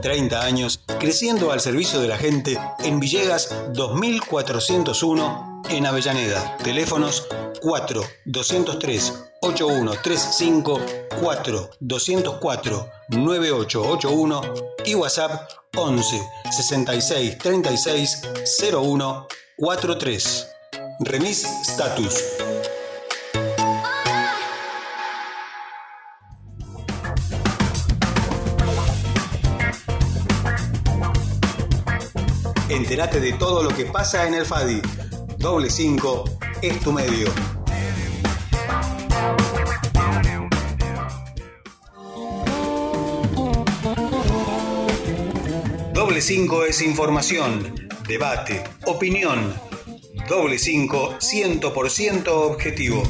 [0.01, 6.57] 30 años creciendo al servicio de la gente en Villegas 2401 en Avellaneda.
[6.57, 7.27] Teléfonos
[7.61, 10.81] 4 203 8135
[11.21, 14.41] 4 204 9881
[14.85, 16.21] y WhatsApp 11
[16.51, 18.21] 66 36
[18.71, 19.27] 01
[19.57, 20.47] 43.
[20.99, 22.13] Remis Status.
[32.69, 34.81] Entérate de todo lo que pasa en el FADI.
[35.37, 36.23] Doble 5
[36.61, 37.62] es tu medio.
[46.13, 49.51] Doble 5 es información, debate, opinión.
[50.29, 53.01] Doble 5, 100% objetivo.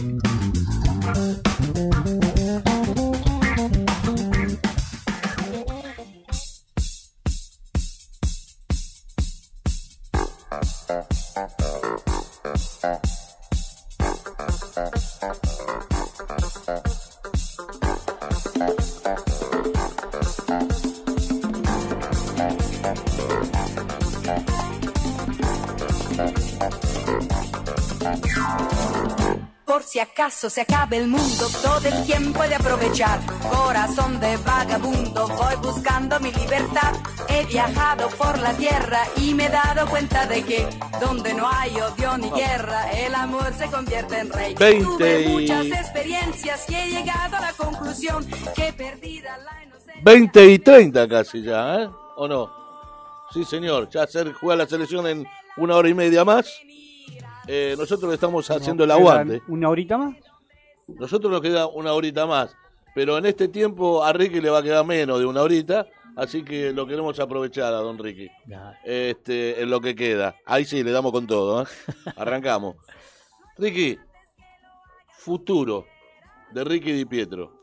[30.49, 33.19] Se acabe el mundo, todo el tiempo he de aprovechar.
[33.51, 36.93] Corazón de vagabundo, voy buscando mi libertad.
[37.29, 40.67] He viajado por la tierra y me he dado cuenta de que
[40.99, 44.55] donde no hay odio ni guerra, el amor se convierte en rey.
[44.55, 48.25] 20 Tuve y- muchas experiencias y he llegado a la conclusión
[48.55, 50.01] que perdida la inocencia.
[50.03, 51.89] 20 y 30 casi ya, ¿eh?
[52.15, 52.51] ¿O no?
[53.31, 53.89] Sí, señor.
[53.89, 55.25] Ya hacer, juega la selección en
[55.57, 56.45] una hora y media más.
[57.47, 59.41] Eh, nosotros estamos haciendo el ¿Quedan aguante.
[59.47, 60.15] ¿Una horita más?
[60.87, 62.55] Nosotros nos queda una horita más.
[62.95, 65.87] Pero en este tiempo a Ricky le va a quedar menos de una horita.
[66.15, 68.29] Así que lo queremos aprovechar a don Ricky.
[68.83, 70.35] Este, en lo que queda.
[70.45, 71.63] Ahí sí, le damos con todo.
[71.63, 71.65] ¿eh?
[72.15, 72.75] Arrancamos.
[73.57, 73.97] Ricky,
[75.17, 75.85] futuro
[76.51, 77.61] de Ricky Di Pietro.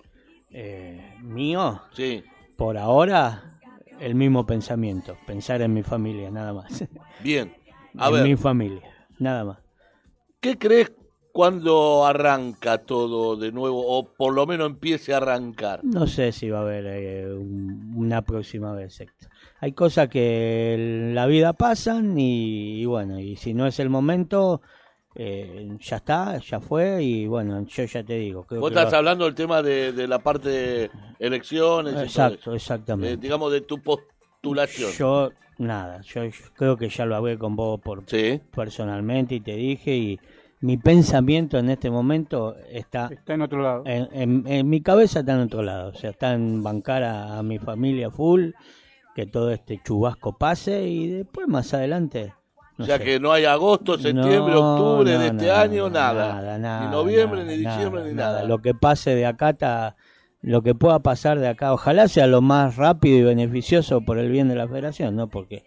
[0.50, 1.80] Eh, ¿Mío?
[1.92, 2.24] Sí.
[2.56, 3.60] Por ahora,
[4.00, 5.16] el mismo pensamiento.
[5.26, 6.84] Pensar en mi familia, nada más.
[7.20, 7.54] Bien.
[7.98, 8.24] A en ver.
[8.24, 8.82] mi familia,
[9.18, 9.58] nada más.
[10.40, 10.92] ¿Qué crees
[11.32, 13.84] ¿Cuándo arranca todo de nuevo?
[13.86, 15.80] O por lo menos empiece a arrancar.
[15.84, 19.02] No sé si va a haber eh, un- una próxima vez.
[19.60, 23.90] Hay cosas que en la vida pasan y, y bueno, y si no es el
[23.90, 24.60] momento,
[25.14, 28.44] eh, ya está, ya fue y bueno, yo ya te digo.
[28.44, 31.94] Creo Vos que estás va- hablando del tema de, de la parte de elecciones.
[32.02, 33.12] Exacto, exactamente.
[33.14, 34.90] Eh, digamos, de tu postulación.
[34.98, 38.04] Yo, nada, yo, yo creo que ya lo hablé con vos por,
[38.54, 40.20] personalmente y te dije y
[40.60, 43.82] mi pensamiento en este momento está, Está en otro lado.
[43.86, 47.38] en, en- en mi cabeza está en otro lado, o sea, está en bancar a,
[47.38, 48.50] a mi familia full,
[49.14, 52.34] que todo este chubasco pase y después más adelante...
[52.76, 53.04] no o sea sé.
[53.04, 56.34] que no hay agosto, septiembre, No, octubre no, de este no, año, no, nada.
[56.34, 58.44] nada, nada, ni noviembre, nada, ni diciembre, ni nada.
[58.44, 59.96] Lo que pase de acá, ta-
[60.42, 64.30] lo que pueda pasar de acá, ojalá sea lo más rápido y beneficioso por el
[64.30, 65.26] bien de la federación, ¿no?
[65.26, 65.64] Porque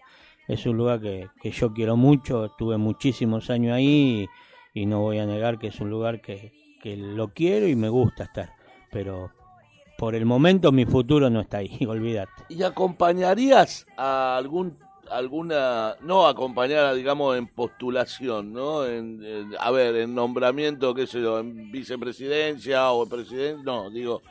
[0.48, 4.28] es un lugar que, que yo quiero mucho, estuve muchísimos años ahí y,
[4.74, 6.52] y no voy a negar que es un lugar que,
[6.82, 8.50] que lo quiero y me gusta estar.
[8.90, 9.30] Pero
[9.96, 12.42] por el momento mi futuro no está ahí, olvídate.
[12.48, 14.76] ¿Y acompañarías a algún
[15.10, 21.38] alguna no acompañar digamos en postulación no en, a ver en nombramiento qué sé yo
[21.40, 24.22] en vicepresidencia o presidente no digo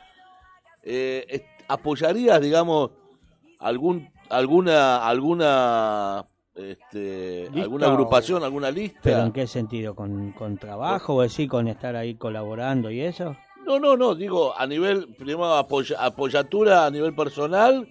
[0.82, 2.90] eh, apoyarías digamos
[3.60, 9.94] algún alguna alguna este ¿Lista alguna agrupación alguna lista ¿Pero en qué sentido?
[9.94, 13.36] ¿Con, con trabajo o decir con estar ahí colaborando y eso?
[13.66, 17.88] no no no digo a nivel primero apoya- apoyatura a nivel personal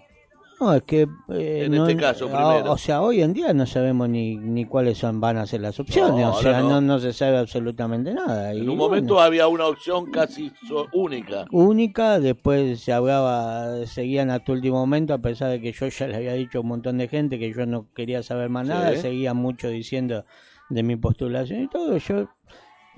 [0.59, 1.07] No, es que...
[1.29, 2.71] eh, En no- este caso, primero.
[2.71, 5.79] O sea, hoy en día no sabemos ni, ni cuáles son, van a ser las
[5.79, 6.21] opciones.
[6.25, 6.79] No, o sea, no.
[6.79, 6.99] no.
[6.99, 8.53] Se sabe absolutamente nada.
[8.53, 13.85] Y en un bueno, momento había una opción casi so- única única, después se hablaba,
[13.87, 16.67] seguían hasta último momento, a pesar de que yo ya le había dicho a un
[16.67, 18.73] montón de gente que yo no quería saber más Sí.
[18.73, 20.23] nada, seguían mucho diciendo
[20.69, 22.29] de mi postulación y todo, yo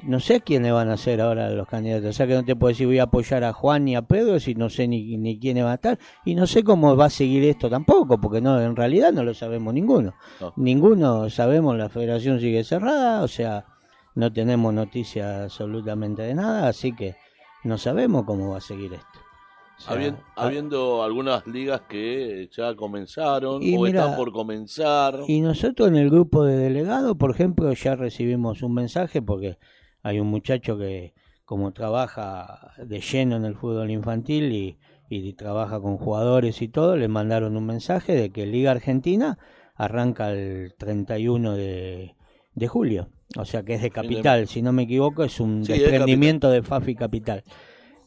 [0.04, 2.70] no sé quiénes van a ser ahora los candidatos, o sea que no te puedo
[2.70, 5.64] decir voy a apoyar a Juan ni a Pedro si no sé ni, ni quiénes
[5.64, 8.76] van a estar y no sé cómo va a seguir esto tampoco, porque no en
[8.76, 10.54] realidad no lo sabemos ninguno, No.
[10.58, 13.66] ninguno sabemos, la federación sigue cerrada, o sea,
[14.16, 17.16] no tenemos noticias absolutamente de nada, así que
[17.64, 19.20] no sabemos cómo va a seguir esto.
[19.78, 24.32] O sea, Habien- ah, habiendo algunas ligas que ya comenzaron Y o mira, están por
[24.32, 25.20] comenzar.
[25.28, 29.58] Y nosotros en el grupo de delegados, por ejemplo, ya recibimos un mensaje porque
[30.06, 31.16] hay un muchacho que
[31.46, 34.78] como trabaja de lleno en el fútbol infantil y,
[35.10, 39.40] y trabaja con jugadores y todo, le mandaron un mensaje de que Liga Argentina
[39.74, 42.16] arranca el 31 de,
[42.54, 43.10] de julio.
[43.36, 46.62] O sea que es de capital, si no me equivoco, es un Sí, desprendimiento de
[46.62, 47.44] Fafi Capital.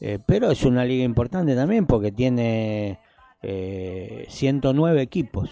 [0.01, 3.01] Eh, pero es una liga importante también porque tiene
[3.43, 5.51] eh, 109 equipos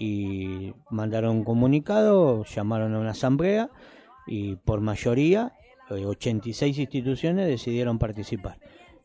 [0.00, 3.70] y mandaron un comunicado, llamaron a una asamblea
[4.26, 5.52] y por mayoría
[5.90, 8.58] 86 instituciones decidieron participar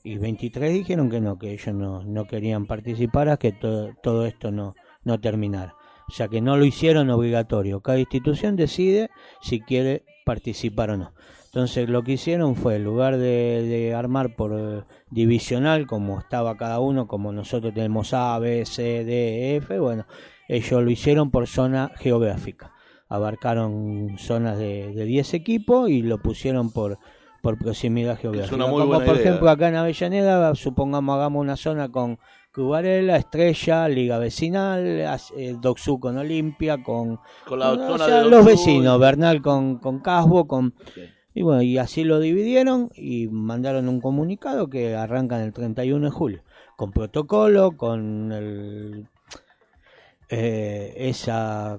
[0.03, 4.51] y 23 dijeron que no, que ellos no, no querían participar, que to- todo esto
[4.51, 4.73] no,
[5.03, 5.75] no terminara.
[6.07, 7.81] O sea que no lo hicieron obligatorio.
[7.81, 9.09] Cada institución decide
[9.41, 11.13] si quiere participar o no.
[11.45, 16.55] Entonces lo que hicieron fue, en lugar de, de armar por eh, divisional, como estaba
[16.57, 20.05] cada uno, como nosotros tenemos A, B, C, D, E, F, bueno,
[20.47, 22.71] ellos lo hicieron por zona geográfica.
[23.09, 26.99] Abarcaron zonas de, de 10 equipos y lo pusieron por,
[27.41, 28.57] por proximidad geográfica.
[28.57, 29.13] como por idea.
[29.13, 32.19] ejemplo acá en Avellaneda, supongamos hagamos una zona con
[32.53, 38.29] Cubarela, Estrella, Liga Vecinal, eh, Doxú con Olimpia, con, Con la o zona sea, de
[38.29, 40.73] los vecinos, Bernal con, con Casbo, con...
[41.33, 46.11] Y bueno, y así lo dividieron y mandaron un comunicado que arrancan el 31 de
[46.11, 46.43] julio,
[46.75, 49.07] con protocolo, con el
[50.27, 51.77] eh, esa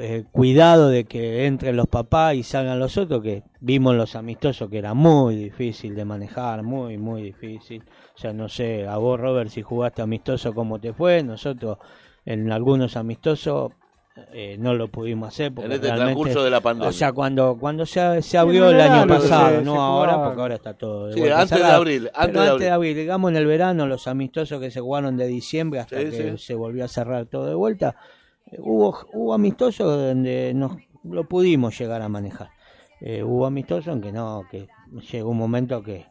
[0.00, 4.68] eh, cuidado de que entren los papás y salgan los otros, que vimos los amistosos
[4.70, 7.82] que era muy difícil de manejar, muy, muy difícil.
[8.14, 11.22] O sea, no sé, a vos Robert si jugaste amistoso, ¿cómo te fue?
[11.22, 11.78] Nosotros
[12.24, 13.72] en algunos amistosos
[14.32, 16.88] eh, no lo pudimos hacer porque En este realmente- transcurso de la pandemia.
[16.88, 20.24] o sea cuando cuando se, se abrió el año pasado se- no se ahora jugaba.
[20.28, 22.68] porque ahora está todo de Sí, vuelta antes de abril, Pero antes de abril.
[22.70, 26.30] abril digamos en el verano los amistosos que se jugaron de diciembre hasta Sí, que
[26.32, 26.38] sí.
[26.38, 27.96] se volvió a cerrar todo de vuelta
[28.58, 32.50] hubo hubo amistosos donde nos lo pudimos llegar a manejar
[33.00, 34.68] Eh, hubo amistosos en que no que
[35.12, 36.06] llegó un momento que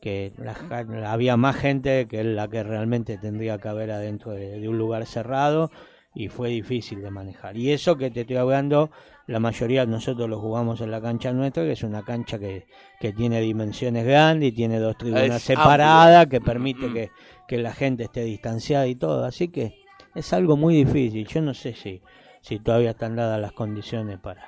[0.00, 4.68] que la había más gente que la que realmente tendría que haber adentro de, de
[4.68, 5.70] un lugar cerrado
[6.14, 7.56] y fue difícil de manejar.
[7.56, 8.90] Y eso que te estoy hablando,
[9.26, 12.66] la mayoría de nosotros lo jugamos en la cancha nuestra, que es una cancha que,
[12.98, 17.10] que tiene dimensiones grandes y tiene dos tribunas Es separadas, que permite que,
[17.46, 19.24] que la gente esté distanciada y todo.
[19.24, 19.74] Así que
[20.14, 21.26] es algo muy difícil.
[21.26, 22.02] Yo no sé si,
[22.40, 24.42] si todavía están dadas las condiciones para,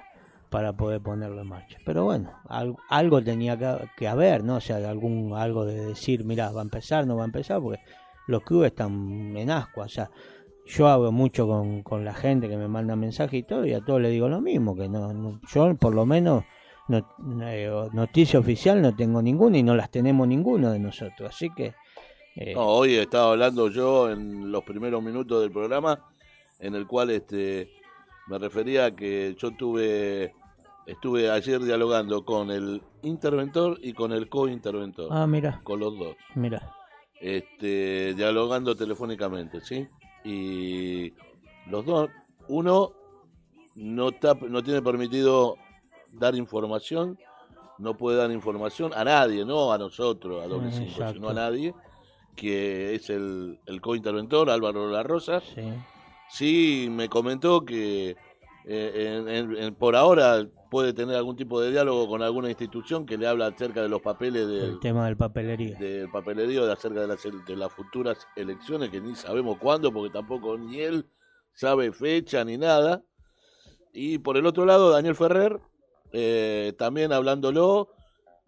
[0.51, 1.79] para poder ponerlo en marcha.
[1.85, 4.57] Pero bueno, al- algo tenía que, que haber, ¿no?
[4.57, 7.81] O sea, algún algo de decir, mira, va a empezar, no va a empezar, porque
[8.27, 9.85] los clubes están en ascua.
[9.87, 10.11] O sea,
[10.67, 13.81] yo hablo mucho con, con la gente que me manda mensajes y todo, y a
[13.81, 16.45] todos les digo lo mismo, que no, no- yo por lo menos
[16.89, 17.07] no-
[17.43, 21.31] eh, noticia oficial no tengo ninguna y no las tenemos ninguno de nosotros.
[21.35, 21.75] Así que...
[22.37, 25.99] eh, No, hoy estaba hablando yo en los primeros minutos del programa,
[26.59, 27.71] en el cual este
[28.29, 30.35] me refería a que yo tuve
[30.87, 35.09] estuve ayer dialogando con el interventor y con el co-interventor.
[35.11, 35.61] Ah, mira.
[35.63, 36.17] Con los dos.
[36.35, 36.75] Mira.
[37.21, 39.87] Este, dialogando telefónicamente, ¿sí?
[40.25, 41.13] Y
[41.69, 42.11] los dos,
[42.49, 42.93] uno
[43.77, 45.57] no está, no tiene permitido
[46.13, 47.17] dar información,
[47.79, 51.35] no puede dar información a nadie, no a nosotros, a doble Mm, cinco, sino a
[51.35, 51.75] nadie,
[52.37, 55.41] que es el, el co-interventor Álvaro La Rosa.
[55.41, 55.63] Sí.
[56.29, 58.17] Sí, me comentó que
[58.65, 63.05] eh, en- en- en- por ahora puede tener algún tipo de diálogo con alguna institución
[63.05, 65.77] que le habla acerca de los papeles del, El tema del papelería.
[65.77, 70.13] del papelerío de acerca de las, de las futuras elecciones, que ni sabemos cuándo, porque
[70.13, 71.05] tampoco ni él
[71.53, 73.03] sabe fecha ni nada.
[73.93, 75.61] Y por el otro lado, Daniel Ferrer,
[76.13, 77.91] eh, también hablándolo,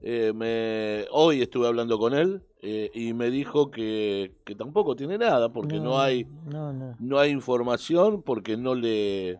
[0.00, 5.18] eh, me, hoy estuve hablando con él eh, y me dijo que, que tampoco tiene
[5.18, 6.96] nada, porque no, hay No, no.
[6.98, 9.38] no hay información, porque no le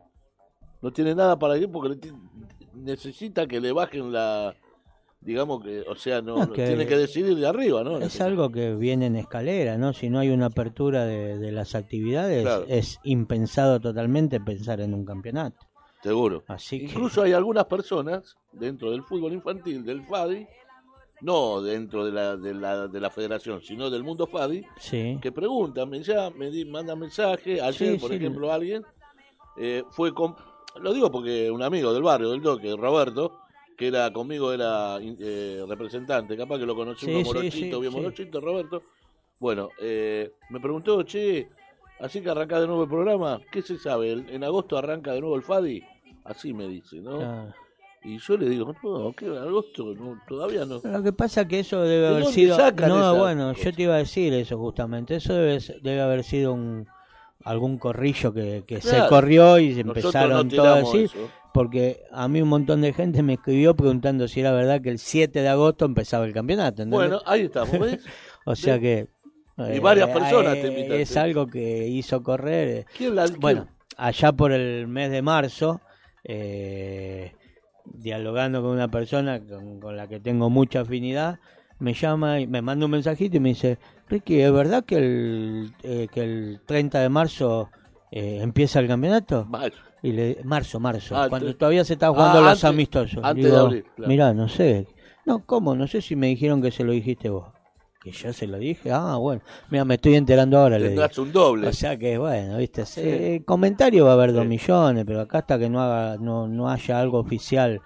[0.82, 2.12] no tiene nada para ir, porque le
[2.74, 4.55] necesita que le bajen la
[5.20, 7.96] digamos que, o sea, no, que- tiene que decidir de arriba, ¿no?
[7.98, 9.94] Es algo que viene en escalera, ¿no?
[9.94, 12.66] Si no hay una apertura de, de las actividades, Claro.
[12.68, 15.56] es impensado totalmente pensar en un campeonato.
[16.02, 16.44] Seguro.
[16.46, 20.46] Así que, Incluso hay algunas personas dentro del fútbol infantil, del FADI,
[21.20, 25.32] no dentro de la, de la, de la federación, sino del mundo FADI, sí, que
[25.32, 27.61] preguntan, me, ya, me di- mandan mensaje.
[27.61, 28.16] Ayer, Sí, por sí.
[28.16, 28.85] ejemplo, alguien
[29.57, 30.35] eh, fue con.
[30.81, 33.39] Lo digo porque un amigo del barrio, del Doque, Roberto,
[33.77, 38.82] que era conmigo, era eh, representante, capaz que lo conocí sí, morochito, bien morochito, Roberto.
[39.39, 41.49] Bueno, eh, me preguntó, che,
[42.01, 44.12] así que arranca de nuevo el programa, ¿qué se sabe?
[44.12, 45.82] ¿El- ¿En agosto arranca de nuevo el FADI?
[46.24, 47.20] Así me dice, ¿no?
[47.20, 47.55] Ah.
[48.05, 49.26] Y yo le digo, no, ¿qué?
[49.26, 49.94] ¿Agosto?
[49.94, 50.81] No, todavía no.
[50.85, 52.59] Lo que pasa es que eso debe ¿De haber sido...
[52.86, 55.16] No, bueno, yo te iba a decir eso justamente.
[55.16, 56.86] Eso debe, debe haber sido un
[57.44, 61.05] algún corrillo que, que se corrió y empezaron no todo a decir.
[61.05, 61.31] eso.
[61.52, 64.98] Porque a mí un montón de gente me escribió preguntando si era verdad que el
[64.98, 66.82] 7 de agosto empezaba el campeonato.
[66.82, 66.98] ¿entendés?
[66.98, 68.05] Bueno, ahí estamos, ¿ves?
[68.44, 69.09] o sea que...
[69.56, 71.01] Y varias eh, personas eh, te.
[71.01, 72.68] Es algo que hizo correr.
[72.68, 75.81] eh, ¿Quién la- Bueno, allá por el mes de marzo,
[76.24, 77.32] eh,
[77.85, 81.39] dialogando con una persona con, con la que tengo mucha afinidad,
[81.78, 83.78] me llama y me manda un mensajito y me dice,
[84.09, 87.70] Ricky, ¿es verdad que el, eh, que el 30 de marzo
[88.11, 89.47] eh, empieza el campeonato?
[90.02, 93.24] Y le, marzo, marzo, cuando todavía se jugando Ah, los antes- amistosos.
[93.24, 94.09] antes de Digo, abril, claro.
[94.09, 94.86] Mirá, no sé.
[95.24, 95.74] No, ¿cómo?
[95.74, 97.53] No sé si me dijeron que se lo dijiste vos.
[98.05, 98.93] Que ya se lo dije.
[98.93, 99.40] Ah, bueno.
[99.70, 100.78] Mira, me estoy enterando ahora.
[100.78, 101.68] Tendrás un doble.
[101.68, 104.48] O sea que, bueno, viste, eh, comentario va a haber dos Sí.
[104.48, 107.81] millones, pero acá hasta que no haga, no, no haya algo oficial,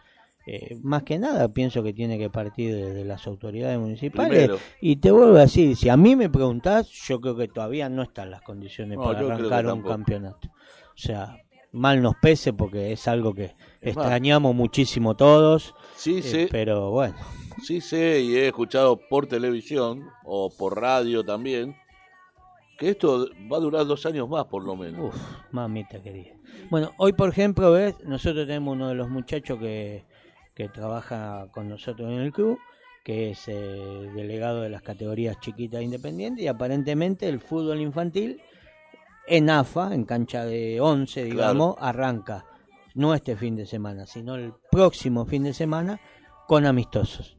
[0.44, 4.30] eh, más que nada pienso que tiene que partir de, de las autoridades municipales.
[4.48, 4.58] Primero.
[4.80, 8.02] Y te vuelvo a decir, si a mí me preguntás, yo creo que todavía no
[8.02, 9.88] están las condiciones No, para arrancar un tampoco.
[9.94, 10.48] campeonato.
[10.48, 11.36] O sea,
[11.70, 14.06] mal nos pese porque es algo que Es más.
[14.06, 16.48] extrañamos muchísimo todos, Sí, eh, sí.
[16.50, 17.16] pero bueno.
[17.62, 21.76] Sí sé y he escuchado por televisión o por radio también
[22.78, 25.12] que esto va a durar dos años más por lo menos.
[25.12, 25.20] Uf,
[25.50, 26.34] mamita querida.
[26.70, 30.04] Bueno, hoy por ejemplo, ves, nosotros tenemos uno de los muchachos que,
[30.54, 32.60] que trabaja con nosotros en el club,
[33.02, 38.40] que es eh, delegado de las categorías chiquitas e independientes, y aparentemente el fútbol infantil
[39.26, 42.44] en AFA, en cancha de 11, digamos, arranca
[42.94, 46.00] no este fin de semana, sino el próximo fin de semana
[46.46, 47.36] con amistosos.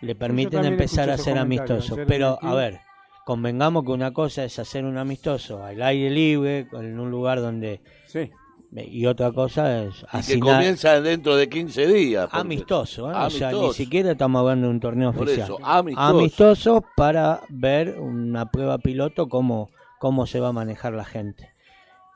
[0.00, 2.80] Le permiten empezar a comentarios amistosos, pero a ver,
[3.24, 7.80] convengamos que una cosa es hacer un amistoso al aire libre, en un lugar donde...
[8.06, 8.30] Sí.
[8.70, 12.24] Y otra cosa es Y que comienza dentro de 15 días.
[12.26, 13.14] porque- amistoso, ¿eh?
[13.16, 15.44] o sea, ni siquiera estamos hablando de un torneo Por oficial.
[15.46, 16.06] eso, amistoso.
[16.06, 21.50] Amistoso para ver una prueba piloto cómo, cómo se va a manejar la gente.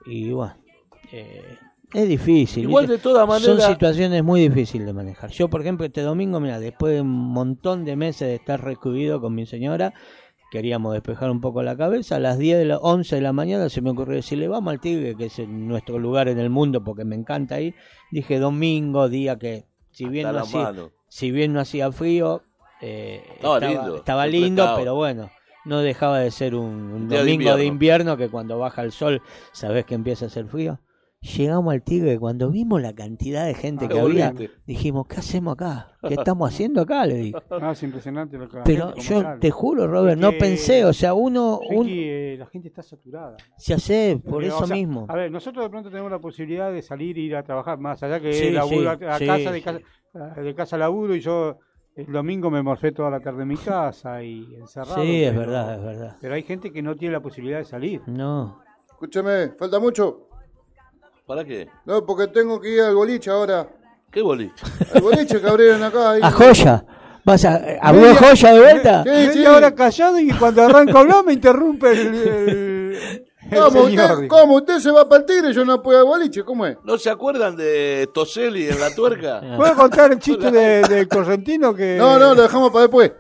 [0.05, 0.55] Y bueno,
[1.11, 1.43] eh,
[1.95, 2.65] es difícil.
[2.65, 2.97] Igual ¿viste?
[2.97, 5.31] de todas Son maneras- situaciones muy difíciles de manejar.
[5.31, 9.21] Yo, por ejemplo, este domingo, mira, después de un montón de meses de estar recluido
[9.21, 9.93] con mi señora,
[10.51, 12.17] queríamos despejar un poco la cabeza.
[12.17, 14.81] A las 10 de la 11 de la mañana se me ocurrió decirle, vamos al
[14.81, 17.75] Tigre, que es nuestro lugar en el mundo, porque me encanta ahí.
[18.11, 20.73] Dije, domingo, día que, si bien, no hacía,
[21.09, 22.43] si bien no hacía frío,
[22.81, 25.31] eh, Estaba estaba, lindo, estaba lindo, pero bueno,
[25.65, 27.63] no dejaba de ser un, de domingo de invierno.
[27.63, 30.81] invierno que cuando baja el sol sabes que empieza a hacer frío.
[31.23, 34.35] Llegamos al Tigre, cuando vimos la cantidad de gente Ah, que había,
[34.67, 35.93] dijimos, ¿qué hacemos acá?
[36.07, 37.07] ¿Qué estamos haciendo acá?
[37.07, 37.41] Le digo.
[37.49, 39.39] No, es impresionante lo que Pero gente yo tal.
[39.39, 42.83] te juro, Robert, Es no pensé, o sea, uno, Ricky, un, eh, la gente está
[42.83, 43.37] saturada.
[43.57, 45.07] se hace por Porque, eso o sea, mismo.
[45.09, 48.03] A ver, nosotros de pronto tenemos la posibilidad de salir e ir a trabajar más
[48.03, 49.81] allá que Sí, laburo sí, a, a sí, casa, de casa,
[50.43, 51.57] de casa laburo y yo
[51.95, 55.01] el domingo me morfé toda la tarde en mi casa y encerrado.
[55.05, 56.17] Sí, es pero- verdad, es verdad.
[56.21, 58.03] Pero hay gente que no tiene la posibilidad de salir.
[58.09, 58.61] No.
[58.91, 60.29] Escúchame, ¿falta mucho?
[61.33, 61.67] ¿Para qué?
[61.87, 63.67] No, porque tengo que ir al boliche ahora.
[64.11, 64.53] ¿Qué boliche?
[64.95, 66.11] Al boliche que abrieron acá.
[66.11, 66.21] ahí.
[66.23, 66.85] ¿A joya?
[67.25, 69.03] ¿Vas a abrió joya de vuelta?
[69.03, 69.47] Sí, sí.
[69.47, 74.91] hora callado y cuando arranco a hablar me interrumpe el, ¿Cómo usted, ¿Cómo usted se
[74.91, 76.45] va para el tigre y yo no puedo ir al boliche?
[76.45, 76.77] ¿Cómo es?
[76.85, 79.41] ¿No se acuerdan de Toselli en la tuerca?
[79.57, 83.13] ¿Puedo contar el chiste de- del correntino que, No, no, lo dejamos para después.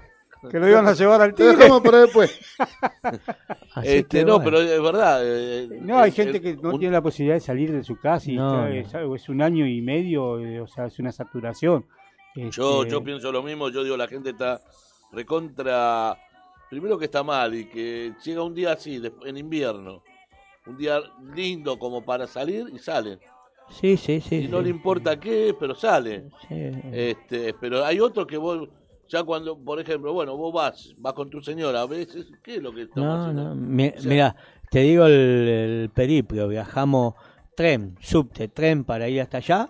[0.51, 1.57] Que lo iban a llevar al tigre?
[1.57, 2.39] dejamos para después.
[3.83, 4.45] Este, no, bueno.
[4.45, 5.21] pero es verdad.
[5.25, 7.83] eh, No, hay eh, gente eh, que no un- tiene la posibilidad de salir de
[7.83, 9.15] su casa y No, está- no.
[9.15, 11.87] es, un año y medio, eh, o sea, es una saturación.
[12.35, 14.61] Yo, Este, yo pienso lo mismo, yo digo, la gente está
[15.13, 16.17] recontra...
[16.71, 20.03] Primero que está mal y que llega un día así, en invierno,
[20.67, 21.01] un día
[21.35, 23.19] lindo como para salir y salen.
[23.69, 24.37] Sí, sí, sí.
[24.45, 24.65] Y no sí.
[24.65, 26.31] le importa qué, pero sale.
[26.49, 26.71] Sí.
[26.93, 28.69] Este, pero hay otros que vos,
[29.13, 32.63] ya cuando, por ejemplo, bueno, vos vas, vas con tu señora, a veces, ¿qué es
[32.63, 33.45] lo que estamos No, haciendo?
[33.51, 33.55] no.
[33.55, 34.37] Mi- O sea, Mira,
[34.71, 36.49] te digo el, el periplo.
[36.49, 37.15] Viajamos
[37.55, 39.69] tren, subte, tren para ir hasta allá.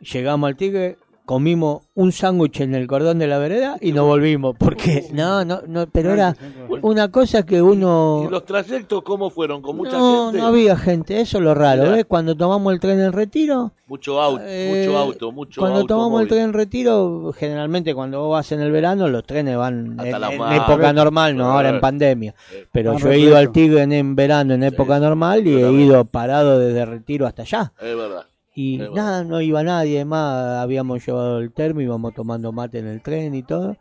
[0.00, 4.56] Llegamos al Tigre, comimos un sándwich en el cordón de la vereda y nos volvimos.
[4.58, 6.34] Porque, no, no, no, pero era
[6.82, 8.24] una cosa que uno.
[8.26, 9.60] ¿Y los trayectos cómo fueron?
[9.60, 10.38] ¿Con mucha No, gente?
[10.40, 11.90] no había gente, eso es lo raro.
[11.90, 12.06] ¿ves?
[12.06, 15.94] Cuando tomamos el tren en retiro, Mucho auto, Eh, mucho auto, mucho cuando auto.
[15.94, 19.92] tomamos el tren en retiro, generalmente cuando vos vas en el verano, los trenes van
[20.00, 20.56] Hasta en, la en madre.
[20.56, 21.52] época normal, no Eh.
[21.52, 22.34] ahora en pandemia.
[22.72, 23.52] Pero Ah, yo he ido al.
[23.52, 27.72] Tigre en, en verano, en época normal, y he ido parado desde retiro hasta allá.
[27.80, 28.24] Es verdad.
[28.58, 33.02] Y nada, no iba nadie más, habíamos llevado el termo, íbamos tomando mate en el
[33.02, 33.76] tren y todo.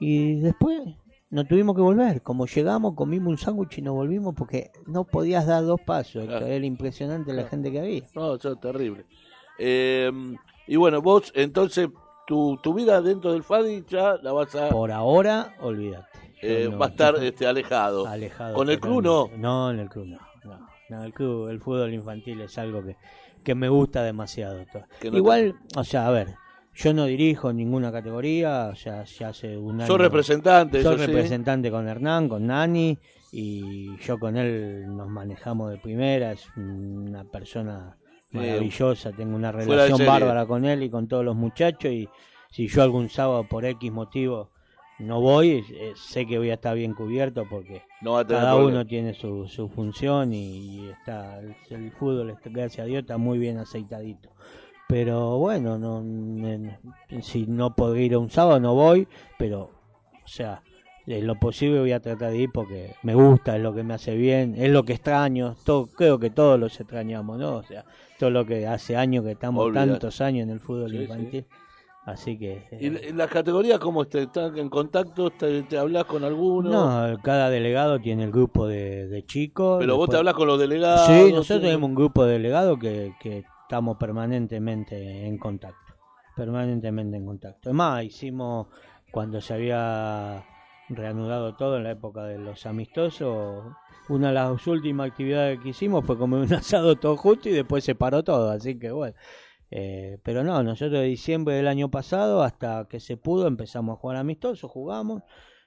[0.00, 0.80] Y después
[1.30, 2.22] nos tuvimos que volver.
[2.22, 6.24] Como llegamos, comimos un sándwich y nos volvimos porque no podías dar dos pasos.
[6.26, 6.44] Claro.
[6.44, 8.02] Era impresionante la gente que había.
[8.16, 9.06] No, eso es terrible.
[9.58, 10.10] Eh,
[10.66, 11.88] y bueno, vos, entonces,
[12.26, 14.70] tu, tu vida dentro del FADI ya la vas a...
[14.70, 16.18] Por ahora, olvídate.
[16.42, 18.06] eh, no- va a estar este, alejado.
[18.08, 18.54] alejado.
[18.54, 19.30] Con el club no.
[19.38, 20.18] No, en el club no.
[20.44, 20.66] no.
[20.88, 22.96] No, el club, el fútbol infantil es algo que,
[23.46, 24.58] que me gusta demasiado.
[25.04, 26.34] no Igual, o sea, a ver,
[26.74, 29.86] yo no dirijo ninguna categoría, o sea, ya hace un año.
[29.86, 31.06] Sos representante, Soy sí.
[31.06, 32.98] representante con Hernán, con Nani,
[33.30, 37.96] y yo con él nos manejamos de primera, es una persona
[38.32, 42.08] maravillosa, tengo una relación bárbara con él y con todos los muchachos, y
[42.50, 44.50] si yo algún sábado por X motivo
[44.98, 48.78] no voy, eh, sé que voy a estar bien cubierto porque No cada problema.
[48.80, 50.46] uno tiene su, su función y,
[50.86, 54.30] y está el, el fútbol, este, gracias a Dios, está muy bien aceitadito.
[54.88, 56.00] Pero bueno, no,
[57.20, 59.08] si no puedo ir a un sábado no voy,
[59.38, 59.70] pero
[60.24, 60.62] o sea,
[61.06, 63.94] en lo posible voy a tratar de ir porque me gusta, es lo que me
[63.94, 67.56] hace bien, es lo que extraño, todo, creo que todos los extrañamos, ¿no?
[67.56, 67.84] O sea,
[68.18, 69.90] todo lo que hace años que estamos Olvidate.
[69.90, 70.98] tantos años en el fútbol Sí,
[71.30, 71.44] sí.
[72.06, 72.52] Así que...
[72.70, 74.20] eh, ¿Y la- y las categorías cómo está?
[74.20, 75.30] ¿Están en contacto?
[75.30, 76.70] ¿Te, te hablas con alguno?
[76.70, 79.78] No, cada delegado tiene el grupo de, de chicos.
[79.80, 81.04] Pero vos te hablas con los delegados.
[81.06, 85.94] Sí, nosotros tenemos un grupo de delegados que, que estamos permanentemente en contacto.
[86.36, 87.70] Permanentemente en contacto.
[87.70, 88.68] Es más, hicimos
[89.10, 90.44] cuando se había
[90.88, 93.64] reanudado todo en la época de los amistosos.
[94.08, 97.82] Una de las últimas actividades que hicimos fue comer un asado todo justo y después
[97.82, 98.50] se paró todo.
[98.50, 99.16] Así que bueno.
[99.70, 104.00] Eh, pero no, nosotros de diciembre del año pasado hasta que se pudo empezamos a
[104.00, 105.22] jugar amistosos, jugamos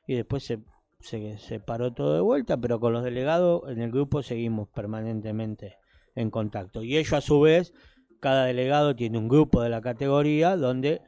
[0.08, 0.60] y después se,
[1.02, 5.76] se, se paró todo de vuelta, pero con los delegados en el grupo seguimos permanentemente
[6.16, 6.82] en contacto.
[6.84, 7.74] Y ellos a su vez,
[8.22, 11.02] cada delegado tiene un grupo de la categoría donde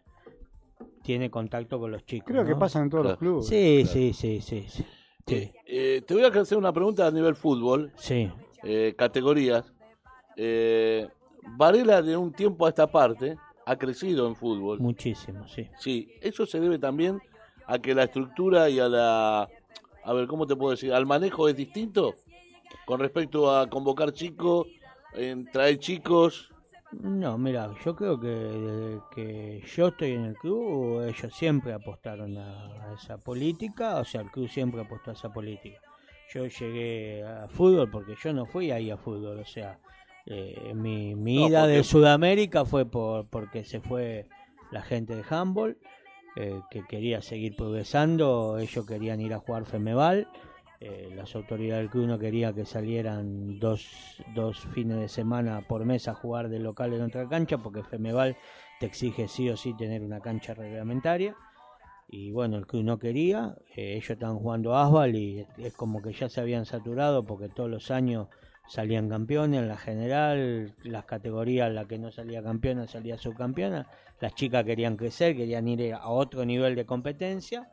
[1.04, 2.28] tiene contacto con los chicos.
[2.28, 3.48] Creo que pasa en todos los clubes.
[3.48, 4.86] Sí, sí, sí, sí, sí.
[5.28, 8.30] Sí, Eh, eh, te voy a hacer una pregunta a nivel fútbol, sí.
[8.64, 9.72] eh, categorías.
[11.58, 14.80] Varela de un tiempo a esta parte ha crecido en fútbol.
[14.80, 15.68] muchísimo, sí.
[15.78, 17.22] Sí, eso se debe también
[17.68, 19.48] a que la estructura y a la,
[20.04, 20.94] a ver, ¿cómo te puedo decir?
[20.94, 22.16] Al manejo es distinto
[22.86, 24.68] con respecto a convocar chicos,
[25.14, 26.52] en traer chicos.
[26.92, 32.38] No, mira, yo creo que desde que yo estoy en el club, ellos siempre apostaron
[32.38, 35.80] a, a esa política, o sea, el club siempre apostó a esa política.
[36.34, 39.80] Yo llegué a fútbol porque yo no fui ahí a fútbol, o sea,
[40.26, 44.28] eh, mi, mi No, ida de Sudamérica fue por porque se fue
[44.72, 45.78] la gente de handball,
[46.36, 50.28] eh, que quería seguir progresando, ellos querían ir a jugar Femeval,
[50.80, 53.88] eh, las autoridades del club no quería que salieran dos,
[54.34, 58.36] dos fines de semana por mes a jugar de local en otra cancha porque Femeval
[58.80, 61.36] te exige sí o sí tener una cancha reglamentaria
[62.08, 66.14] y bueno, el club no quería, eh, ellos estaban jugando Asbal y es como que
[66.14, 68.28] ya se habían saturado porque todos los años
[68.68, 73.88] salían campeones en la general, las categorías en la que no salía campeona salía subcampeona,
[74.20, 77.70] las chicas querían crecer, querían ir a otro nivel de competencia.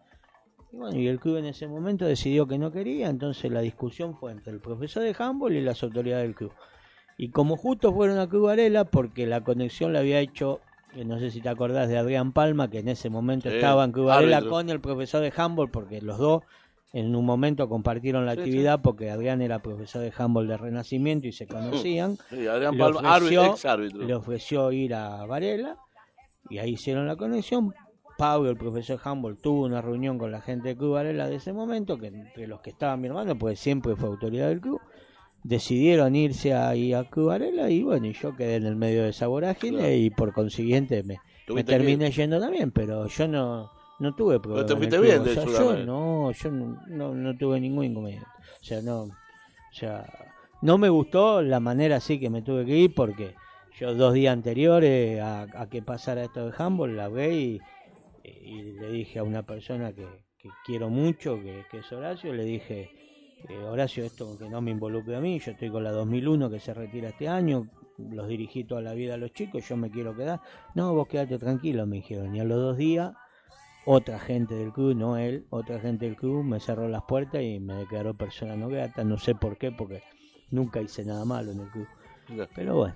[0.73, 4.16] Y bueno, y el club en ese momento decidió que no quería, entonces la discusión
[4.16, 6.52] fue entre el profesor de handball y las autoridades del club.
[7.16, 10.60] Y como justo fueron a Club Varela, porque la conexión la había hecho,
[10.94, 13.85] eh, no sé si te acordás de Adrián Palma, que en ese momento Sí, estaba
[13.85, 16.44] en Club Varela con el profesor de handball, porque los dos
[16.93, 21.27] en un momento compartieron la Sí, actividad, porque Adrián era profesor de handball de Renacimiento
[21.27, 22.16] y se conocían.
[22.31, 24.05] Sí, Adrián Le Palma, ofreció- árbitro, ex-árbitro.
[24.05, 25.77] Le ofreció ir a Varela
[26.51, 27.74] y ahí hicieron la conexión.
[28.16, 31.52] Pablo, el profesor Humboldt, tuvo una reunión con la gente de Club Varela de ese
[31.52, 34.81] momento, que entre los que estaba mi hermano, pues siempre fue autoridad del club,
[35.44, 39.10] decidieron irse ahí a Club Varela y bueno, y yo quedé en el medio de
[39.10, 39.94] esa vorágine Claro.
[39.94, 44.38] y por consciente me, me Tuviste que terminé yendo también, pero yo no, no tuve
[44.40, 44.66] Pero problema.
[44.66, 48.26] te fuiste O yo no, yo no, no, no tuve ningún inconveniente.
[48.60, 49.10] O sea, no, o
[49.72, 50.06] sea,
[50.62, 53.34] no me gustó la manera así que me tuve que ir porque
[53.78, 57.60] yo dos días anteriores a, a que pasara esto de handball la hablé y,
[58.24, 60.06] y le dije a una persona que,
[60.38, 62.90] que quiero mucho, que, que es Horacio, le dije,
[63.48, 66.58] eh, Horacio, esto que no me involucre a mí, yo estoy con la 2001 que
[66.60, 67.66] se retira este año,
[67.98, 70.40] los dirigí toda la vida a los chicos, yo me quiero quedar.
[70.74, 72.34] No, vos quedate tranquilo, me dijeron.
[72.34, 73.12] Y a los dos días,
[73.90, 77.59] otra gente del club, no él, otra gente del club me cerró las puertas y
[77.59, 80.02] me declaró persona no grata, no sé por qué, porque
[80.51, 81.86] nunca hice nada malo en el club.
[82.55, 82.94] Pero bueno,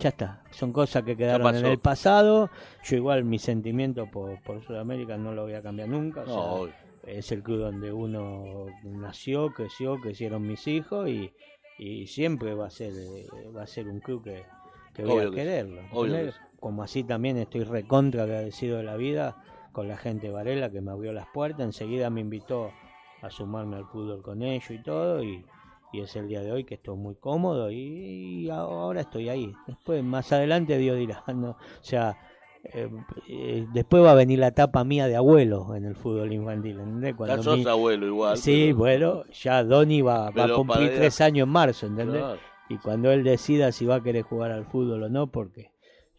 [0.00, 2.50] ya está, son cosas que quedaron en el pasado.
[2.82, 6.24] Yo igual mi sentimiento por, por Sudamérica no lo voy a cambiar nunca.
[6.26, 6.74] o sea,
[7.06, 11.32] es el club donde uno nació, creció, crecieron mis hijos y,
[11.78, 14.42] y siempre va a ser eh, va a ser un club que,
[14.92, 15.82] que voy a quererlo.
[16.58, 19.36] Como así también estoy recontra agradecido de la vida
[19.72, 22.70] con la gente de Varela que me abrió las puertas, enseguida me invitó
[23.22, 25.44] a sumarme al fútbol con ellos y todo y,
[25.92, 27.76] y es el día de hoy que estoy muy cómodo y,
[28.44, 29.54] y ahora estoy ahí.
[29.66, 32.16] Después más adelante Dios dirá, no, o sea,
[32.64, 32.88] eh,
[33.28, 37.14] eh, después va a venir la etapa mía de abuelo en el fútbol infantil, ¿entendés?
[37.26, 41.46] Ya sos abuelo igual, Sí, pero- bueno, ya Donny va, va a cumplir tres años
[41.46, 42.20] en marzo, ¿entendés?
[42.20, 42.38] Claro.
[42.68, 45.71] Y cuando él decida si va a querer jugar al fútbol o no, porque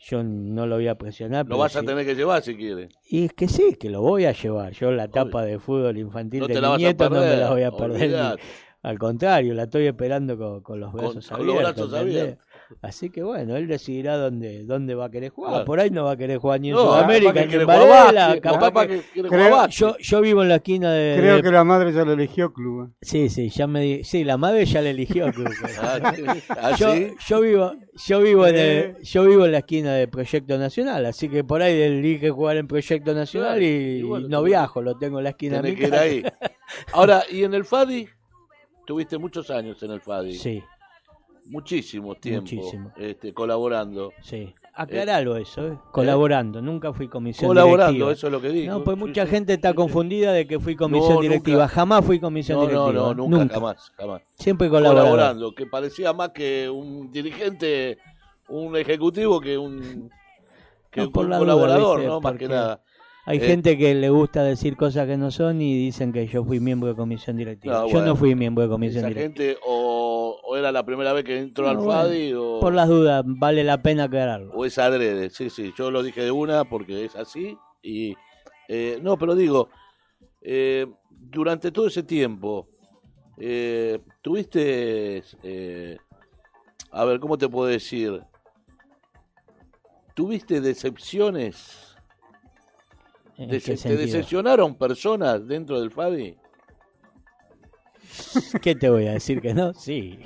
[0.05, 1.47] yo no lo voy a presionar.
[1.47, 2.89] Lo vas a sí- tener que llevar si quieres.
[3.09, 4.73] Y es que sí, que lo voy a llevar.
[4.73, 7.71] Yo la etapa de fútbol infantil No de mi nieto no me la voy a
[7.71, 8.09] perder.
[8.11, 8.41] ni-
[8.83, 11.89] al contrario, la estoy esperando con, con los brazos con los abiertos.
[11.89, 12.21] brazos ¿entendés?
[12.23, 12.45] abiertos.
[12.81, 15.51] Así que bueno, él decidirá dónde, dónde va a querer jugar.
[15.51, 15.65] Claro.
[15.65, 18.27] Por ahí no va a querer jugar ni en No, Sudamérica ni en Varela.
[18.27, 21.15] básquet, capaz que- Creo- yo, yo vivo en la esquina de.
[21.17, 22.87] Creo de- que la madre ya lo eligió club.
[22.89, 22.95] ¿eh?
[23.01, 25.49] Sí, sí, ya me di- sí, la madre ya le eligió club.
[25.81, 26.23] Ah, sí.
[26.49, 27.13] Ah, yo, ¿sí?
[27.27, 27.71] yo vivo,
[28.07, 28.79] yo vivo en Eh.
[28.97, 32.57] el- yo vivo en la esquina de Proyecto Nacional, así que por ahí elige jugar
[32.57, 33.65] en Proyecto Nacional Claro, y,
[33.99, 36.01] y bueno, no viajo, lo tengo en la esquina de mi que ir casa.
[36.01, 36.23] ahí.
[36.93, 38.07] Ahora, ¿y en el FADI?
[38.85, 40.33] Tuviste muchos años en el FADI.
[40.33, 40.63] Sí.
[41.45, 42.41] Muchísimo tiempo.
[42.41, 42.91] Muchísimo.
[42.97, 44.11] Este, colaborando.
[44.21, 44.53] Sí.
[44.75, 45.77] Aclaralo eso, ¿eh?
[45.91, 48.11] colaborando, nunca fui comisión Colaborando, directiva.
[48.11, 48.73] eso es lo que digo.
[48.73, 51.59] No, pues Sí, mucha sí, gente está confundida de que fui comisión No, directiva.
[51.63, 51.67] nunca.
[51.75, 53.13] Jamás fui comisión No, no, directiva.
[53.13, 54.21] no, nunca, jamás, jamás.
[54.39, 55.11] Siempre colaborador.
[55.11, 57.99] Colaborando, que parecía más que un dirigente,
[58.49, 60.09] un ejecutivo que un,
[60.89, 62.03] que No, un duda, colaborador.
[62.03, 62.19] ¿no?
[62.19, 62.81] Más que nada.
[63.25, 66.43] Hay Eh, gente que le gusta decir cosas que no son y dicen que yo
[66.43, 67.75] fui miembro de comisión directiva.
[67.79, 69.45] No, yo bueno, no fui miembro de comisión Esa directiva.
[69.45, 72.73] gente o, o era la primera vez que entró No, al bueno, FADI o, Por
[72.73, 74.51] las dudas, vale la pena aclararlo.
[74.53, 75.29] o es adrede.
[75.29, 77.57] Sí, sí, yo lo dije de una porque es así.
[77.81, 78.13] y
[78.67, 79.69] eh, No, pero digo,
[80.41, 82.67] eh, durante todo ese tiempo,
[83.37, 85.97] eh, tuviste, eh,
[86.91, 88.21] a ver, ¿cómo te puedo decir?
[90.13, 91.92] ¿Tuviste decepciones?
[93.37, 94.01] ¿En Dece- qué ¿Te sentido?
[94.01, 96.37] decepcionaron personas dentro del FADI?
[98.61, 99.73] ¿Qué te voy a decir que no?
[99.73, 100.19] Sí.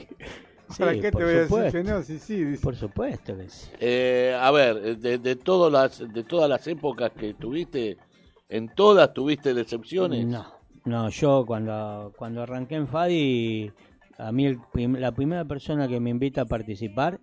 [0.69, 2.03] Sí, ¿Para qué te voy a decir que no?
[2.03, 2.43] Sí, sí.
[2.43, 2.61] dice.
[2.61, 3.69] Por supuesto que sí.
[3.79, 7.97] Eh, a ver, de, de todas las de todas las épocas que tuviste,
[8.49, 10.25] en todas tuviste decepciones.
[10.25, 10.45] No,
[10.84, 13.71] no, yo cuando, cuando arranqué en Fadi,
[14.17, 17.17] a mí el prim- la primera persona que me invita a participar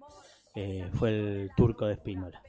[0.54, 2.40] eh, fue el turco de Espínola.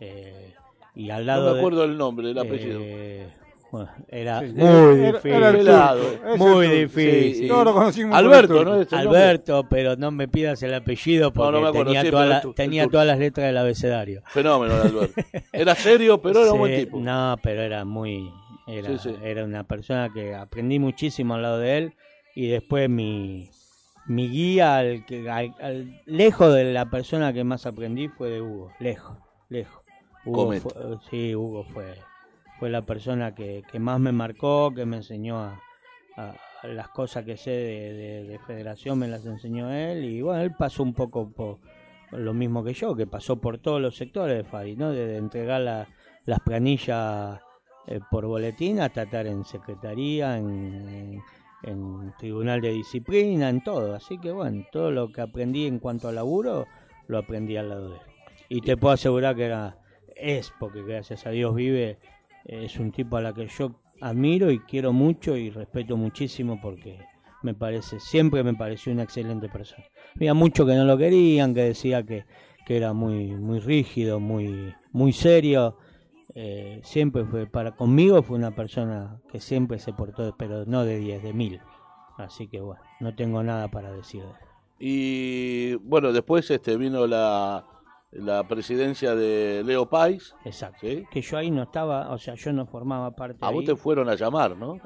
[0.00, 0.54] Eh,
[0.96, 2.80] y al lado no me de- acuerdo el nombre, el apellido.
[2.82, 3.28] eh,
[3.70, 5.30] bueno, era Sí, muy era- difícil.
[5.32, 6.02] era el Pelado.
[6.02, 7.34] turco, ese muy difícil.
[7.92, 8.64] Sí, Alberto.
[8.64, 8.80] ¿no?
[8.80, 9.20] ¿Es el nombre?
[9.20, 12.86] Alberto, pero no me pidas el apellido porque no me acuerdo, tenía, toda la- tenía
[12.88, 14.22] todas las letras del abecedario.
[14.28, 15.20] Fenómeno, Alberto.
[15.52, 16.98] Era serio, pero era un Sí, buen tipo.
[17.00, 18.30] No, pero era muy.
[18.68, 19.16] Era, Sí, sí.
[19.22, 21.92] era una persona que aprendí muchísimo al lado de él.
[22.38, 23.48] y después mi,
[24.06, 28.42] mi guía, al, que- al- al- lejos de la persona que más aprendí fue de
[28.42, 29.16] Hugo, lejos,
[29.48, 29.82] lejos.
[30.26, 31.94] Hugo fue- sí, Hugo fue,
[32.58, 35.60] fue la persona que, que más me marcó, que me enseñó a,
[36.62, 40.52] las cosas que sé de, de- de federación, me las enseñó él y bueno, él
[40.58, 41.58] pasó un poco por
[42.12, 44.90] lo mismo que yo, que pasó por todos los sectores de FADI, ¿no?
[44.90, 45.86] Desde entregar la-
[46.24, 47.40] las planillas
[47.88, 51.22] eh, por boletín hasta estar en secretaría, en, en-
[51.62, 53.94] en tribunal de disciplina, en todo.
[53.94, 56.66] Así que bueno, todo lo que aprendí en cuanto a laburo,
[57.08, 58.02] lo aprendí al lado de él.
[58.48, 59.76] Y te puedo asegurar que era,
[60.16, 61.98] es, porque gracias a Dios vive,
[62.44, 66.98] es un tipo a la que yo admiro y quiero mucho y respeto muchísimo porque
[67.42, 69.84] me parece, siempre me pareció una excelente persona.
[70.14, 72.24] Había muchos que no lo querían, que decía que,
[72.66, 75.76] que era muy, muy rígido, muy, muy serio.
[76.34, 80.98] Eh, siempre fue, para conmigo fue una persona que siempre se portó, pero no de
[80.98, 81.60] 10, de mil.
[82.18, 84.22] Así que bueno, no tengo nada para decir.
[84.78, 87.64] Y bueno, después este vino la,
[88.18, 90.34] la presidencia de Leo Pais.
[90.44, 90.78] Exacto.
[90.86, 91.04] ¿sí?
[91.10, 94.08] Que yo ahí no estaba, o sea, yo no formaba parte A vos te fueron
[94.08, 94.76] a llamar, ¿no?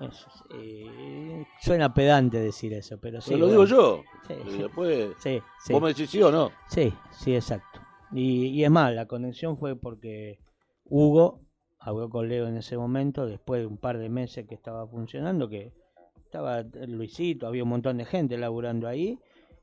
[0.50, 3.32] Eh, suena pedante decir eso, pero sí.
[3.34, 3.50] Lo bueno.
[3.50, 4.02] digo yo.
[4.26, 5.72] Sí, Y después, Sí, sí.
[5.72, 6.50] vos me decís sí o no.
[6.68, 7.80] Sí, sí, exacto.
[8.12, 10.38] Y, y es más, la conexión fue porque
[10.84, 11.40] Hugo
[11.78, 15.48] habló con Leo en ese momento, después de un par de meses que estaba funcionando,
[15.48, 15.72] que
[16.24, 19.18] estaba Luisito, había un montón de gente laburando ahí,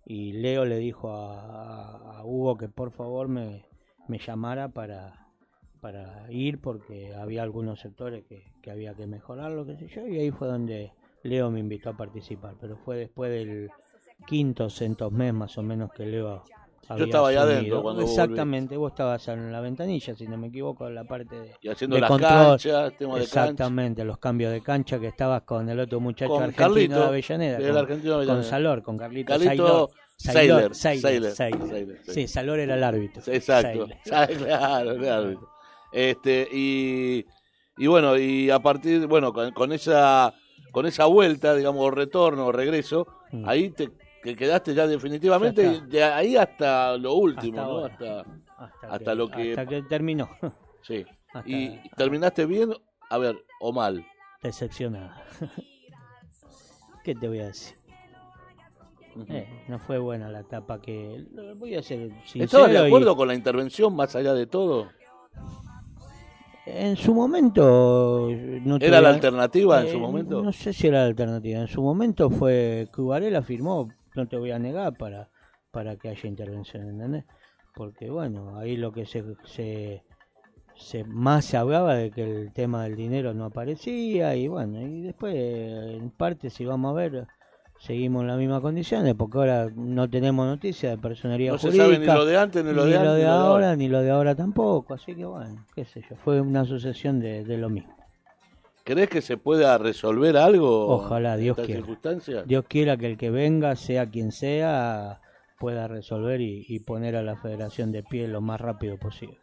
[0.09, 3.65] y Leo le dijo a, a Hugo que por favor me,
[4.07, 5.25] me llamara para,
[6.29, 10.31] ir, porque había algunos sectores que, que había que mejorarlo, qué sé yo, y ahí
[10.31, 10.93] fue donde
[11.23, 13.69] Leo me invitó a participar, pero fue después del
[14.25, 16.43] quinto, centos mes más o menos que Leo
[16.89, 17.57] había estaba ahí asumido.
[17.57, 21.39] adentro cuando Exactamente, vos estabas en la ventanilla, si no me equivoco, en la parte
[21.39, 22.29] de, Y haciendo de las control.
[22.31, 23.23] canchas, tema de cancha.
[23.23, 27.05] Exactamente, los cambios de cancha que estabas con el otro muchacho Con argentino Carlito, de
[27.05, 28.43] Avellaneda, con, argentino con.
[28.43, 31.31] Salor, con Carlito, Carlito Sailor, Sailor,
[32.07, 32.27] sí.
[32.27, 33.21] Salor era el árbitro.
[33.27, 33.87] Exacto.
[34.03, 35.49] Claro, claro.
[35.91, 37.25] Este, y,
[37.77, 40.33] y bueno, y a partir, bueno, con, con esa
[40.71, 43.43] con esa vuelta, digamos, retorno o regreso, Mm.
[43.45, 43.89] ahí te
[44.27, 47.85] que quedaste ya definitivamente Ya de ahí hasta lo último, Hasta ¿no?
[47.85, 48.19] Hasta,
[48.57, 50.29] Hasta, hasta que, lo que hasta que terminó.
[50.81, 51.05] sí.
[51.45, 52.73] Y terminaste bien,
[53.09, 54.03] a ver, o mal.
[54.41, 55.23] Decepcionada.
[57.03, 57.75] ¿Qué te voy a decir?
[59.29, 61.25] Eh, no fue buena la etapa que...
[61.57, 62.45] Voy a ser sincero.
[62.45, 64.89] ¿Estabas de y- acuerdo con la intervención más allá de todo?
[66.65, 68.29] En su momento...
[68.63, 70.41] No ¿Era la alternativa en Eh, su momento?
[70.43, 71.59] No sé si era la alternativa.
[71.61, 75.29] En su momento fue que Varela firmó, no te voy a negar, para,
[75.71, 77.23] para que haya intervención, ¿entendés?
[77.75, 80.03] Porque bueno, ahí lo que se, se,
[80.75, 85.01] se más se hablaba de que el tema del dinero no aparecía y bueno, y
[85.01, 87.27] después en parte si vamos a ver
[87.79, 91.85] seguimos en las mismas condiciones porque ahora no tenemos noticias de personería No se jurídica
[91.85, 93.75] sabe ni lo de antes, ni lo de antes, ni lo de ahora ahora.
[93.75, 97.43] ni lo de ahora tampoco así que bueno qué sé yo fue una sucesión de,
[97.43, 97.95] de lo mismo
[98.87, 100.87] ¿Crees que se pueda resolver algo?
[100.87, 102.43] Ojalá, en Dios estas quiera.
[102.45, 105.19] Dios quiera que el que venga, sea quien sea,
[105.59, 109.37] pueda resolver y, y poner a la federación de pie lo más rápido posible.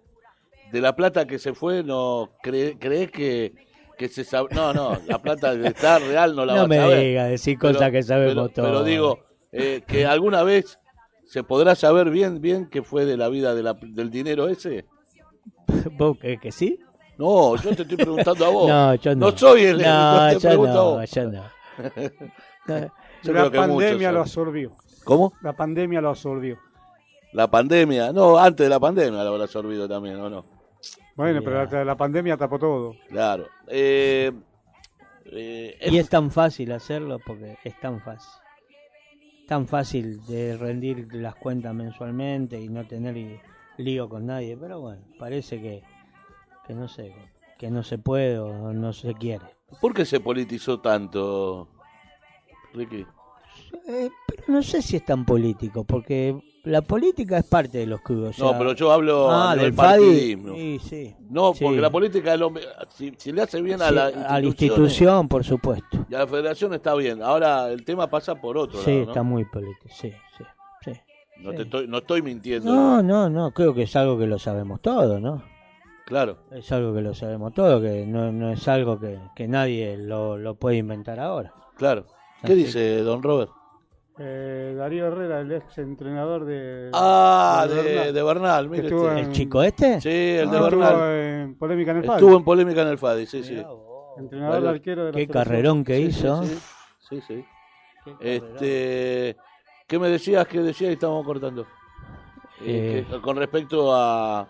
[0.72, 3.52] De la plata que se fue, no cree- ¿crees que,
[3.98, 4.48] que se sabe?
[4.54, 7.00] No, no, la plata está real no la No me a ver.
[7.04, 8.86] diga decir cosas que sabemos pero, Pero todos.
[8.86, 9.18] digo,
[9.52, 10.78] eh, que alguna vez
[11.26, 14.86] se podrá saber bien bien qué fue de la vida de la- del dinero ese.
[15.98, 16.78] ¿Vos crees que sí?
[17.18, 18.68] No, yo te estoy preguntando a vos.
[18.68, 19.36] No, yo no.
[19.36, 21.10] soy el No, te yo no, vos.
[21.10, 21.42] yo no.
[23.22, 24.70] Yo la creo que muchos pandemia lo absorbió.
[25.04, 25.32] ¿Cómo?
[25.42, 26.58] La pandemia lo absorbió.
[27.32, 28.12] La pandemia.
[28.12, 30.44] No, antes de la pandemia lo habrá absorbido también, ¿o no?
[31.16, 32.94] Bueno, pero la, la pandemia tapó todo.
[33.08, 33.46] Claro.
[33.68, 34.30] Eh,
[35.26, 38.30] eh, Y es tan fácil hacerlo porque es tan fácil.
[39.48, 43.40] Tan fácil de rendir las cuentas mensualmente y no tener
[43.78, 44.56] lío con nadie.
[44.58, 45.82] Pero bueno, parece que,
[46.66, 47.14] que no sé,
[47.58, 49.44] que no se puede o no se quiere.
[49.80, 51.68] ¿Por qué se politizó tanto,
[52.72, 53.06] Ricky?
[53.86, 58.00] Eh, pero no sé si es tan político, porque la política es parte de los
[58.00, 58.40] clubes.
[58.40, 60.54] o No, pero yo hablo ah, del partidismo.
[60.54, 61.16] Sí, sí.
[61.28, 61.64] No, Sí.
[61.64, 62.36] porque la política
[62.88, 66.06] si, si le hace bien a la a la institución institución, por supuesto.
[66.08, 67.22] y a la federación está bien.
[67.22, 69.10] Ahora el tema pasa por otro Sí, lado, ¿no?
[69.10, 70.44] está muy político, sí, sí,
[70.84, 70.92] sí.
[71.40, 72.72] No, te estoy, no estoy mintiendo.
[72.72, 75.42] No, no, no, creo que es algo que lo sabemos todos, ¿no?
[76.06, 76.36] Claro.
[76.50, 80.36] Es algo que lo sabemos todos, que no, no es algo que, que nadie lo,
[80.36, 81.52] lo puede inventar ahora.
[81.76, 82.04] Claro.
[82.42, 83.50] ¿Qué Así dice don Robert?
[84.18, 86.90] Eh, Darío Herrera, el ex entrenador de.
[86.92, 89.20] Ah, de de, Bernal, de Bernal, que mire estuvo este.
[89.20, 90.00] en- ¿El chico este?
[90.00, 91.10] Sí, el de Ah, estuvo Bernal.
[91.10, 92.16] en polémica en el FADI.
[92.18, 93.62] Estuvo en polémica en el FADI, sí, sí.
[94.18, 95.44] Entrenador Varios- arquero de la Qué selección.
[95.44, 96.42] carrerón que Sí, hizo.
[96.44, 96.60] Sí, sí.
[97.08, 97.44] sí, sí.
[98.20, 99.36] Este,
[99.88, 100.46] ¿Qué me decías?
[100.46, 101.62] ¿Qué decías y estábamos cortando?
[102.60, 103.06] Eh, Eh.
[103.10, 104.46] que- con respecto a...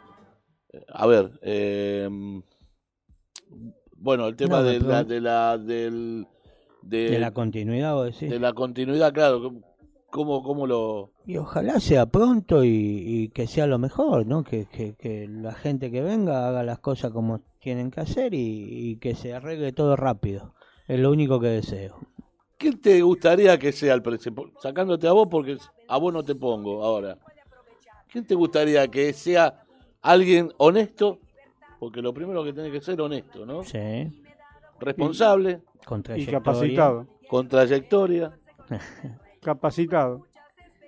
[0.89, 2.09] A ver, eh,
[3.97, 6.27] bueno, el tema No, de, la, de la del
[6.83, 8.29] de, De la continuidad, decís.
[8.31, 9.53] de la continuidad, claro,
[10.11, 14.45] ¿cómo, cómo lo Y ojalá sea pronto y, y que sea lo mejor, ¿no?
[14.45, 18.91] Que, que, que la gente que venga haga las cosas como tienen que hacer y,
[18.91, 20.55] y que se arregle todo rápido.
[20.87, 21.97] Es lo único que deseo.
[22.59, 24.43] ¿Quién te gustaría que sea el presidente?
[24.61, 25.57] Sacándote a vos porque
[25.89, 27.17] a vos no te pongo ahora.
[28.13, 29.64] ¿Quién te gustaría que sea
[30.05, 31.19] alguien honesto?
[31.81, 33.65] Porque lo primero que tiene que ser honesto, ¿no?
[33.65, 34.23] Sí.
[34.81, 35.61] Responsable.
[35.85, 36.39] Con Y trayectoria.
[36.41, 37.07] capacitado.
[37.29, 38.33] Con trayectoria.
[39.43, 40.27] Capacitado.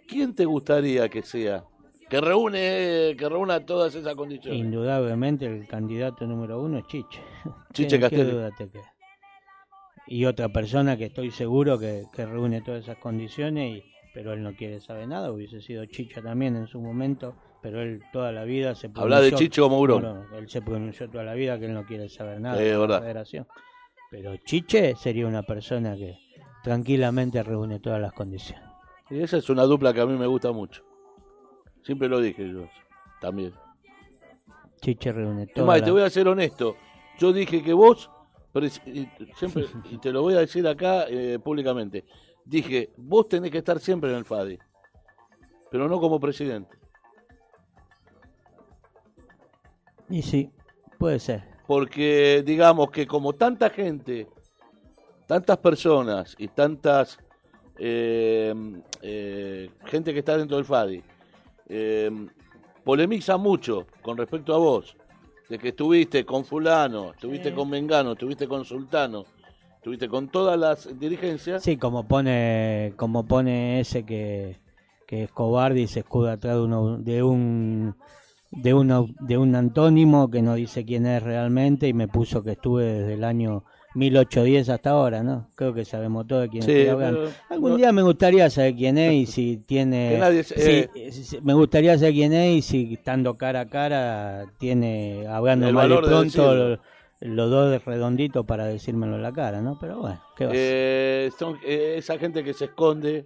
[0.08, 1.64] ¿Quién te gustaría que sea?
[2.08, 4.58] Que reúne, que reúna todas esas condiciones.
[4.60, 7.20] Indudablemente el candidato número uno es Chiche.
[7.72, 8.80] Chiche ¿Qué- qué Castelli.
[10.06, 13.84] Y otra persona que estoy seguro que, que reúne todas esas condiciones, y,
[14.14, 15.32] pero él no quiere saber nada.
[15.32, 19.32] Hubiese sido Chicha también en su momento, pero él toda la vida se Habla de
[19.32, 20.02] Chiche como Hurón.
[20.02, 23.00] Bueno, él se pronunció toda la vida que él no quiere saber nada de la
[23.00, 23.46] federación.
[24.10, 26.18] Pero Chiche sería una persona que
[26.62, 28.64] tranquilamente reúne todas las condiciones.
[29.10, 30.82] Y esa es una dupla que a mí me gusta mucho.
[31.82, 32.68] Siempre lo dije yo.
[33.20, 33.52] También.
[34.80, 36.76] Chiche reúne todas más, y las te voy a ser honesto.
[37.18, 38.10] Yo dije que vos,
[39.36, 42.04] siempre, y te lo voy a decir acá eh, públicamente,
[42.44, 44.58] dije, vos tenés que estar siempre en el FADI,
[45.70, 46.76] pero no como presidente.
[50.08, 50.50] Y sí,
[50.98, 51.44] puede ser.
[51.66, 54.28] Porque digamos que como tanta gente,
[55.26, 57.18] tantas personas y tantas
[57.78, 58.54] eh,
[59.02, 61.02] eh, gente que está dentro del FADI,
[61.68, 62.10] eh,
[62.84, 64.96] polemiza mucho con respecto a vos,
[65.48, 69.24] de que estuviste con fulano, estuviste con Mengano, estuviste con Sultano,
[69.76, 71.62] estuviste con todas las dirigencias.
[71.62, 74.58] Sí, como pone, como pone ese que,
[75.06, 77.96] que es cobarde y se escuda atrás de, uno, de un
[78.50, 82.52] de un de un antónimo que no dice quién es realmente y me puso que
[82.52, 83.64] estuve desde el año
[83.94, 85.48] 1810 hasta ahora, ¿no?
[85.54, 87.20] Creo que sabemos todo de quién Sí, estoy hablando.
[87.20, 91.12] pero Algún no- día me gustaría saber quién es y si tiene Que nadie sí,
[91.24, 95.90] sí, me gustaría saber quién es y si estando cara a cara tiene hablando mal
[95.90, 96.78] y pronto
[97.20, 99.78] los dos redonditos para decírmelo en la cara, ¿no?
[99.80, 100.52] Pero bueno, ¿qué va?
[100.54, 103.24] Eh, son, eh, esa gente que se esconde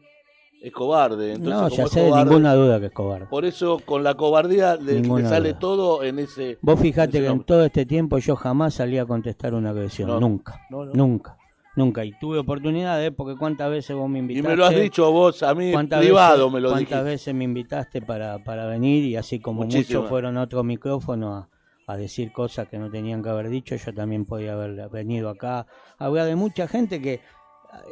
[0.61, 1.33] es cobarde.
[1.33, 3.27] Entonces, No, ya sé, cobarde, ninguna duda que es cobarde.
[3.27, 5.59] Por eso con la cobardía le, le sale duda.
[5.59, 6.59] todo en ese...
[6.61, 9.71] Vos fijate en ese que en todo este tiempo yo jamás salí a contestar una
[9.71, 10.93] agresión, No, nunca, no, no.
[10.93, 11.37] nunca,
[11.77, 12.05] nunca.
[12.05, 14.49] Y tuve oportunidades porque cuántas veces vos me Y invitaste.
[14.49, 17.03] me lo has dicho vos a mí ¿Cuántas privado, veces, me lo cuántas dijiste.
[17.05, 19.89] veces me invitaste para, para venir y así como Muchísimas.
[20.03, 21.49] muchos fueron a otro micrófono a,
[21.87, 25.67] a decir cosas que no tenían que haber dicho, yo también podía haber venido acá
[25.99, 27.21] a hablar de mucha gente que...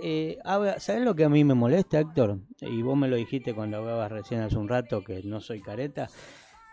[0.03, 2.39] Eh, habla- ¿Sabes lo que a mí me molesta, Héctor?
[2.61, 6.09] Y vos me lo dijiste cuando hablabas recién hace un rato que no soy careta.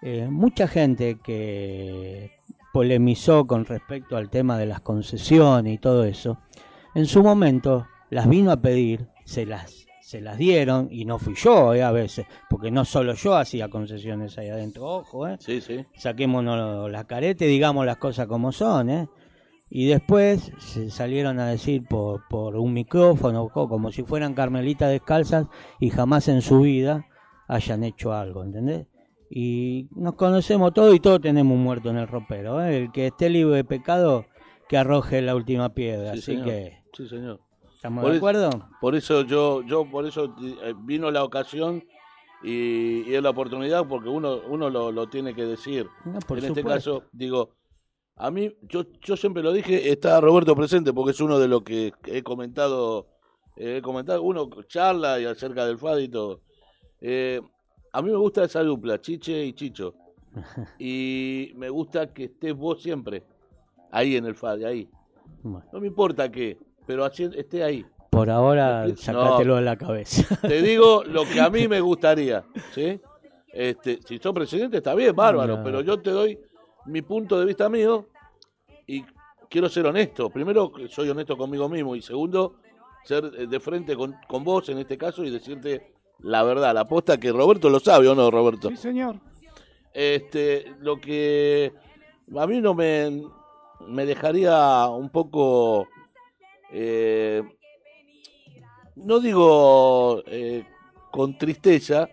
[0.01, 2.31] Eh, mucha gente que
[2.73, 6.37] polemizó con respecto al tema de las concesiones y todo eso,
[6.93, 11.33] en su momento las vino a pedir, se las, se las dieron y no fui
[11.35, 15.37] yo eh, a veces, porque no solo yo hacía concesiones ahí adentro, ojo, eh.
[15.39, 15.85] Sí, sí.
[15.95, 19.07] saquémonos la careta y digamos las cosas como son, ¿eh?
[19.69, 24.91] Y después se salieron a decir por, por un micrófono, co- como si fueran carmelitas
[24.91, 25.47] descalzas
[25.79, 27.07] y jamás en su vida
[27.47, 28.87] hayan hecho algo, ¿entendés?
[29.29, 32.77] Y nos conocemos todos y todos tenemos un muerto en el ropero, ¿eh?
[32.77, 34.25] El que esté libre de pecado,
[34.69, 36.45] que arroje la última piedra, Sí, así señor.
[36.45, 36.77] que...
[36.93, 37.39] Sí, señor.
[37.75, 38.69] ¿Estamos Por de eso- acuerdo?
[38.79, 41.83] Por eso yo, yo por eso eh, vino la ocasión
[42.43, 45.87] y, y es la oportunidad porque uno, uno lo, lo tiene que decir.
[46.05, 46.99] No, por en este supuesto.
[46.99, 47.49] caso, digo,
[48.17, 51.63] a mí, yo, yo siempre lo dije, está Roberto presente porque es uno de los
[51.63, 53.07] que he comentado,
[53.57, 56.41] eh, he comentado, uno charla y acerca del FAD y todo.
[57.01, 57.41] Eh,
[57.91, 59.93] a mí me gusta esa dupla, Chiche y Chicho.
[60.79, 63.23] Y me gusta que estés vos siempre
[63.91, 64.89] ahí en el FAD, ahí.
[65.43, 65.65] Bueno.
[65.71, 67.85] No me importa qué, pero así esté ahí.
[68.09, 68.95] Por ahora, No.
[68.95, 70.23] sacátelo de la cabeza.
[70.41, 72.43] Te digo lo que a mí me gustaría,
[72.73, 72.99] ¿sí?
[73.51, 75.63] Este, si sos presidente está bien, bárbaro, No.
[75.63, 76.37] pero yo te doy
[76.85, 78.07] mi punto de vista mío
[78.87, 79.03] y
[79.49, 80.29] quiero ser honesto.
[80.29, 82.55] Primero, soy honesto conmigo mismo y segundo,
[83.03, 86.81] ser eh, de frente con, con vos en este caso y decirte la verdad, la
[86.81, 88.69] aposta que Roberto lo sabe o no, Roberto.
[88.69, 89.17] Sí, señor.
[89.93, 91.73] Este, lo que
[92.35, 93.23] a mí no me,
[93.87, 95.87] me dejaría un poco,
[96.71, 97.43] eh,
[98.95, 100.65] no digo eh,
[101.11, 102.09] con tristeza,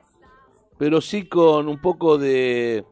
[0.79, 2.85] pero sí con un poco de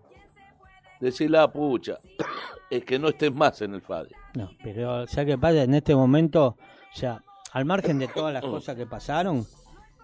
[1.00, 1.98] decir la pucha,
[2.70, 4.10] es que no estés más en el FADI.
[4.34, 5.62] No, pero ¿sabes qué pasa?
[5.64, 7.22] En este momento, o sea,
[7.52, 9.44] al margen de todas las cosas que pasaron,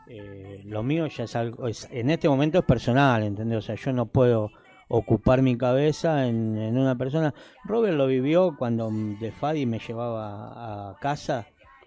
[0.08, 3.58] eh, lo mío ya es algo, es- en este momento es personal, ¿entendés?
[3.58, 4.50] O sea, yo no puedo
[4.88, 7.34] ocupar mi cabeza en, en una persona.
[7.64, 11.46] Robert lo vivió cuando de Fadi me llevaba a casa,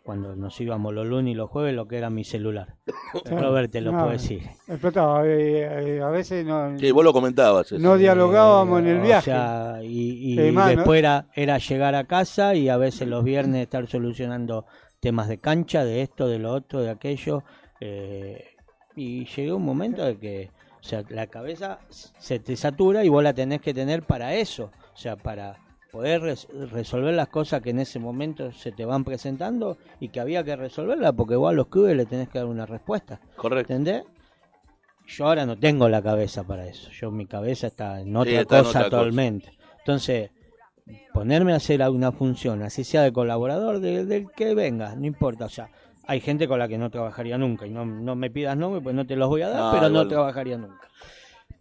[0.10, 2.78] cuando nos íbamos los lunes y los jueves, lo que era mi celular.
[3.30, 4.42] Robert te lo No, puedo decir.
[4.68, 5.24] Explotaba.
[5.28, 7.72] eh, eh, a veces no, Sí, vos lo comentabas.
[7.72, 7.78] eso.
[7.80, 9.26] no dialogábamos en el O viaje.
[9.30, 10.78] sea, y, y Eh, más, ¿no?
[10.78, 14.66] después era, era llegar a casa y a veces los viernes estar solucionando
[15.00, 17.44] temas de cancha, de esto, de lo otro, de aquello.
[17.80, 18.46] eh,
[18.96, 20.50] y llegó un momento de que
[20.82, 24.72] o sea, la cabeza se te satura y vos la tenés que tener para eso.
[24.92, 25.56] O sea, para
[25.92, 30.20] poder res- resolver las cosas que en ese momento se te van presentando y que
[30.20, 33.20] había que resolverlas porque vos a los clubes le tenés que dar una respuesta.
[33.36, 33.74] Correcto.
[33.74, 34.04] ¿Entendés?
[35.08, 36.90] Yo ahora no tengo la cabeza para eso.
[36.92, 38.98] Yo mi cabeza está en otra está en cosa otra cosa.
[38.98, 39.52] totalmente.
[39.80, 40.30] Entonces,
[41.14, 45.46] ponerme a hacer alguna función, así sea de colaborador, de- del que venga, no importa.
[45.46, 45.70] O sea,
[46.06, 48.96] hay gente con la que no trabajaría nunca y no, no me pidas nombre, pues
[48.96, 50.88] no te los voy a dar, No, pero no trabajaría nunca.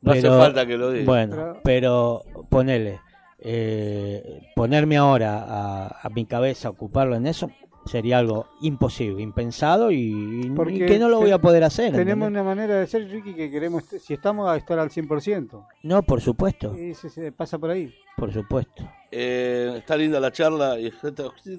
[0.02, 1.06] No hace falta que lo digas.
[1.06, 3.00] Bueno, Pero- pero ponele,
[3.38, 7.50] eh, ponerme ahora a, a mi cabeza, ocuparlo en eso,
[7.86, 10.52] sería algo imposible, impensado y,
[10.86, 11.92] que no lo voy a poder hacer.
[11.92, 12.30] Tenemos ¿entendés?
[12.30, 15.66] una manera de ser, Ricky, que queremos, si estamos a estar al 100%.
[15.82, 17.92] No, por supuesto, Y se, se pasa por ahí.
[18.16, 18.88] por supuesto.
[19.10, 20.76] Eh, está linda la charla.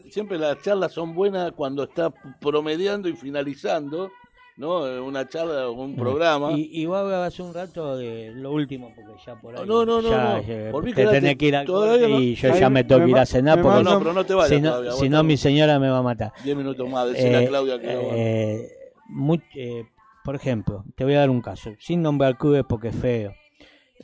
[0.10, 4.12] Siempre las charlas son buenas cuando está promediando y finalizando,
[4.60, 5.04] ¿no?
[5.06, 6.52] Una charla o un programa.
[6.52, 9.66] Y, y vos hace un rato de lo último, porque ya por ahí.
[9.66, 10.10] No, no, no,
[10.42, 10.72] ya, no.
[10.72, 12.20] Por mí te tenés que ir al todavía corte no.
[12.20, 14.26] y yo Ahí ya me tengo que ir a cenar porque manda- No, pero no
[14.26, 16.34] te vayas si no, todavía, si no mi señora me va a matar.
[16.44, 18.68] Diez minutos más, decirle a Eh, Claudia que eh,
[19.08, 19.86] muy- eh,
[20.26, 23.34] por ejemplo, te voy a dar un caso, sin nombrar clubes porque es feo.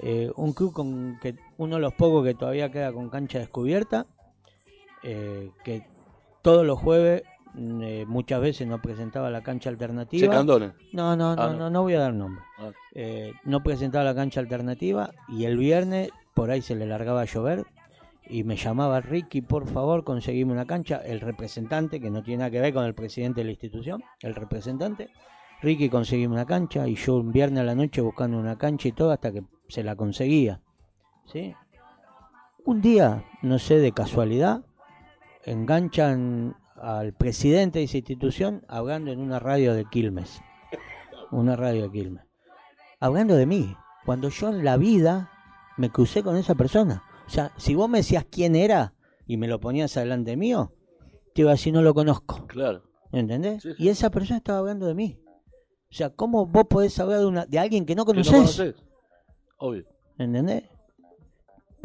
[0.01, 4.07] Eh, un club con que uno de los pocos que todavía queda con cancha descubierta,
[5.01, 5.83] que
[6.41, 7.23] todos los jueves
[7.57, 10.33] eh, muchas veces no presentaba la cancha alternativa.
[10.33, 10.43] No,
[11.15, 11.69] no, no, Ah, no, no.
[11.69, 12.43] no, voy a dar nombre.
[12.59, 12.71] Ah.
[12.93, 17.25] Eh, no presentaba la cancha alternativa y el viernes por ahí se le largaba a
[17.25, 17.65] llover
[18.27, 20.97] y me llamaba Ricky, por favor, conseguime una cancha.
[20.97, 24.33] El representante, que no tiene nada que ver con el presidente de la institución, el
[24.35, 25.09] representante,
[25.61, 28.91] Ricky, conseguime una cancha y yo un viernes a la noche buscando una cancha y
[28.91, 30.59] todo hasta que se la conseguía.
[31.31, 31.53] ¿Sí?
[32.65, 34.63] Un día, no sé, de casualidad,
[35.43, 36.55] enganchan
[36.85, 40.39] al presidente de esa institución hablando en una radio de Quilmes.
[41.31, 42.23] Una radio de Quilmes.
[42.99, 43.75] Hablando de mí.
[44.05, 45.31] Cuando yo en la vida
[45.77, 47.03] me crucé con esa persona.
[47.25, 48.93] O sea, si vos me decías quién era
[49.25, 50.73] y me lo ponías adelante mío,
[51.33, 52.45] te iba a decir no lo conozco.
[52.45, 52.83] Claro.
[53.11, 53.67] ¿Entendés?
[53.79, 55.19] Y esa persona estaba hablando de mí.
[55.89, 58.45] O sea, ¿cómo vos podés hablar de, una, de alguien que no Que no.
[59.57, 59.85] Obvio.
[60.19, 60.65] ¿Entendés?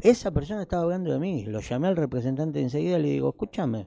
[0.03, 1.47] Esa persona estaba hablando de mí.
[1.47, 3.87] Lo llamé al representante enseguida y le digo, escúchame,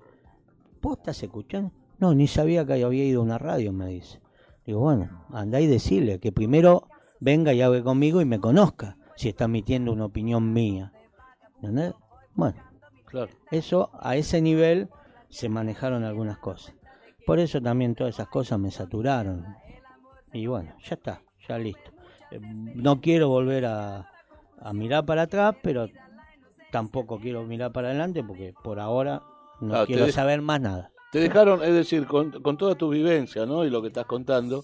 [0.83, 1.71] ¿vos estás escuchando?
[1.97, 4.19] No, ni sabía que había ido a una radio, me dice.
[4.65, 6.87] Digo, bueno, andá y decirle que primero
[7.19, 10.91] venga y hable conmigo y me conozca, si está emitiendo una opinión mía.
[11.55, 11.93] ¿Entendés?
[12.35, 12.61] Bueno,
[13.05, 13.31] Claro.
[13.51, 14.89] eso, a ese nivel
[15.29, 16.75] se manejaron algunas cosas.
[17.25, 19.45] Por eso también todas esas cosas me saturaron.
[20.33, 21.91] Y bueno, ya está, ya listo.
[22.31, 24.09] Eh, No quiero volver a,
[24.59, 25.87] a mirar para atrás, pero
[26.71, 29.21] tampoco quiero mirar para adelante porque por ahora
[29.63, 30.91] no Claro, te quiero saber más nada.
[31.11, 33.65] Te dejaron, es decir, con, con toda tu vivencia, ¿no?
[33.65, 34.63] Y lo que estás contando,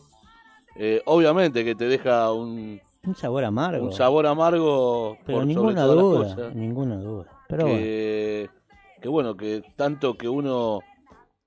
[0.76, 3.86] eh, obviamente que te deja un, Un sabor amargo.
[3.86, 6.56] un sabor amargo pero por sobre ninguna las duda, cosas.
[6.56, 7.26] ninguna duda.
[7.48, 7.78] Pero bueno.
[7.80, 8.50] que,
[9.02, 10.80] que bueno, que tanto que uno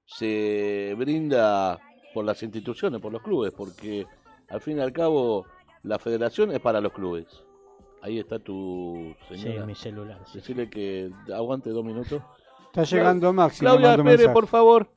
[0.07, 1.79] se brinda
[2.15, 4.07] por las instituciones, por los clubes, porque
[4.51, 5.47] al fin y al cabo
[5.83, 7.27] la federación es para los clubes.
[8.03, 9.61] Ahí está tu señora.
[9.62, 10.20] Sí, mi celular.
[10.27, 10.39] sí.
[10.39, 12.23] Decirle que aguante dos minutos.
[12.73, 13.61] Está llegando Maxi.
[13.61, 14.28] Claudia, un mensaje.
[14.31, 14.89] por favor.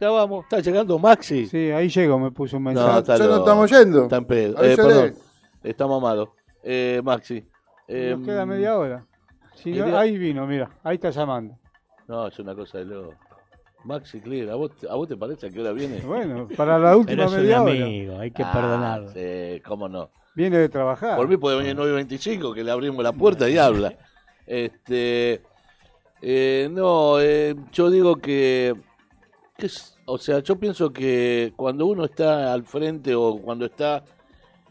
[0.00, 0.44] Ya vamos.
[0.44, 1.46] Está llegando Maxi.
[1.46, 2.98] Sí, ahí llegó, me puso un No, mensaje.
[2.98, 4.02] está ya no estamos yendo.
[4.02, 4.62] Está en pedo.
[4.62, 5.06] Eh, perdón.
[5.06, 5.70] lee.
[5.70, 6.34] Está mamado.
[6.62, 7.42] Eh, Maxi.
[7.88, 9.02] eh, Nos queda media hora.
[9.54, 11.56] Si no, ahí vino, mira, ahí está llamando.
[12.06, 13.14] No, es una cosa de loco.
[13.84, 16.00] Maxi Clear, ¿a vos, ¿a vos te parece a qué hora viene?
[16.00, 17.72] Bueno, para la última Pero es un media hora.
[17.72, 19.08] amigo, hay que Ah, perdonarlo.
[19.12, 20.10] Sí, cómo no.
[20.34, 21.16] Viene de trabajar.
[21.16, 23.94] Por mí puede venir 9.25, que le abrimos la puerta y habla.
[24.46, 25.42] Este,
[26.28, 28.74] eh, no, eh, yo digo que,
[29.56, 34.02] que es- o sea, yo pienso que cuando uno está al frente o cuando está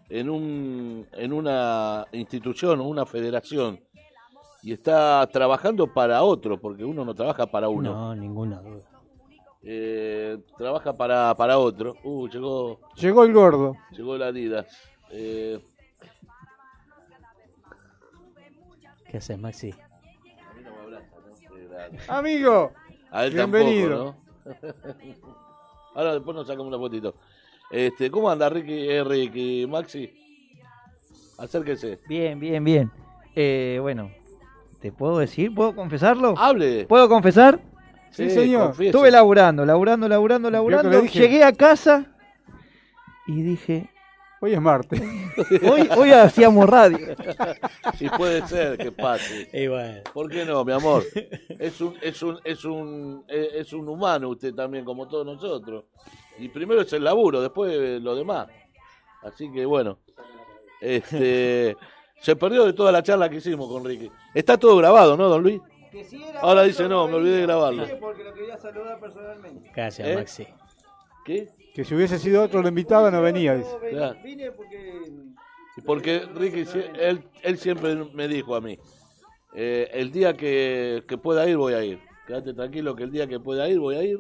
[0.10, 3.80] en un en una institución o una federación
[4.64, 8.84] y está trabajando para otro, porque uno no trabaja para uno, No, ninguna duda.
[9.64, 11.96] eh, trabaja para, para otro.
[12.04, 13.76] Uh, llegó Llegó el gordo.
[13.92, 14.68] llegó la Adidas.
[15.12, 15.60] Eh,
[19.10, 19.74] ¿Qué haces, Maxi?
[22.08, 22.72] Amigo,
[23.12, 24.16] A él Bienvenido.
[24.44, 25.36] tampoco, ¿no?
[25.96, 27.16] Ahora después nos sacamos una fotito.
[27.72, 30.14] Este, ¿Cómo anda Ricky, eh, Ricky, Maxi?
[31.38, 32.00] Acérquese.
[32.08, 32.92] Bien, bien, bien.
[33.36, 34.12] Eh, bueno,
[34.80, 35.54] ¿te puedo decir?
[35.54, 36.36] ¿Puedo confesarlo?
[36.38, 36.86] Hable.
[36.86, 37.60] ¿Puedo confesar?
[38.12, 38.68] Sí, señor.
[38.68, 38.90] confiese.
[38.92, 41.04] Estuve laburando, laburando, laburando, laburando.
[41.06, 42.06] Llegué a casa
[43.28, 43.90] y dije,
[44.46, 45.02] Hoy es martes.
[45.64, 47.00] hoy, hoy hacíamos radio.
[48.00, 49.50] Y puede ser que pase.
[49.52, 50.02] Y bueno.
[50.14, 51.04] ¿Por qué no, mi amor?
[51.58, 55.86] Es un, es un, es un, eh, es un humano usted también, como todos nosotros.
[56.38, 58.48] Y primero es el laburo, después lo demás.
[59.24, 59.98] Así que bueno,
[60.80, 61.76] este,
[62.22, 64.12] se perdió de toda la charla que hicimos con Ricky.
[64.32, 65.60] Está todo grabado, ¿no, don Luis?
[66.42, 67.88] Ahora dice no, me olvidé de grabarlo.
[68.00, 69.72] Porque lo quería saludar personalmente.
[69.74, 70.16] Gracias, ¿Eh?
[70.16, 70.48] Maxi.
[71.26, 71.50] ¿Qué?
[71.76, 73.56] Que si hubiese sido otro lo invitado no venía.
[73.56, 73.70] dice.
[73.92, 74.18] Claro.
[74.24, 75.04] Vine porque...
[75.86, 76.64] Porque Ricky,
[77.00, 78.80] él, él siempre me dijo a mí,
[79.54, 82.00] eh, el día que, que pueda ir, voy a ir.
[82.26, 84.20] Quédate tranquilo que el día que pueda ir, voy a ir.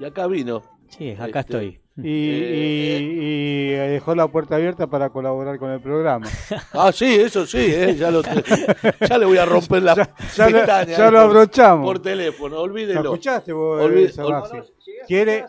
[0.00, 0.62] Y acá vino.
[0.88, 1.80] Sí, acá Este, estoy.
[2.02, 6.26] Y, Eh, y- y dejó la puerta abierta para colaborar con el programa.
[6.72, 8.22] Ah, sí, eso sí, eh, ya, lo,
[9.08, 9.94] ya le voy a romper la
[10.36, 11.84] ya lo- ya eh, lo abrochamos.
[11.86, 13.00] Por teléfono, ¿Lo olvídelo.
[13.14, 14.62] escuchaste vos, Olvide- esa ol- base?
[15.10, 15.44] Quiere,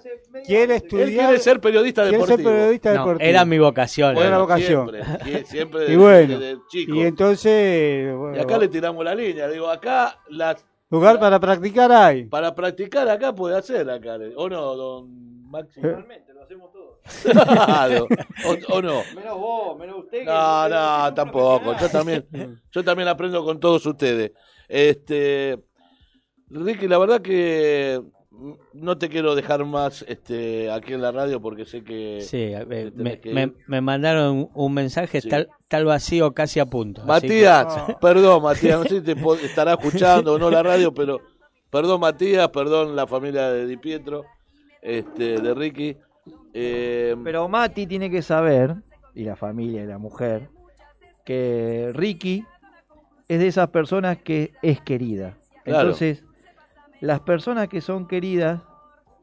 [0.45, 1.07] quiere estudiar.
[1.09, 2.37] Él quiere ser periodista quiere deportivo.
[2.49, 3.29] ser periodista No, deportivo.
[3.29, 4.17] era mi vocación.
[4.17, 4.89] Era la vocación.
[4.89, 6.95] Siempre, y- siempre Y desde- bueno, desde chico.
[6.95, 9.47] y entonces, bueno, Y acá le tiramos la línea.
[9.47, 12.25] Digo, acá las lugar para practicar hay.
[12.25, 14.17] para practicar acá puede hacer acá.
[14.35, 15.79] ¿O no, don Maxi?
[15.81, 15.95] Eh.
[16.33, 16.97] lo hacemos todos.
[17.23, 18.07] Claro.
[18.45, 19.01] ¿O, o no?
[19.15, 20.23] Menos vos, menos usted.
[20.25, 21.75] No, no, tampoco.
[21.79, 22.25] Yo también,
[22.71, 24.31] yo también aprendo con todos ustedes.
[24.67, 25.57] Este,
[26.49, 28.01] Ricky, la verdad que
[28.73, 32.91] no te quiero dejar más este, aquí en la radio porque sé que Sí, eh,
[32.95, 35.29] me, que me- mandaron un mensaje, Sí.
[35.29, 37.03] tal, tal vacío casi a punto.
[37.05, 37.67] Matías,
[37.99, 41.19] perdón, Matías, no sé si te estará escuchando o no la radio, pero
[41.69, 44.25] perdón, Matías, perdón, la familia de Di Pietro,
[44.81, 45.97] este, de Ricky.
[46.53, 48.75] Eh, Pero Mati tiene que saber,
[49.13, 50.49] y la familia y la mujer,
[51.25, 52.45] que Ricky
[53.27, 55.37] es de esas personas que es querida.
[55.63, 55.81] Claro.
[55.81, 56.23] Entonces,
[57.01, 58.61] las personas que son queridas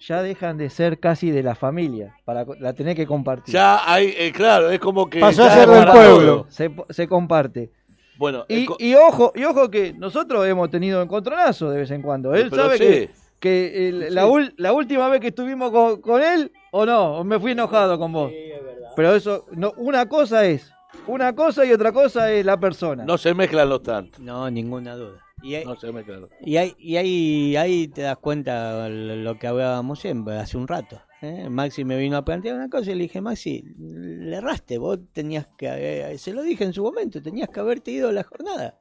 [0.00, 3.52] ya dejan de ser casi de la familia, para la tener que compartir.
[3.52, 5.18] ya hay, eh, claro, es como que...
[5.18, 6.46] Pasó a ser es del pueblo.
[6.50, 7.72] Se, se comparte.
[8.16, 12.02] Bueno, Y, co- y ojo, y ojo que nosotros hemos tenido encontronazos de vez en
[12.02, 12.34] cuando.
[12.34, 13.10] Él pero sabe sí, que,
[13.40, 14.28] que el- la, Sí.
[14.28, 17.98] ul- la última vez que estuvimos con, con él, o no, o me fui enojado
[17.98, 18.30] con vos.
[18.96, 20.72] Pero eso, no, una cosa es,
[21.06, 23.04] una cosa y otra cosa es la persona.
[23.04, 24.18] no se mezclan los tantos.
[24.20, 25.24] No, ninguna duda.
[25.42, 29.38] Y ahí, No se mezclan los y ahí, y ahí, ahí te das cuenta lo
[29.38, 31.00] que hablábamos siempre, hace un rato.
[31.22, 31.48] ¿eh?
[31.48, 35.46] Maxi me vino a plantear una cosa y le dije, Maxi, le erraste, vos tenías
[35.56, 35.68] que,
[36.12, 38.76] eh, se lo dije en su momento, tenías que haberte ido a la jornada.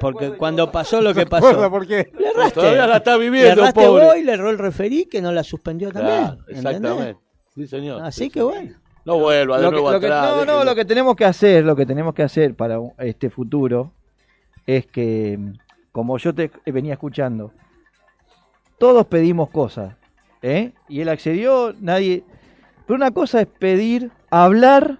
[0.00, 2.10] Porque cuando pasó lo que ¿Se acuerda pasó, por qué?
[2.18, 2.54] le erraste.
[2.60, 4.04] Todavía la está Le viviendo, erraste pobre.
[4.06, 6.16] vos y le erró el referí que no la suspendió también.
[6.18, 6.64] Claro, ¿entendés?
[6.74, 7.20] exactamente.
[7.54, 8.02] Sí, señor.
[8.02, 8.74] Así Sí, que bueno.
[9.04, 10.22] No vuelva de Lo que- nuevo lo que- atrás.
[10.30, 10.64] no, no, déjelo.
[10.64, 13.92] lo que tenemos que hacer, lo que tenemos que hacer para este futuro
[14.66, 15.38] es que,
[15.92, 17.52] como yo te venía escuchando,
[18.78, 19.96] todos pedimos cosas,
[20.42, 20.72] ¿eh?
[20.88, 22.24] Y él accedió, nadie.
[22.86, 24.98] Pero una cosa es pedir, hablar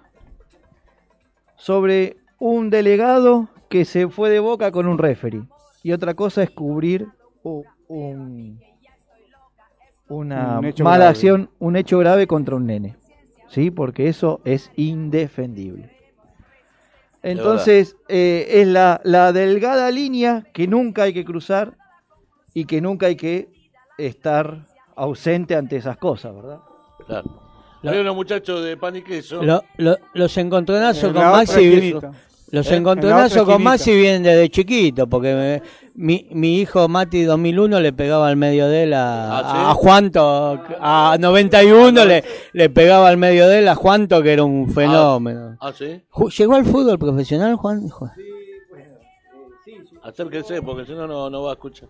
[1.55, 5.43] sobre un delegado que se fue de boca con un referee.
[5.83, 7.07] Y otra cosa es cubrir
[7.87, 8.59] un,
[10.07, 11.05] una Un mala grave.
[11.05, 12.95] acción, un hecho grave contra un nene.
[13.47, 13.71] ¿Sí?
[13.71, 15.89] Porque eso es indefendible.
[17.21, 21.73] Entonces, eh, es la, la delgada línea que nunca hay que cruzar
[22.53, 23.49] y que nunca hay que
[23.97, 24.65] estar
[24.95, 26.59] ausente ante esas cosas, ¿verdad?
[27.05, 27.41] Claro.
[27.83, 29.41] Hay unos muchachos de pan y queso.
[29.41, 31.93] Lo- lo- los encontronazos En con Maxi
[32.51, 32.69] los ¿Eh?
[32.73, 33.61] En encontronazos con.
[33.63, 35.61] Maxi vienen desde chiquito porque me-
[35.99, 39.57] mi, mi hijo Mati 2001 le pegaba al medio de él a, ¿Ah, sí?
[39.69, 42.23] a Juanto a 91 le,
[42.53, 46.01] le pegaba al medio de él a Juanto que era un fenómeno Ah, sí.
[46.09, 48.11] Ju- llegó al fútbol profesional Juan Ju-
[50.03, 51.89] Acérquense porque si no, no no va a escuchar.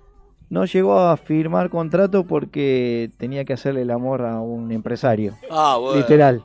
[0.49, 5.37] No llegó a firmar contrato porque tenía que hacerle el amor a un empresario.
[5.51, 5.97] Ah, bueno.
[6.01, 6.43] Literal.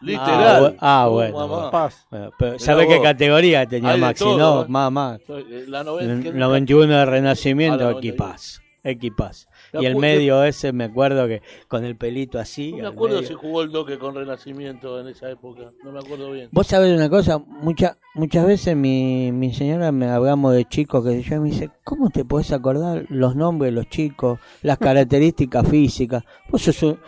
[0.00, 0.62] Literal.
[0.72, 1.70] bu- ah, Oh, bueno.
[1.70, 2.06] Paz.
[2.38, 4.24] Pero ¿Sabe qué categoría tenía Maxi?
[4.24, 4.66] todo, no, ¿eh?
[4.68, 5.20] más, más.
[5.28, 7.98] Eh, La noven- ¿qué- 91 de Renacimiento, Ah, la 91.
[8.14, 8.60] equipaz.
[8.84, 9.48] Equipaz.
[9.74, 12.72] Y el medio ese, me acuerdo que con el pelito así.
[12.72, 13.28] No me acuerdo medio.
[13.28, 15.62] si jugó el Doque con Renacimiento en esa época.
[15.84, 16.48] No me acuerdo bien.
[16.52, 21.20] Vos sabés una cosa, mucha, muchas veces mi, mi señora me hablamos de chicos que
[21.22, 26.22] yo me dice, ¿cómo te podés acordar los nombres de los chicos, las características físicas?
[26.48, 26.98] Vos sos un,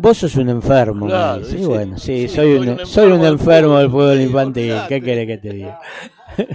[0.00, 1.06] vos sos un enfermo.
[1.06, 4.70] Claro, sí, bueno, sí, sí, soy, un, soy un enfermo del fútbol infantil.
[4.72, 4.88] olvidate.
[4.88, 5.80] ¿Qué querés que te diga?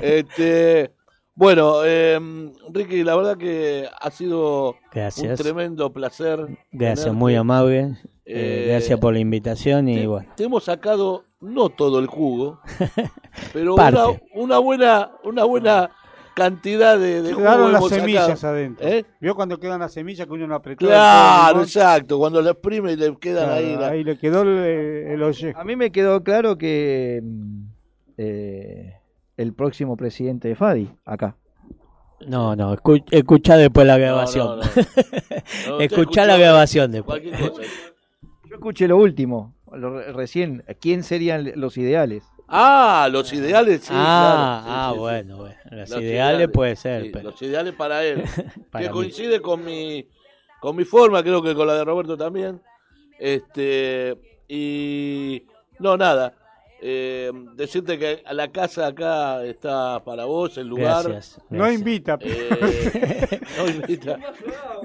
[0.02, 0.92] Este,
[1.36, 2.18] bueno, eh,
[2.72, 5.38] Ricky, la verdad que ha sido Gracias.
[5.40, 6.40] un tremendo placer.
[6.72, 7.12] Gracias, tenerte.
[7.12, 7.80] muy amable.
[8.28, 10.28] Eh, Eh, gracias por la invitación y te, bueno.
[10.36, 12.60] te hemos sacado no todo el jugo,
[13.54, 13.76] pero
[14.34, 15.92] una buena una buena
[16.36, 18.54] cantidad de, de jugo Quedaron las semillas sacado.
[18.56, 18.88] adentro.
[18.88, 19.06] ¿Eh?
[19.22, 20.86] ¿Vio cuando quedan las semillas que uno no apretó?
[20.86, 22.18] Claro, exacto.
[22.20, 23.76] Cuando lo exprime y le quedan Claro, ahí.
[23.76, 25.60] la- ahí le quedó el, el ollejo.
[25.60, 27.62] A mí me quedó claro que mm,
[28.18, 28.94] eh,
[29.38, 31.36] el próximo presidente de Fadi, acá.
[32.28, 34.48] No, no, escu- escuchá después la grabación.
[34.48, 34.72] no, no.
[35.68, 37.22] No, usted escuchá la grabación después.
[37.24, 40.64] Yo escuché lo último, lo re- recién.
[40.80, 42.24] ¿Quién serían los ideales?
[42.48, 43.92] Ah, los ideales, sí.
[43.92, 45.56] ah, claro, sí, ah, sí, bueno, bueno.
[45.72, 48.24] Los, Los ideales puede ser, sí, pero Los ideales para él.
[48.72, 48.94] Para que mí.
[48.94, 50.08] coincide con mi,
[50.62, 52.62] con mi forma, creo que con la de Roberto también.
[53.18, 54.16] Este,
[54.48, 55.44] y
[55.80, 56.34] no, nada.
[56.82, 61.10] Eh, decirte que a la casa acá está para vos, el lugar.
[61.10, 62.20] Gracias, No invita.
[62.22, 64.20] Eh, no invita.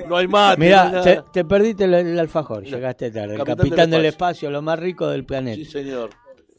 [0.09, 0.61] No hay mate.
[0.61, 3.35] Mira, te, te perdiste el, el alfajor, llegaste tarde.
[3.35, 5.57] El Capitán capitán, del del espacio, lo más rico del planeta.
[5.57, 6.11] Sí, señor.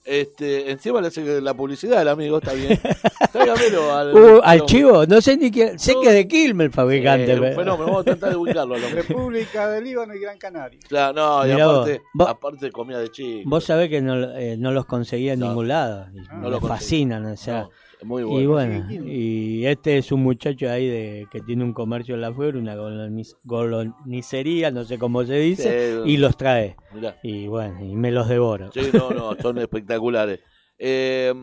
[0.03, 2.80] Este, encima le hace la publicidad al amigo, está bien.
[3.32, 6.72] Tráigamelo al, Uh, al chivo, no sé ni quién, sé que es de Quilmes el
[6.73, 7.32] fabricante.
[7.32, 8.76] Eh, un pero- fenómeno, vamos a tratar de ubicarlo.
[8.78, 10.80] República del Líbano y Gran Canaria.
[10.90, 13.48] Claro, no, y Mirá aparte, vos- aparte comida de chico.
[13.49, 15.48] Vos sabés que no, eh, no los conseguía en No.
[15.49, 16.07] ningún lado.
[16.14, 17.61] y No me fascinan, o sea.
[17.61, 17.69] No,
[18.03, 18.49] muy Y bueno.
[18.52, 22.57] bueno, y este es un muchacho ahí de que tiene un comercio en la fuera,
[22.57, 26.11] una goloniz- golonicería, no sé cómo se dice, Sí.
[26.11, 26.76] y los trae.
[26.94, 27.18] Mirá.
[27.23, 28.72] Y bueno, y me los devoro.
[28.72, 30.40] Sí, no, no, son espectaculares.
[30.80, 31.34] Eh,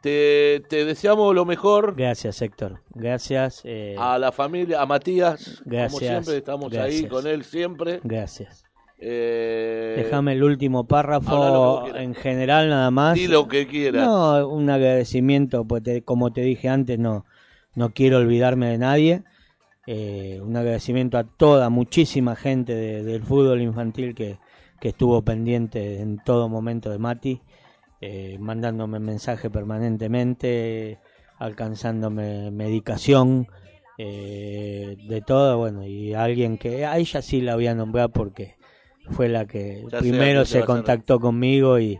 [0.00, 2.82] te, te deseamos lo mejor Gracias, Héctor.
[2.90, 3.62] Gracias.
[3.64, 5.60] eh, a la familia, a Matías.
[5.64, 7.10] Como Gracias, siempre, estamos ahí gracias.
[7.10, 8.00] con él siempre.
[8.04, 8.64] Gracias.
[9.06, 13.14] Eh, Déjame el último párrafo en general nada más.
[13.14, 14.06] Di lo que quieras.
[14.06, 17.26] No, un agradecimiento, pues te- como te dije antes, no,
[17.74, 19.22] no quiero olvidarme de nadie.
[19.86, 24.38] Eh, un agradecimiento a toda, muchísima gente de- del fútbol infantil que,
[24.80, 27.42] que estuvo pendiente en todo momento de Mati,
[28.00, 30.98] eh, mandándome mensaje permanentemente,
[31.38, 33.46] alcanzándome medicación,
[33.98, 38.54] eh, de todo, bueno, y alguien que a ella sí la voy a nombrar porque
[39.10, 41.98] fue la que Ya primero se contactó conmigo y,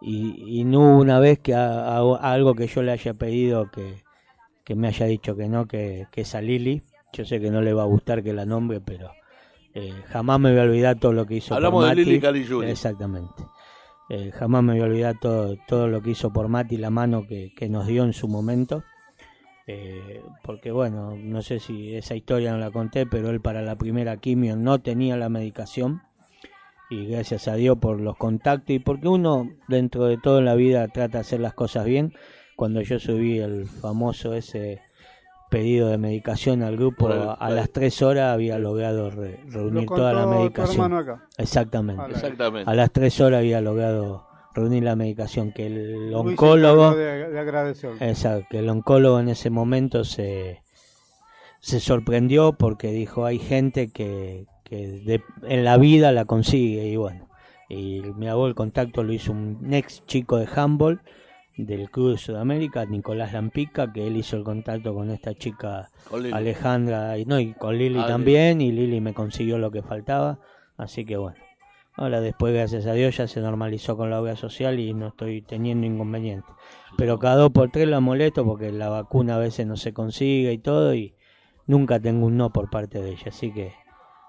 [0.00, 3.70] y, y no hubo una vez que a, a- algo que yo le haya pedido
[3.70, 4.02] que,
[4.64, 6.82] que me haya dicho que no, que, que es a Lili.
[7.12, 9.10] Yo sé que no le va a gustar que la nombre, pero
[9.74, 12.04] eh, jamás me voy a olvidar todo lo que hizo Hablamos por de Mati.
[12.04, 12.70] Lili Caligiuri.
[12.70, 13.44] Exactamente.
[14.08, 17.26] Eh, jamás me voy a olvidar todo, todo lo que hizo por Mati, la mano
[17.26, 18.82] que, que nos dio en su momento.
[19.66, 23.76] Eh, porque bueno, no sé si esa historia no la conté, pero él para la
[23.76, 26.02] primera quimio no tenía la medicación
[26.90, 30.54] y gracias a Dios por los contactos y porque uno dentro de todo en la
[30.54, 32.12] vida trata de hacer las cosas bien.
[32.56, 34.82] Cuando yo subí el famoso ese
[35.50, 39.96] pedido de medicación al grupo, a, a las tres horas había logrado re- reunir Lo
[39.96, 40.92] toda la medicación.
[40.92, 41.26] acá.
[41.38, 42.02] Exactamente.
[42.10, 42.70] Exactamente.
[42.70, 47.30] A las tres horas había logrado reunir la medicación que el Luis oncólogo de, de.
[48.00, 50.62] Exacto, que el oncólogo en ese momento se,
[51.60, 56.96] se sorprendió porque dijo hay gente que, que de- en la vida la consigue y
[56.96, 57.28] bueno,
[57.68, 61.02] y me hago el contacto, lo hizo un ex chico de handball
[61.56, 66.32] del Club de Sudamérica, Nicolás Lampica, que él hizo el contacto con esta chica Con.
[66.32, 70.38] Alejandra, y, no, y con Lili Ah, también, y Lili me consiguió lo que faltaba,
[70.78, 71.36] así que bueno.
[71.96, 75.42] Ahora después, gracias a Dios, ya se normalizó con la obra social y no estoy
[75.42, 76.46] teniendo inconveniente.
[76.96, 80.52] Pero cada dos por tres la molesto porque la vacuna a veces no se consigue
[80.52, 81.14] y todo y
[81.66, 83.24] nunca tengo un no por parte de ella.
[83.26, 83.72] Así que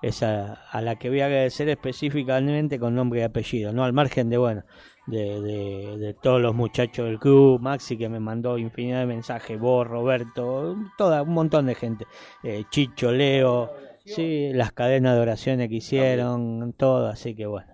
[0.01, 4.29] esa a la que voy a agradecer específicamente con nombre y apellido, no al margen
[4.29, 4.63] de, bueno,
[5.07, 9.59] de, de, de todos los muchachos del club, Maxi que me mandó infinidad de mensajes,
[9.59, 12.05] vos, Roberto, toda, un montón de gente,
[12.43, 13.71] eh, Chicho, Leo,
[14.05, 17.73] sí, las cadenas de oraciones que hicieron, todo, así que bueno.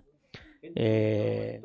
[0.74, 1.60] Eh,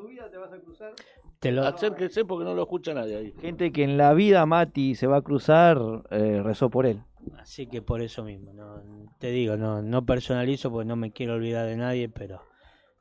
[1.40, 3.34] te lo, Acérquese porque no lo escucha nadie ahí.
[3.42, 5.78] Gente que en la vida Mati se va a cruzar,
[6.10, 7.02] eh, rezó por él.
[7.38, 8.82] Así que por eso mismo, no,
[9.20, 12.42] te digo, no, no personalizo porque no me quiero olvidar de nadie, pero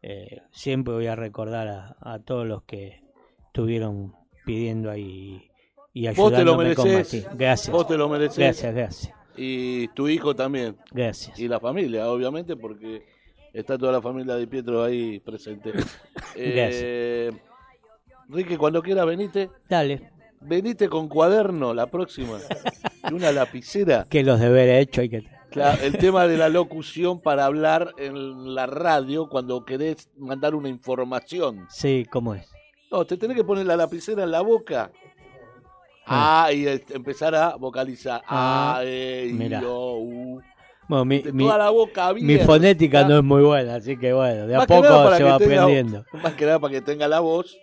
[0.03, 3.03] eh, siempre voy a recordar a, a todos los que
[3.47, 5.53] estuvieron pidiendo ahí
[5.94, 7.28] y Vos te lo ayudándome con mereces.
[7.36, 7.70] Gracias.
[7.70, 8.39] Vos te lo mereces.
[8.39, 9.15] Gracias, gracias.
[9.36, 10.77] Y tu hijo también.
[10.90, 11.39] Gracias.
[11.39, 13.05] Y la familia, obviamente, porque
[13.53, 15.73] está toda la familia de Pietro ahí presente.
[16.35, 17.31] Eh,
[18.31, 19.51] Ricky, cuando quieras venite.
[19.69, 20.11] Dale.
[20.44, 22.39] Venite con cuaderno la próxima.
[23.10, 24.06] Y una lapicera.
[24.09, 25.24] Que los deberes hechos hay que...
[25.51, 30.70] Claro, el tema de la locución para hablar en la radio cuando querés mandar una
[30.70, 31.66] información.
[31.69, 32.48] Sí, ¿cómo es?
[32.90, 34.90] No, te tenés que poner la lapicera en la boca.
[36.06, 38.23] Ah, y eh, empezar a vocalizar.
[38.27, 39.60] Ah, Ah, eh, y, mirá.
[39.66, 40.40] o, u.
[40.89, 42.47] Bueno, mi, mi- toda la boca mi abierta.
[42.47, 44.82] fonética no es muy buena, así que bueno, de a Más poco
[45.16, 46.05] se va tenga- aprendiendo.
[46.23, 47.56] Más que nada para que tenga la voz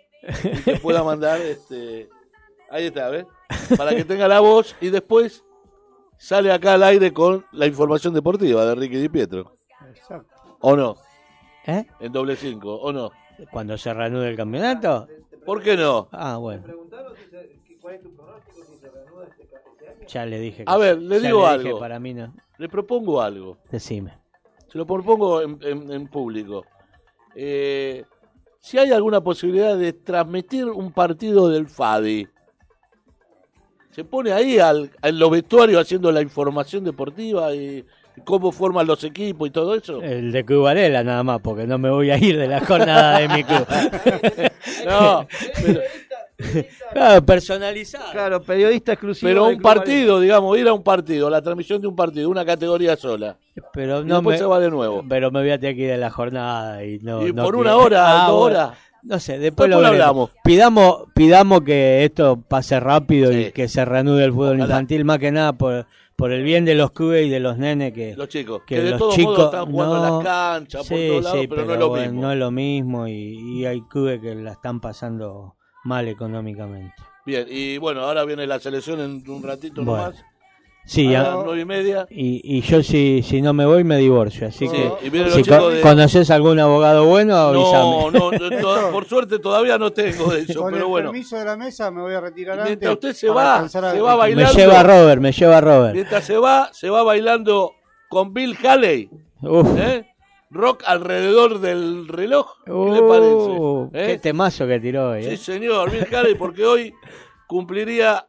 [0.43, 2.07] y que pueda mandar este
[2.71, 3.25] ahí está, ¿ves?
[3.77, 5.43] Para que tenga la voz y después
[6.17, 9.53] sale acá al aire con la información deportiva de Ricky Di Pietro.
[9.89, 10.35] Exacto.
[10.61, 10.95] ¿O no?
[11.65, 11.85] ¿Eh?
[11.99, 13.11] En doble cinco, ¿o no?
[13.51, 15.07] Cuando se reanude el campeonato.
[15.45, 16.09] ¿Por qué no?
[16.11, 16.63] Ah, bueno.
[20.07, 20.63] Ya le dije.
[20.65, 21.79] A ver, le digo algo.
[21.79, 22.33] para mí no.
[22.57, 23.57] Le propongo algo.
[23.71, 24.17] Decime.
[24.67, 26.65] Se lo propongo en, en- en público.
[27.35, 28.03] Eh,
[28.59, 32.27] si hay alguna posibilidad de transmitir un partido del FADI,
[33.91, 37.83] se pone ahí al, en los vestuarios haciendo la información deportiva y
[38.25, 40.01] cómo forman los equipos y todo eso.
[40.01, 43.19] El de Club Varela nada más, porque no me voy a ir de la jornada
[43.19, 43.65] de mi club.
[44.85, 45.25] No,
[45.63, 45.81] pero,
[46.93, 48.11] Claro, personalizado.
[48.13, 49.27] Claro, periodista exclusivo.
[49.29, 52.95] pero un partido, digamos, ir a un partido, la transmisión de un partido, una categoría
[52.95, 53.35] sola.
[53.73, 55.03] Pero Y no después me, se va de nuevo.
[55.07, 57.25] Pero me voy a tener que ir de la jornada y no.
[57.27, 57.59] Y no por quiero.
[57.59, 58.57] una hora, Ah, dos bueno.
[58.57, 58.77] horas.
[59.03, 60.31] No sé, después, Después lo hablamos.
[60.43, 64.65] Pidamos, pidamos que esto pase rápido y que se reanude el fútbol Ojalá.
[64.65, 67.93] infantil, más que nada por, por el bien de los clubes y de los nenes
[67.93, 68.15] que.
[68.15, 70.97] Los chicos, que que, de los todos chicos- modos están jugando en las canchas, por
[70.97, 72.21] todos lados, sí, pero, no es lo bueno, mismo.
[72.21, 75.55] no es lo mismo y, y hay clubes que la están pasando
[75.85, 76.93] mal económicamente.
[77.25, 80.03] Bien, y bueno, ahora viene la selección en un ratito Bueno.
[80.07, 80.25] nomás.
[80.89, 82.07] Sí, a las nueve y media.
[82.09, 85.57] y, y yo si, si no me voy me divorcio, así Sí, que si chicos
[85.59, 88.19] co- de- conoces algún abogado bueno, No, avísame.
[88.19, 91.11] no, no, por suerte todavía no tengo de eso, Con pero el bueno.
[91.11, 93.09] permiso de la mesa me voy a retirar Mientras antes.
[93.11, 94.53] usted se va, se va me bailando.
[94.57, 95.93] lleva Robert, me lleva Robert.
[95.93, 97.73] Mientras se va, se va bailando
[98.09, 99.09] con Bill Haley.
[99.43, 99.67] Uf.
[99.77, 100.07] ¿eh?
[100.49, 102.47] Rock alrededor del reloj.
[102.65, 104.03] ¿Qué le Uh, parece?
[104.03, 104.07] ¿Eh?
[104.13, 105.23] Qué temazo que tiró hoy.
[105.23, 105.37] Sí, ¿eh?
[105.37, 106.93] señor, Bill Haley, porque hoy
[107.45, 108.25] cumpliría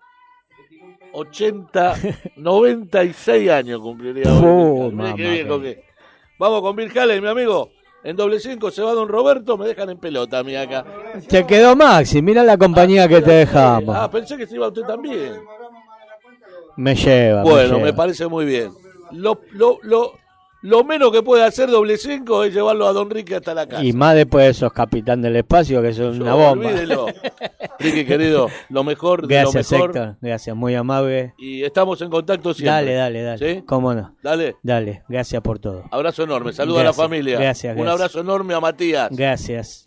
[1.13, 1.95] 80,
[2.37, 4.25] 96 años cumpliría.
[4.33, 4.91] Oh.
[4.91, 5.85] Mire qué mamá, viejo que-
[6.39, 7.71] Vamos con Bill Haley, mi amigo.
[8.03, 10.85] En doble 5 se va Don Roberto, me dejan en pelota a mí acá.
[11.29, 13.95] Te quedó Maxi, mira la compañía que te dejamos.
[13.95, 15.35] Ah, pensé que se iba usted también.
[16.77, 17.43] Me lleva.
[17.45, 17.85] me Bueno, lleva.
[17.87, 18.71] me parece muy bien.
[19.13, 20.13] Lo, lo, lo,
[20.63, 23.83] lo menos que puede hacer doble 5 es llevarlo a Don Ricky hasta la casa.
[23.83, 26.69] Y más después de esos capitán del espacio que son una bomba.
[26.69, 27.07] Olvídelo.
[27.79, 29.91] Ricky, querido, lo mejor de Gracias, lo mejor.
[29.97, 30.17] Héctor.
[30.21, 31.35] Gracias, muy amable.
[31.39, 32.93] Y estamos en contacto siempre.
[32.93, 33.55] Dale, dale, dale.
[33.55, 33.63] ¿Sí?
[33.63, 34.15] ¿Cómo no?
[34.23, 34.57] Dale.
[34.63, 35.85] Dale, gracias por todo.
[35.91, 36.53] Abrazo enorme.
[36.53, 37.39] Saluda a Gracias, la familia.
[37.39, 37.95] gracias, Un gracias.
[38.01, 39.09] abrazo enorme a Matías.
[39.13, 39.87] Gracias.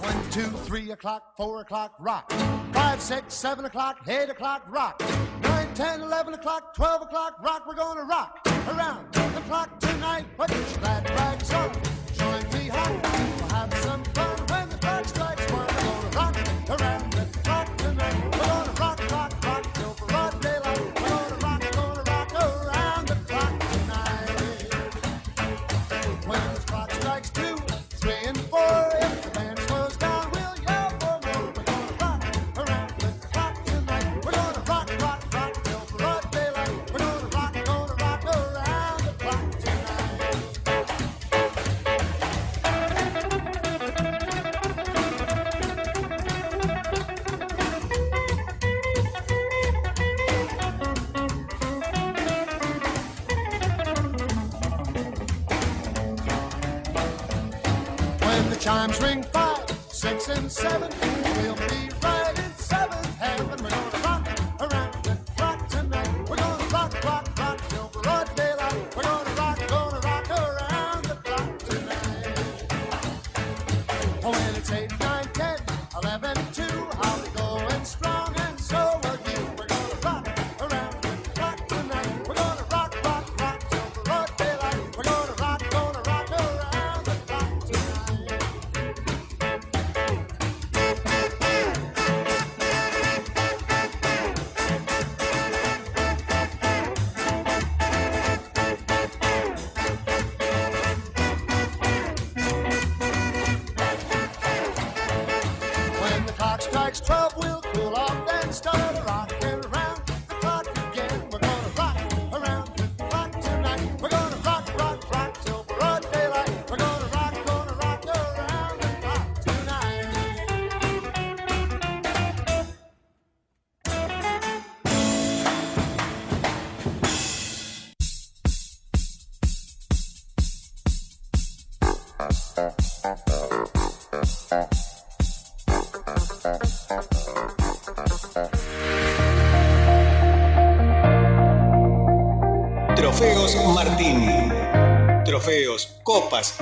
[0.00, 2.32] One, two, three o'clock, four o'clock, rock.
[2.72, 5.02] Five, six, seven o'clock, eight o'clock, rock.
[5.42, 7.64] Nine, ten, eleven o'clock, twelve o'clock, rock.
[7.66, 10.24] We're gonna rock around the clock tonight.
[10.36, 11.72] Put your glad rags on,
[12.14, 13.00] join me home.
[13.02, 15.66] We'll have some fun when the clock strikes one.
[15.66, 17.03] We're gonna rock around
[58.84, 60.92] Chimes ring five, six, and seven,
[61.40, 61.93] we'll be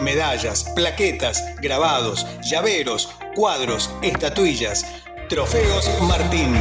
[0.00, 4.84] medallas, plaquetas, grabados, llaveros, cuadros, estatuillas.
[5.28, 6.54] Trofeos Martín.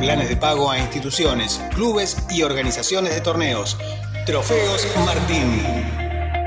[0.00, 3.76] Planes de pago a instituciones, clubes y organizaciones de torneos.
[4.26, 5.62] Trofeos Martín.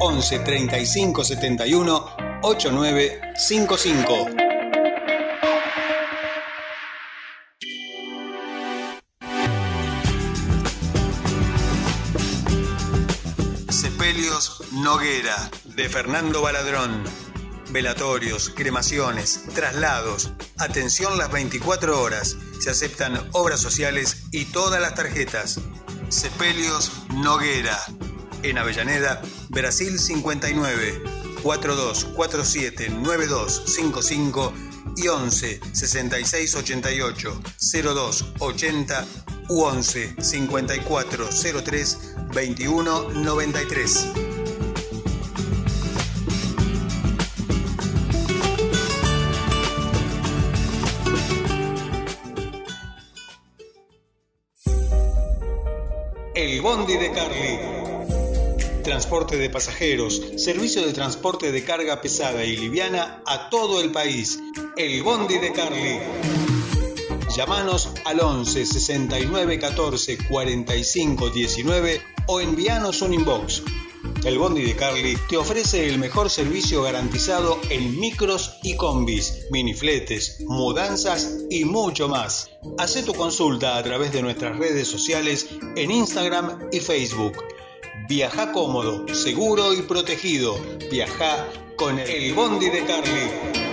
[0.01, 2.05] 11 35 71
[2.41, 4.32] 8955.
[15.13, 17.03] De Fernando Baladrón.
[17.69, 20.33] Velatorios, cremaciones, traslados.
[20.57, 22.35] Atención las 24 horas.
[22.59, 25.59] Se aceptan obras sociales y todas las tarjetas.
[26.09, 27.77] Sepelios Noguera.
[28.41, 31.03] En Avellaneda, Brasil 59,
[31.43, 34.53] 4247 9255
[34.97, 37.41] y 11 66 88
[37.83, 39.05] 02 80
[39.49, 41.29] u 11 54
[41.63, 44.22] 03 21 93.
[56.83, 58.83] Bondi de Carly.
[58.83, 64.37] Transporte de pasajeros, servicio de transporte de carga pesada y liviana a todo el país.
[64.75, 65.99] El Bondi de Carly.
[67.37, 73.63] Llámanos al 11 69 14 45 19 o envíanos un inbox.
[74.25, 80.39] El Bondi de Carly te ofrece el mejor servicio garantizado en micros y combis, minifletes,
[80.45, 82.49] mudanzas y mucho más.
[82.77, 87.43] Haz tu consulta a través de nuestras redes sociales en Instagram y Facebook.
[88.07, 90.57] Viaja cómodo, seguro y protegido.
[90.89, 93.72] Viaja con el Bondi de Carly.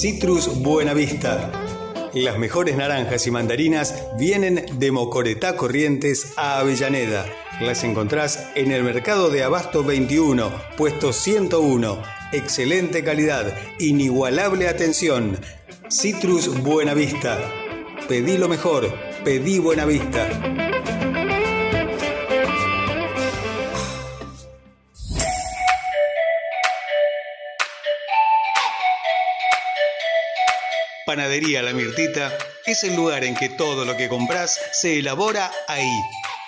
[0.00, 1.52] Citrus Buenavista.
[2.14, 7.26] Las mejores naranjas y mandarinas vienen de Mocoretá Corrientes a Avellaneda.
[7.60, 12.02] Las encontrás en el mercado de Abasto 21, puesto 101.
[12.32, 15.38] Excelente calidad, inigualable atención.
[15.90, 17.38] Citrus Buenavista.
[18.08, 18.90] Pedí lo mejor,
[19.22, 20.30] pedí Buenavista.
[31.10, 35.90] Panadería La Mirtita es el lugar en que todo lo que compras se elabora ahí.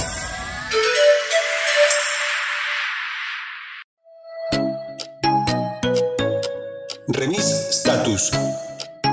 [7.07, 8.31] Remis Status.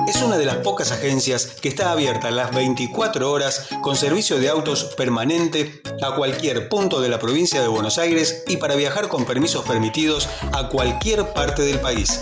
[0.07, 4.49] Es una de las pocas agencias que está abierta las 24 horas con servicio de
[4.49, 9.25] autos permanente a cualquier punto de la provincia de Buenos Aires y para viajar con
[9.27, 12.21] permisos permitidos a cualquier parte del país.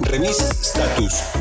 [0.00, 1.39] Remis Status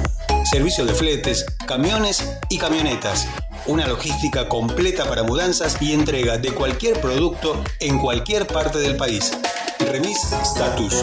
[0.50, 3.28] servicio de fletes, camiones y camionetas.
[3.68, 9.32] Una logística completa para mudanzas y entrega de cualquier producto en cualquier parte del país.
[9.80, 10.96] Remis Status.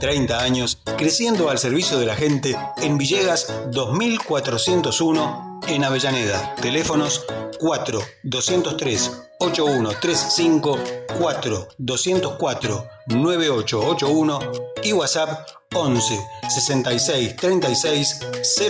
[0.00, 6.56] 30 años creciendo al servicio de la gente en Villegas 2401 en Avellaneda.
[6.56, 7.24] Teléfonos
[7.60, 10.78] 4 203 8135
[11.18, 14.40] 4 204 9881
[14.84, 18.20] y WhatsApp 11 66 36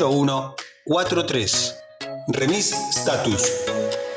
[0.01, 0.55] 01
[0.87, 1.75] 43.
[2.29, 4.10] Remis Status.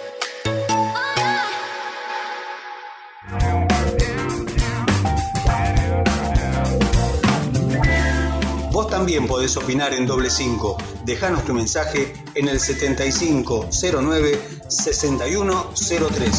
[9.03, 10.77] También podés opinar en doble 5.
[11.03, 16.31] Dejanos tu mensaje en el 7509 6103.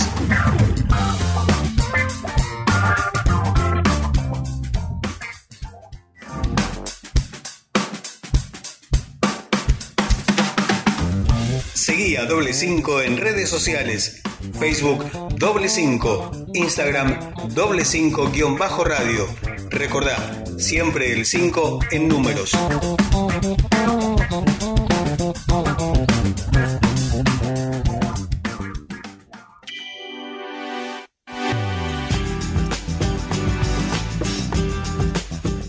[12.27, 14.23] Doble 5 en redes sociales.
[14.59, 15.05] Facebook
[15.37, 19.27] Doble 5, Instagram Doble 5 guion bajo radio.
[19.71, 22.53] Recordá, siempre el 5 en números.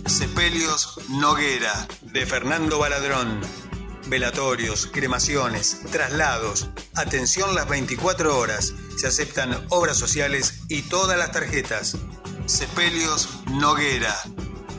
[0.06, 3.64] Sepelios Noguera, de Fernando Baladrón.
[4.08, 8.74] Velatorios, cremaciones, traslados, atención las 24 horas.
[8.98, 11.98] Se aceptan obras sociales y todas las tarjetas.
[12.45, 14.16] Sepelios Noguera.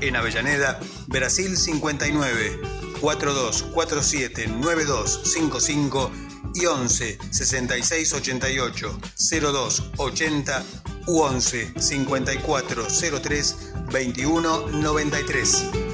[0.01, 2.61] En Avellaneda, Brasil 59,
[3.01, 6.13] 4247 9255
[6.55, 8.99] y 11 66 88
[9.41, 10.65] 02 80
[11.07, 12.87] u 11 54
[13.23, 13.57] 03
[13.93, 15.86] 21 93.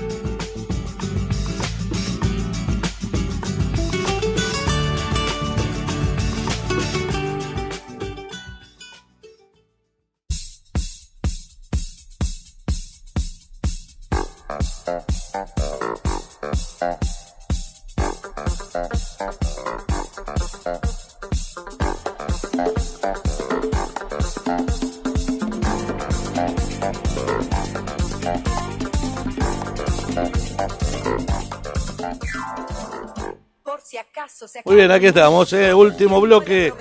[34.72, 36.72] Muy bien, aquí estamos, eh, último bloque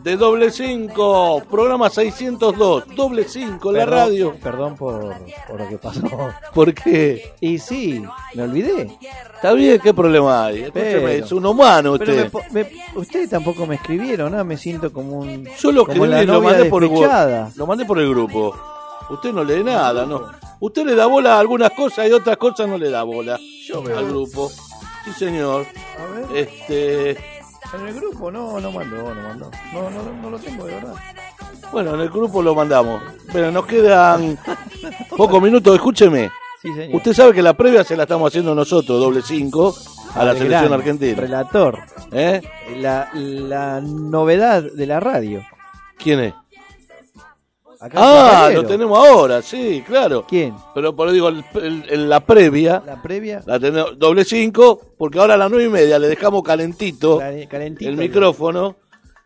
[0.00, 4.34] de doble 5, programa 602, doble 5 en la radio.
[4.42, 5.14] Perdón por,
[5.48, 6.02] por lo que pasó.
[6.54, 7.32] ¿Por qué?
[7.40, 8.04] Y sí,
[8.34, 8.94] me olvidé.
[9.36, 10.64] Está bien, ¿qué problema hay?
[10.64, 12.32] Escúcheme, Pero- es un humano pero usted.
[12.52, 14.44] me me- ustedes tampoco me escribieron, ¿no?
[14.44, 15.46] Me siento como un.
[15.58, 16.82] Yo lo escribí y lo mandé por.
[17.56, 18.54] Lo mandé por el grupo.
[19.08, 20.26] Usted no lee nada, ¿no?
[20.60, 23.40] Usted le da bola a algunas cosas y otras cosas no le da bola
[23.82, 23.96] veo.
[23.98, 24.50] al grupo.
[25.06, 25.64] Sí, señor.
[25.98, 26.36] A ver.
[26.46, 27.16] Este,
[27.72, 29.50] En el grupo, no, no mandó, no mandó.
[29.72, 30.94] No, no, no lo tengo de verdad.
[31.70, 33.02] bueno, en el grupo lo mandamos.
[33.32, 34.38] Pero nos quedan
[35.16, 35.74] pocos minutos.
[35.76, 36.30] Escúcheme.
[36.60, 36.96] Sí, señor.
[36.96, 39.74] Usted sabe que la previa se la estamos haciendo nosotros, doble 5,
[40.14, 41.20] a la selección gran argentina.
[41.20, 41.78] Relator.
[42.12, 42.42] ¿Eh?
[42.76, 45.42] La, la novedad de la radio.
[45.96, 46.34] ¿Quién es?
[47.80, 50.26] Acá Ah, lo tenemos ahora, sí, claro.
[50.28, 50.54] ¿Quién?
[50.74, 53.40] Pero por digo, el- el- el- la previa, La previa.
[53.46, 57.48] la tenemos doble 5, porque ahora a las nueve y media le dejamos calentito Calen-
[57.48, 57.90] calentito.
[57.90, 58.76] el micrófono,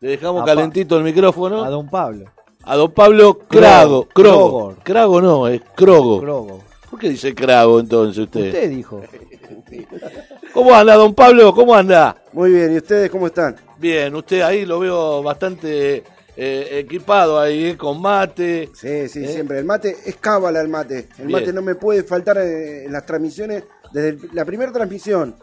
[0.00, 2.26] le dejamos A calentito el micrófono A don Pablo.
[2.62, 4.04] a don Pablo Crago.
[4.06, 4.76] Crogo.
[4.84, 6.20] Crago no, es Crogo.
[6.20, 6.60] Crogo.
[6.90, 8.46] ¿Por qué dice Crago entonces usted?
[8.46, 9.00] Usted dijo.
[10.54, 11.52] ¿Cómo anda, don Pablo?
[11.52, 12.16] ¿Cómo anda?
[12.32, 13.56] Muy bien, ¿y ustedes cómo están?
[13.78, 16.04] Bien, usted ahí lo veo bastante
[16.36, 18.70] eh, equipado ahí, eh, con mate.
[18.74, 19.28] Sí, sí, ¿Eh?
[19.28, 19.58] siempre.
[19.58, 21.08] El mate es cábala el mate.
[21.18, 21.40] El Bien.
[21.40, 23.64] mate no me puede faltar eh, en las transmisiones.
[23.92, 25.36] Desde la primera transmisión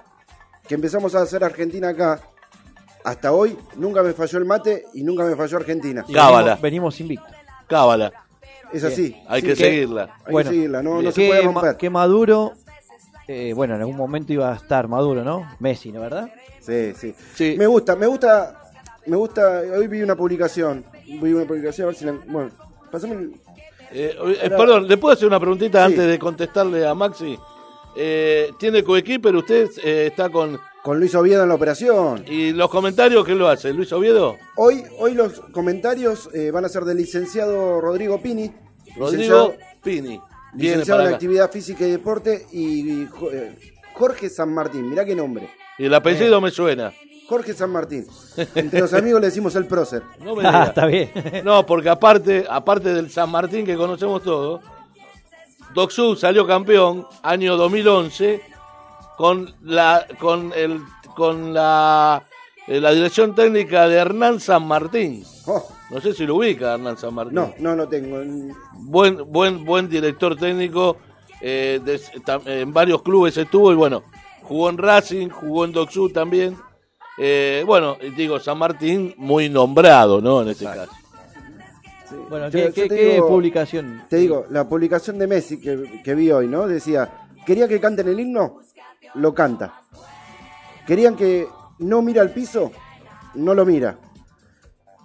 [0.68, 2.20] que empezamos a hacer Argentina acá
[3.04, 6.06] hasta hoy, nunca me falló el mate y nunca me falló Argentina.
[6.14, 6.56] Cábala.
[6.62, 7.32] Venimos, invictos.
[7.68, 8.12] Cábala.
[8.74, 9.16] Es así.
[9.28, 10.16] Hay Sí, que seguirla.
[10.26, 11.78] Hay Bueno, que seguirla, no, no se puede Ma- romper.
[11.78, 12.54] que Maduro,
[13.28, 15.50] eh, bueno, en algún momento iba a estar Maduro, ¿no?
[15.60, 16.30] Messi, ¿no verdad?
[16.62, 17.14] Sí, sí.
[17.36, 17.56] Sí.
[17.58, 18.61] Me gusta, me gusta,
[19.06, 19.62] me gusta.
[19.78, 20.86] Hoy vi una publicación.
[21.08, 22.14] Vi una publicación, a ver si la.
[22.28, 22.52] Bueno,
[22.92, 23.34] pasame el-
[23.94, 25.92] Eh, eh, perdón, ¿le puedo hacer una preguntita Sí.
[25.94, 27.38] antes de contestarle a Maxi?
[27.96, 29.36] Eh, ¿Tiene coequiper?
[29.36, 30.58] ¿Usted eh, está con...
[30.82, 32.24] con Luis Oviedo en la operación.
[32.26, 33.74] ¿Y los comentarios qué lo hace?
[33.74, 34.38] ¿Luis Oviedo?
[34.56, 38.50] Hoy, hoy los comentarios eh, van a ser del licenciado Rodrigo Pini.
[38.98, 40.22] Rodrigo licenciado- Pini.
[40.54, 43.58] Viene licenciado en actividad física y deporte y, Jo- eh,
[43.94, 45.50] Jorge San Martín, mirá qué nombre.
[45.78, 46.94] Y el apellido me suena.
[47.32, 48.06] Jorge San Martín.
[48.56, 50.04] Entre los amigos le decimos el prócer.
[50.20, 51.10] No me Ah, está bien.
[51.46, 54.60] No, porque aparte, aparte del San Martín que conocemos todos,
[55.74, 58.42] Doc Sud salió campeón año 2011
[59.18, 60.82] con la con el
[61.16, 62.22] con la
[62.68, 65.24] eh, la dirección técnica de Hernán San Martín.
[65.48, 67.36] Oh, No sé si lo ubica Hernán San Martín.
[67.36, 68.20] no, no lo tengo.
[68.22, 70.98] En- Buen buen buen director técnico
[71.40, 72.02] eh, de-
[72.62, 74.04] en varios clubes estuvo y bueno,
[74.44, 76.58] jugó en Racing, jugó en Doc Sud también.
[77.18, 80.42] Eh, bueno, digo San Martín muy nombrado, ¿no?
[80.42, 80.92] En este caso.
[82.30, 84.04] Bueno, Yo- ¿qué, yo qué- te qué digo- publicación?
[84.10, 86.68] Te digo, la publicación de Messi que, que vi hoy, ¿no?
[86.68, 87.10] Decía,
[87.46, 88.60] ¿quería que canten el himno?
[89.16, 89.82] Lo canta.
[90.88, 91.48] ¿Querían que
[91.80, 92.72] no mira al piso?
[93.36, 93.98] No lo mira.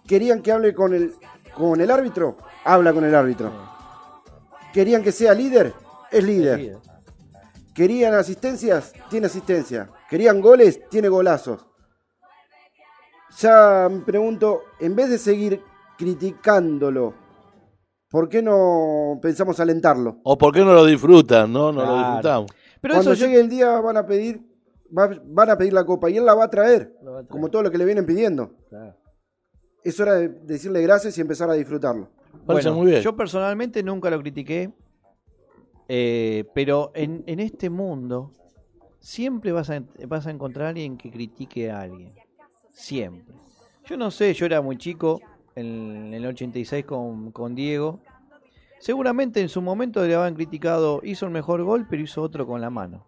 [0.07, 1.15] ¿Querían que hable con el,
[1.55, 2.37] con el árbitro?
[2.65, 3.53] Habla con el árbitro.
[4.73, 5.75] ¿Querían que sea líder?
[6.11, 6.79] Es líder.
[7.75, 8.93] ¿Querían asistencias?
[9.11, 9.89] Tiene asistencia.
[10.09, 10.81] ¿Querían goles?
[10.89, 11.66] Tiene golazos.
[13.39, 15.61] Ya me pregunto, en vez de seguir
[15.99, 17.15] criticándolo,
[18.11, 20.19] ¿por qué no pensamos alentarlo?
[20.23, 21.73] O por qué no lo disfrutan, ¿no?
[21.73, 22.51] No lo disfrutamos.
[22.81, 24.41] Pero Cuando eso yo- llegue el día van a pedir,
[24.97, 27.23] va- van a pedir la copa y él la va a traer, Lo va a
[27.23, 27.29] traer.
[27.31, 28.53] como todo lo que le vienen pidiendo.
[28.69, 28.95] Claro.
[29.83, 32.09] Es hora de decirle gracias y empezar a disfrutarlo.
[32.47, 33.03] Parece Bueno, muy bien.
[33.03, 34.73] Yo personalmente nunca lo critiqué,
[35.89, 38.33] eh, pero en, en este mundo
[39.01, 42.13] siempre vas a, vas a encontrar a alguien que critique a alguien.
[42.77, 43.35] Siempre.
[43.87, 45.21] Yo no sé, yo era muy chico
[45.55, 48.01] en, el 86 con, con Diego.
[48.79, 52.61] Seguramente en su momento le habían criticado, hizo el mejor gol, pero hizo otro con
[52.61, 53.07] la mano.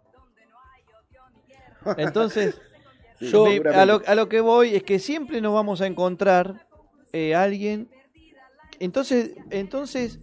[1.98, 2.58] Entonces,
[3.20, 6.66] Yo, me- a, lo, a lo que voy es que siempre nos vamos a encontrar
[7.12, 7.90] eh, alguien.
[8.80, 10.18] Entonces, entonces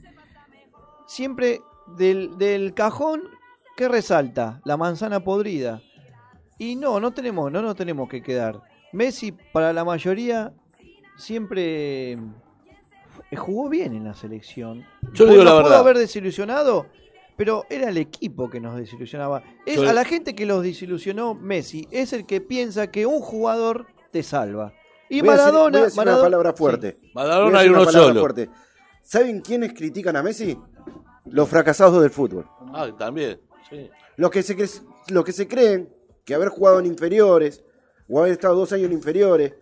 [1.05, 1.61] siempre
[1.97, 3.21] del, del cajón,
[3.77, 4.59] ¿qué resalta?
[4.65, 5.81] La manzana podrida.
[6.57, 8.61] Y no, no tenemos, no nos tenemos que quedar.
[8.95, 10.53] Messi, para la mayoría,
[11.17, 12.17] siempre eh,
[13.35, 14.85] jugó bien en la selección.
[15.13, 15.79] Yo le digo la pudo verdad.
[15.79, 16.87] haber desilusionado,
[17.35, 19.43] pero era el equipo que nos desilusionaba.
[19.65, 23.19] Es Yo- a la gente que los desilusionó Messi, es el que piensa que un
[23.19, 24.73] jugador te salva.
[25.09, 26.97] Y Voy a decir- Maradona, voy a decir una Maradona- palabra fuerte.
[26.99, 27.11] Sí.
[27.13, 28.19] Maradona hay uno solo.
[28.21, 28.49] fuerte.
[29.03, 30.57] ¿Saben quiénes critican a Messi?
[31.25, 32.47] Los fracasados del fútbol.
[32.73, 33.39] Ah, también.
[33.69, 33.89] Sí.
[34.17, 35.89] Los que se, cre- los que se creen
[36.23, 37.63] que haber jugado en inferiores
[38.09, 39.53] o haber estado dos años en inferiores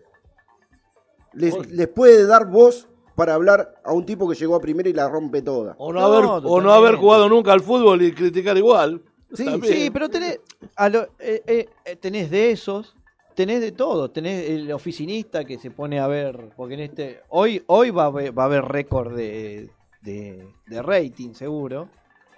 [1.32, 4.92] les, les puede dar voz para hablar a un tipo que llegó a primera y
[4.92, 5.74] la rompe toda.
[5.78, 9.02] O no, haber, o no haber jugado nunca al fútbol y criticar igual.
[9.32, 9.74] Sí, También.
[9.74, 10.40] sí, pero tenés,
[10.76, 12.94] a lo- eh, eh, eh, tenés de esos,
[13.34, 17.62] tenés de todo, tenés el oficinista que se pone a ver, porque en este, hoy,
[17.66, 19.70] hoy va a haber, va a haber récord de,
[20.02, 21.88] de, de rating seguro,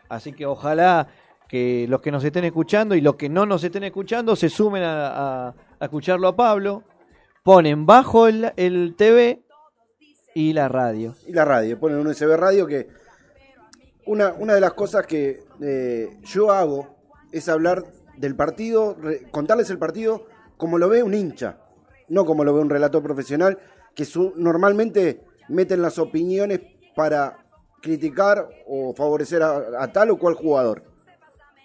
[0.08, 1.08] así que ojalá
[1.48, 4.82] que los que nos estén escuchando y los que no nos estén escuchando se sumen
[4.82, 6.82] a, a- a escucharlo a Pablo,
[7.42, 9.42] ponen bajo el, el TV
[10.34, 11.14] y la radio.
[11.26, 12.88] Y la radio, ponen un USB radio que
[14.06, 16.96] una, una de las cosas que eh, yo hago
[17.32, 17.84] es hablar
[18.16, 21.58] del partido, re- contarles el partido como lo ve un hincha,
[22.08, 23.58] no como lo ve un relator profesional,
[23.94, 26.60] que su- normalmente meten las opiniones
[26.94, 27.38] para
[27.82, 30.82] criticar o favorecer a, a tal o cual jugador.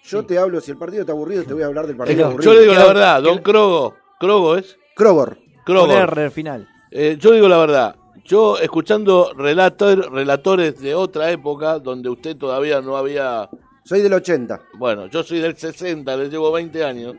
[0.04, 2.52] Yo te hablo, si el partido está aburrido, te voy a hablar del partido aburrido.
[2.52, 3.94] yo le digo la verdad, Don Crogo.
[4.22, 4.78] Crogo es.
[4.94, 5.36] Krogor.
[5.66, 6.68] Con R al final.
[6.92, 7.96] Eh, yo digo la verdad.
[8.24, 13.50] Yo escuchando relator, relatores de otra época donde usted todavía no había.
[13.84, 14.62] Soy del 80.
[14.74, 17.16] Bueno, yo soy del 60, les llevo 20 años.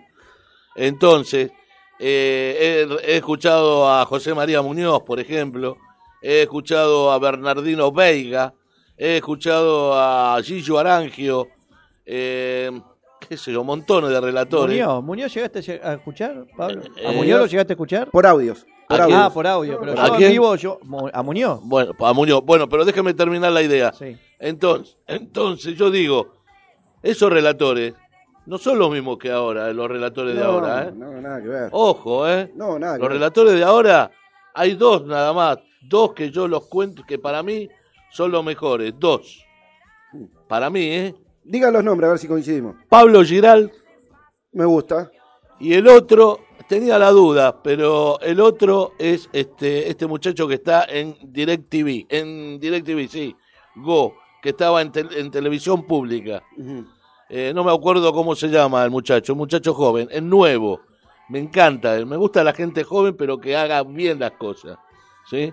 [0.77, 1.51] Entonces,
[1.99, 5.75] eh, he, he escuchado a José María Muñoz, por ejemplo.
[6.21, 8.53] He escuchado a Bernardino Veiga.
[8.95, 11.49] He escuchado a Gillo Arangio.
[12.05, 12.71] Eh,
[13.27, 14.75] qué sé yo, montones de relatores.
[14.77, 16.81] Muñoz, ¿Muñoz llegaste a escuchar, Pablo?
[17.05, 18.09] ¿A Eh, Muñoz lo llegaste a escuchar?
[18.11, 18.65] Por audios.
[18.87, 19.33] Por ah, audios.
[19.33, 20.31] por audio, pero ¿A yo quién?
[20.31, 20.79] vivo, yo,
[21.13, 21.59] a Muñoz.
[21.63, 22.43] Bueno, a Muñoz.
[22.43, 23.93] Bueno, pero déjeme terminar la idea.
[23.93, 24.17] Sí.
[24.39, 26.33] Entonces, entonces yo digo,
[27.01, 27.93] esos relatores
[28.45, 30.91] no son los mismos que ahora, eh, los relatores de ahora, ¿eh?
[30.93, 31.69] no, nada que ver.
[31.71, 32.51] Ojo, ¿eh?
[32.55, 33.17] No, nada que Los ver.
[33.19, 34.11] relatores de ahora,
[34.53, 37.69] hay dos nada más, dos que yo los cuento, que para mí
[38.11, 39.45] son los mejores, dos.
[40.47, 41.15] Para mí, ¿eh?
[41.45, 42.75] Digan los nombres, a ver si coincidimos.
[42.89, 43.71] Pablo Giral
[44.51, 45.11] Me gusta.
[45.59, 50.85] y el otro, tenía la duda, pero el otro es este, este muchacho que está
[50.85, 53.35] en DirecTV, en DirecTV, sí,
[53.75, 56.43] Go, que estaba en, tel- en televisión pública.
[57.29, 60.81] Eh, no me acuerdo cómo se llama el muchacho, un muchacho joven, es nuevo.
[61.29, 64.77] Me encanta, eh, me gusta la gente joven, pero que haga bien las cosas.
[65.29, 65.51] ¿sí?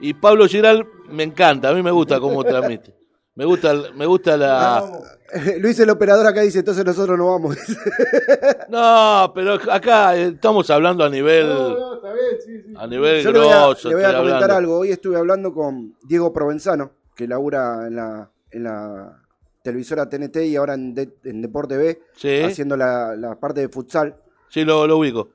[0.00, 2.94] Y Pablo Giral me encanta, a mí me gusta cómo transmite.
[3.38, 4.84] Me gusta, me gusta la...
[5.60, 7.56] Luis, el operador acá dice, entonces nosotros no vamos.
[8.68, 11.46] No, pero acá eh, estamos hablando a nivel...
[11.46, 12.74] está bien, sí, sí.
[12.76, 13.88] A nivel Yo le voy a, grosso.
[13.90, 14.54] le voy a comentar hablando.
[14.56, 14.78] algo.
[14.78, 19.22] Hoy estuve hablando con Diego Provenzano, que labura en la, en la
[19.62, 22.40] televisora TNT y ahora en, De- en Deporte B, Sí.
[22.42, 24.16] haciendo la, la parte de futsal.
[24.50, 25.28] Sí, lo, lo ubico.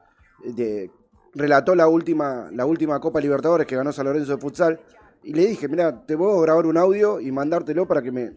[0.44, 0.92] De-
[1.36, 4.80] relató la última, la última Copa Libertadores que ganó San Lorenzo de futsal.
[5.24, 8.32] Y le dije, mira, te puedo grabar un audio y mandártelo para que me,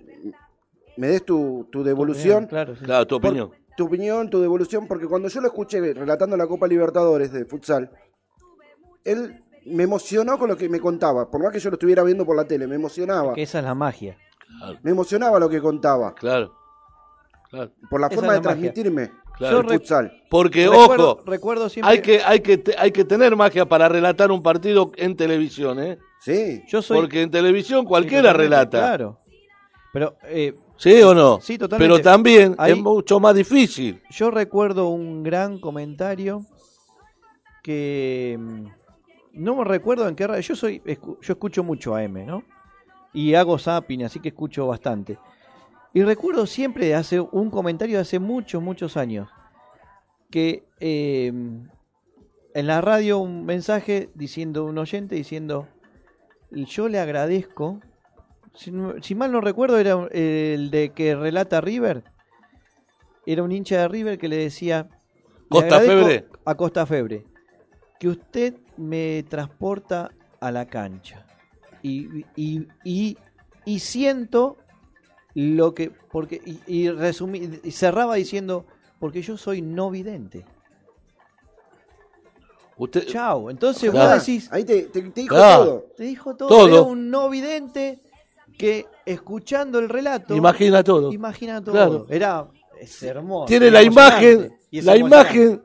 [0.97, 2.47] me des tu, tu devolución.
[2.47, 2.85] Claro, sí.
[2.85, 3.51] Claro, tu Por- opinión.
[3.77, 7.91] tu opinión, tu devolución, porque cuando yo lo escuché relatando la Copa Libertadores de futsal,
[9.05, 12.25] él me emocionó con lo que me contaba, por más que yo lo estuviera viendo
[12.25, 13.35] por la tele, me emocionaba.
[13.35, 14.17] Que esa es la magia.
[14.83, 16.15] Me emocionaba lo que contaba.
[16.15, 16.53] Claro.
[17.51, 17.73] claro.
[17.91, 18.51] Por la Esa forma de magia.
[18.53, 19.61] transmitirme Claro.
[19.61, 20.13] el futsal.
[20.31, 23.89] Porque, Recuerdo- ojo, recuerdo siempre- hay, que, hay, que, te- hay que tener magia para
[23.89, 25.99] relatar un partido en televisión, ¿eh?
[26.21, 26.63] Sí.
[26.67, 26.99] Yo soy...
[27.01, 28.79] Porque en televisión cualquiera relata.
[28.79, 29.19] Claro.
[29.93, 31.41] Pero, eh, ¿Sí o no?
[31.41, 31.95] Sí, totalmente.
[31.95, 34.03] Pero también Ahí- es mucho más difícil.
[34.11, 36.45] Yo recuerdo un gran comentario
[37.63, 38.67] que mm,
[39.33, 40.41] no me recuerdo en qué radio.
[40.43, 42.43] Yo soy yo escucho mucho AM, ¿no?
[43.13, 45.19] Y hago zapping, así que escucho bastante.
[45.95, 49.29] Y recuerdo siempre hace un comentario de hace muchos, muchos años
[50.31, 51.29] que eh,
[52.55, 55.69] en la radio un mensaje diciendo un oyente diciendo
[56.51, 57.81] yo le agradezco.
[58.55, 62.05] Si, si mal no recuerdo era el de que relata River.
[63.27, 66.27] Era un hincha de River que le decía "Le Costa Febre.
[66.45, 67.25] a Costa Febre
[67.99, 70.11] que usted me transporta
[70.41, 71.27] a la cancha.
[71.83, 73.17] Y, y, y,
[73.65, 74.59] y siento
[75.35, 78.67] lo que porque y, y resumí- y cerraba diciendo
[78.99, 80.45] porque yo soy no vidente
[82.79, 83.49] Usted, Chau.
[83.51, 84.11] Entonces Claro.
[84.17, 84.49] vos decís.
[84.53, 85.65] Ahí te, te- te dijo Claro.
[85.65, 85.87] todo.
[85.97, 86.49] Te dijo todo.
[86.49, 86.69] Todo.
[86.69, 87.99] Era un no vidente
[88.59, 90.35] que escuchando el relato.
[90.35, 91.13] Imagina todo.
[91.13, 91.73] Imagina todo.
[91.75, 92.07] Claro.
[92.11, 92.47] Era
[92.81, 93.47] es hermoso.
[93.47, 95.63] tiene la imagen, la imagen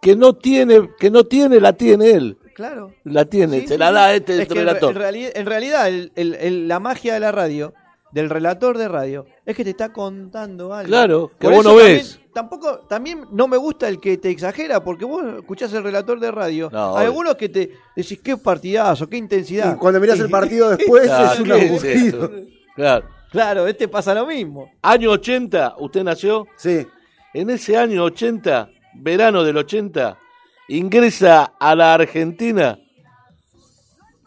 [0.00, 2.38] que no tiene, que no tiene, la tiene él.
[2.54, 2.92] Claro.
[3.04, 3.94] La tiene, Sí, se sí, la sí.
[3.94, 4.90] da este Es relator.
[4.94, 7.72] en reali- en realidad, el- el- el- la magia de la radio,
[8.12, 10.88] del relator de radio, es que te está contando algo.
[10.88, 12.18] Claro, que Por vos no también- ves.
[12.32, 16.30] Tampoco, también no me gusta el que te exagera, porque vos escuchás el relator de
[16.30, 16.70] radio.
[16.72, 19.74] No, Hay algunos que te decís qué partidazo, qué intensidad.
[19.74, 22.30] Y cuando mirás el partido después Claro, es un ¿qué es aburrido.
[22.74, 23.08] Claro.
[23.30, 24.70] Claro, este pasa lo mismo.
[24.82, 26.46] Año 80, ¿usted nació?
[26.56, 26.86] Sí.
[27.34, 30.18] En ese año 80, verano del 80,
[30.68, 32.78] ingresa a la Argentina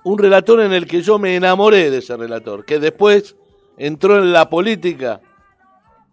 [0.03, 3.35] un relator en el que yo me enamoré de ese relator, que después
[3.77, 5.21] entró en la política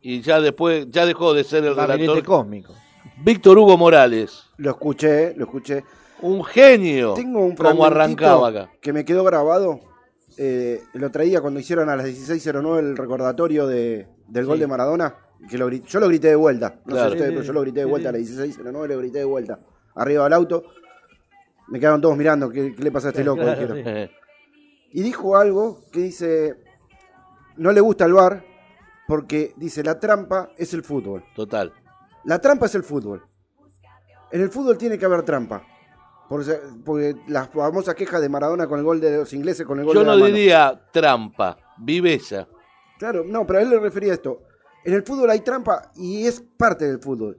[0.01, 2.25] y ya después ya dejó de ser el Gabinete relator.
[2.25, 2.75] cósmico.
[3.25, 5.85] Víctor Hugo Morales, Lo escuché, lo escuché.
[6.23, 8.71] un genio, Tengo un como arrancaba acá.
[8.81, 9.81] que me quedó grabado.
[10.39, 15.15] eh, lo traía cuando hicieron a las 16.09 el recordatorio de, del gol de Maradona.
[15.51, 16.77] Que lo yo lo grité de vuelta.
[16.87, 17.11] No Claro.
[17.11, 19.59] sé ustedes, pero yo lo grité de vuelta a las 16.09, lo grité de vuelta.
[19.97, 20.63] Arriba del auto.
[21.69, 22.49] Me quedaron todos mirando.
[22.49, 23.43] ¿Qué, qué le pasa a este loco?
[23.43, 23.77] Claro, Dijeron.
[23.77, 23.83] sí.
[23.87, 24.11] Eh,
[24.93, 26.55] Y dijo algo que dice:
[27.57, 28.45] No le gusta el bar
[29.07, 31.25] porque dice: La trampa es el fútbol.
[31.35, 31.73] Total.
[32.25, 33.23] La trampa es el fútbol.
[34.31, 35.63] En el fútbol tiene que haber trampa.
[36.29, 39.95] Porque las famosas quejas de Maradona con el gol de los ingleses, con el gol
[39.95, 40.35] Yo de la no mano.
[40.35, 42.49] diría trampa, viveza.
[42.99, 44.43] Claro, no, pero a él le refería a esto.
[44.85, 47.37] En el fútbol hay trampa y es parte del fútbol.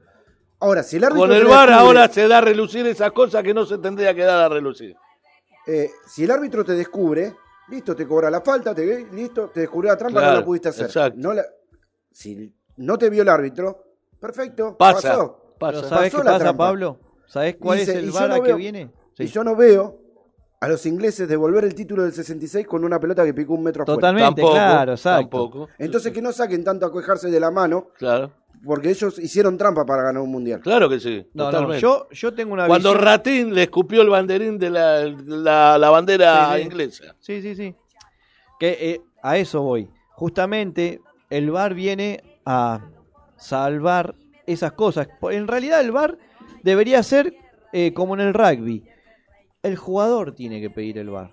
[0.60, 1.28] Ahora, si el árbitro.
[1.28, 4.14] Con el VAR descubre- ahora se da a relucir esas cosas que no se tendría
[4.14, 4.96] que dar a relucir.
[5.66, 7.34] eh, si el árbitro te descubre,
[7.70, 10.70] listo, te cobra la falta, te listo, te descubrió la trampa, Claro, no la pudiste
[10.70, 10.86] hacer.
[10.88, 11.18] exacto.
[11.20, 11.46] No la-
[12.12, 13.84] si no te vio el árbitro,
[14.20, 15.56] perfecto, Pasa, pasó.
[15.60, 15.78] pasa.
[15.80, 16.66] Pero ¿Sabés Pasó qué la pasa, trampa.
[16.66, 17.00] Pablo?
[17.26, 18.92] ¿Sabés cuál Dice, es el VAR no que viene?
[19.18, 20.00] Y yo no veo
[20.60, 23.84] a los ingleses devolver el título del 66 con una pelota que picó un metro
[23.84, 23.96] afuera.
[23.98, 25.22] Totalmente, claro, exacto.
[25.22, 25.68] tampoco.
[25.78, 28.32] Entonces que no saquen tanto a quejarse de la mano, Claro,
[28.66, 30.62] porque ellos hicieron trampa para ganar un mundial.
[30.62, 31.26] claro que sí.
[31.34, 35.78] No, yo, yo tengo una Cuando visión- Ratín le escupió el banderín de la, la,
[35.78, 36.66] la bandera Sí, sí.
[36.68, 37.16] inglesa.
[37.20, 37.76] Sí, sí, sí.
[38.60, 39.90] Que eh, a eso voy.
[40.12, 42.86] Justamente el VAR viene a
[43.36, 45.08] salvar esas cosas.
[45.32, 46.18] En realidad el VAR
[46.64, 47.34] debería ser
[47.74, 48.84] eh, como en el rugby.
[49.64, 51.32] El jugador tiene que pedir el VAR.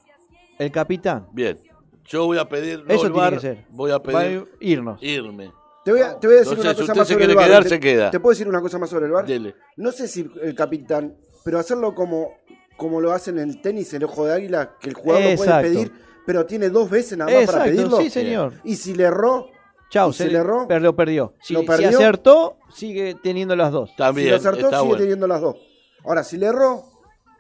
[0.58, 1.26] El capitán.
[1.32, 1.58] Bien.
[2.06, 2.84] Yo voy a pedir.
[2.84, 3.64] no Eso el tiene que ser.
[3.70, 5.02] Voy a Va pedir a irnos.
[5.02, 5.52] irme.
[5.84, 7.24] Te voy a, te voy a decir Entonces, una si cosa usted más se sobre
[7.26, 8.10] quiere el quedar, te, se queda.
[8.10, 9.26] ¿Te puedo decir una cosa más sobre el VAR?
[9.26, 9.54] Dele.
[9.76, 12.32] No sé si el capitán, pero hacerlo como,
[12.76, 15.48] como lo hacen en el tenis, el ojo de águila, que el jugador lo puede
[15.50, 15.68] Exacto.
[15.68, 15.92] pedir,
[16.26, 17.96] pero tiene dos veces nada más para Exacto, pedirlo.
[18.02, 18.52] sí, señor.
[18.64, 19.46] Y si le erró,
[19.90, 21.32] Chau, se se le erró, per- lo perdió.
[21.40, 21.88] Si, lo si perdió.
[21.88, 23.90] acertó, sigue teniendo las dos.
[23.90, 24.30] si También.
[24.30, 25.00] lo acertó, está sigue bueno.
[25.02, 25.56] teniendo las dos.
[26.04, 26.84] Ahora, si le erró,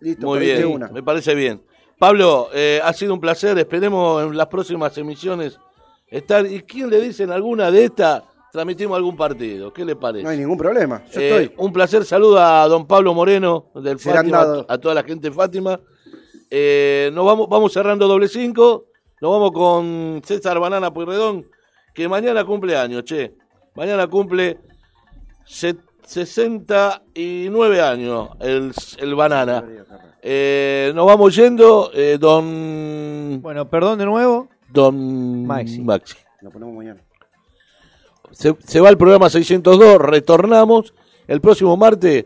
[0.00, 0.64] listo, Muy bien.
[0.66, 0.88] una.
[0.88, 1.62] Me parece bien.
[1.98, 3.56] Pablo, eh, ha sido un placer.
[3.58, 5.58] Esperemos en las próximas emisiones
[6.08, 6.44] estar.
[6.46, 8.22] ¿Y quién le dice en alguna de estas?
[8.52, 9.72] Transmitimos algún partido.
[9.72, 10.24] ¿Qué le parece?
[10.24, 11.02] No hay ningún problema.
[11.12, 11.54] Yo Eh, estoy.
[11.64, 15.34] Un placer, saluda a don Pablo Moreno del Serán Fátima, a toda la gente de
[15.34, 15.78] Fátima.
[16.50, 18.86] Eh, nos vamos, vamos cerrando doble cinco,
[19.20, 21.46] nos vamos con César Banana Pueyrredón,
[21.94, 23.34] que mañana cumple años, che.
[23.76, 24.58] Mañana cumple
[25.46, 29.64] se- 69 años el, el Banana.
[30.22, 33.38] Eh, nos vamos yendo, eh, don...
[33.40, 34.48] Bueno, perdón de nuevo.
[34.68, 35.80] Don Maxi.
[35.80, 36.16] Maxi.
[36.42, 37.00] Lo ponemos mañana.
[38.40, 40.94] Se, se va el programa 602, retornamos.
[41.28, 42.24] El próximo martes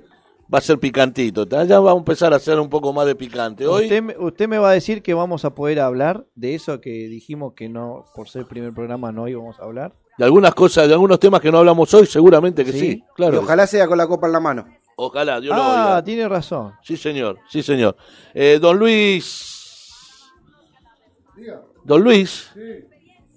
[0.53, 1.45] va a ser picantito.
[1.47, 3.67] Ya vamos a empezar a hacer un poco más de picante.
[3.67, 6.81] Hoy, Usted, me- usted me va a decir que vamos a poder hablar de eso
[6.81, 9.93] que dijimos que no, por ser el primer programa, no íbamos a hablar.
[10.17, 12.79] de algunas cosas, de algunos temas que no hablamos hoy, seguramente que sí.
[12.79, 13.05] Sí.
[13.17, 13.35] claro.
[13.35, 14.65] Y ojalá sea con la copa en la mano.
[14.97, 16.05] Ojalá, Dios lo Ah, oiga.
[16.05, 16.73] tiene razón.
[16.85, 17.97] Sí, señor, sí, señor.
[18.33, 19.51] Eh, don Luis.
[21.83, 22.51] Don Luis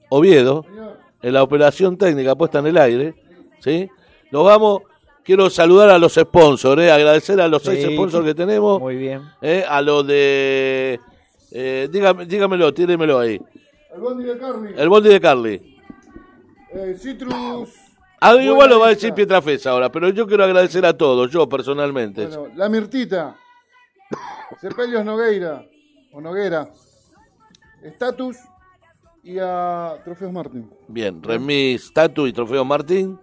[0.10, 0.64] Oviedo,
[1.22, 3.16] en la operación técnica puesta en el aire,
[3.60, 3.90] ¿sí?
[4.32, 4.82] Nos vamos.
[5.24, 6.90] Quiero saludar a los sponsors, ¿eh?
[6.90, 8.80] agradecer a los seis sponsors que tenemos.
[8.80, 9.24] Muy bien.
[9.42, 9.66] ¿eh?
[9.68, 11.02] A los de.
[11.52, 13.42] Eh, dígame, dígamelo, tírenmelo ahí.
[13.94, 14.74] El bondi de Carly.
[14.78, 15.80] El bondi de Carly.
[16.72, 17.74] Eh, Citrus.
[18.22, 21.48] Ah, igual lo va a decir Pietrafesa ahora, pero yo quiero agradecer a todos, yo
[21.48, 22.26] personalmente.
[22.28, 23.36] Bueno, la Mirtita.
[24.62, 25.66] Sepelios Nogueira.
[26.14, 26.70] O Noguera.
[27.84, 28.38] Status.
[29.28, 30.70] Y a Trofeos Martín.
[30.88, 33.20] Bien, remis, Tatu y Trofeo Martín.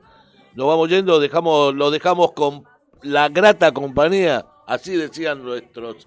[0.55, 2.65] Nos vamos yendo, dejamos, lo dejamos con
[3.01, 6.07] la grata compañía, así decían nuestros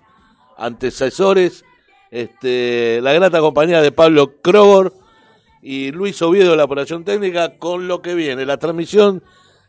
[0.55, 1.65] antecesores,
[2.11, 4.93] este, la grata compañía de Pablo Krogor
[5.63, 9.23] y Luis Oviedo de la operación técnica con lo que viene, la transmisión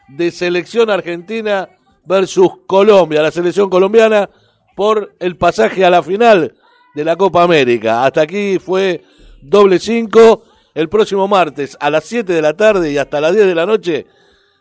[0.09, 1.71] de selección argentina
[2.05, 4.29] versus Colombia, la selección colombiana
[4.77, 6.55] por el pasaje a la final
[6.95, 8.05] de la Copa América.
[8.05, 9.03] Hasta aquí fue
[9.43, 10.43] doble cinco.
[10.75, 13.67] El próximo martes a las 7 de la tarde y hasta las 10 de la
[13.67, 14.07] noche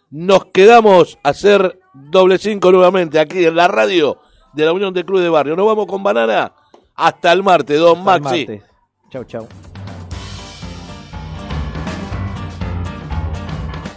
[0.09, 4.17] nos quedamos a hacer doble cinco nuevamente aquí en la radio
[4.53, 5.55] de la Unión de Club de Barrio.
[5.55, 6.53] Nos vamos con Banana
[6.95, 8.47] hasta el martes, don Hasta el Maxi.
[8.47, 8.63] martes.
[9.11, 9.47] Chau, chau.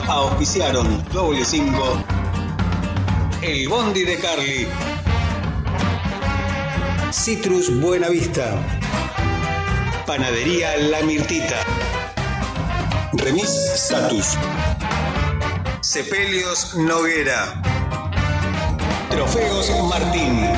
[0.09, 1.97] Auspiciaron doble cinco.
[3.43, 4.67] El Bondi de Carly.
[7.13, 8.61] Citrus Buenavista.
[10.11, 11.63] Panadería La Mirtita.
[13.13, 14.37] Remis Status.
[15.83, 17.63] Sepelios Noguera.
[19.11, 20.51] Trofeos Martín.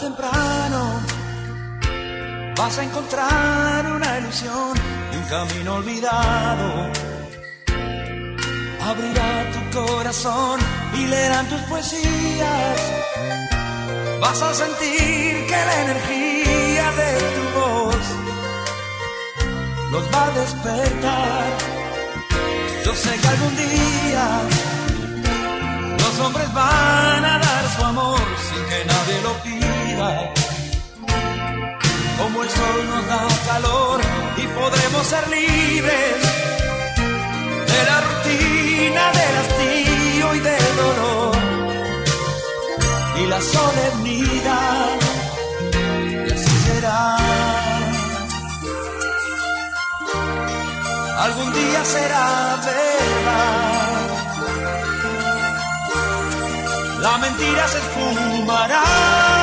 [0.00, 1.00] Temprano
[2.56, 4.72] vas a encontrar una ilusión
[5.12, 6.90] y un camino olvidado.
[8.90, 10.60] Abrirá tu corazón
[10.94, 12.78] y leerán tus poesías.
[14.20, 18.04] Vas a sentir que la energía de tu voz
[19.92, 21.44] los va a despertar.
[22.84, 24.26] Yo sé que algún día
[26.02, 29.59] los hombres van a dar su amor sin que nadie lo pida.
[32.18, 34.00] Como el sol nos da calor
[34.36, 36.16] y podremos ser libres
[37.72, 41.36] de la rutina, del hastío y del dolor
[43.20, 44.96] y la solemnidad.
[46.26, 47.16] Y así será.
[51.24, 53.70] Algún día será verdad.
[57.00, 59.39] La mentira se esfumará.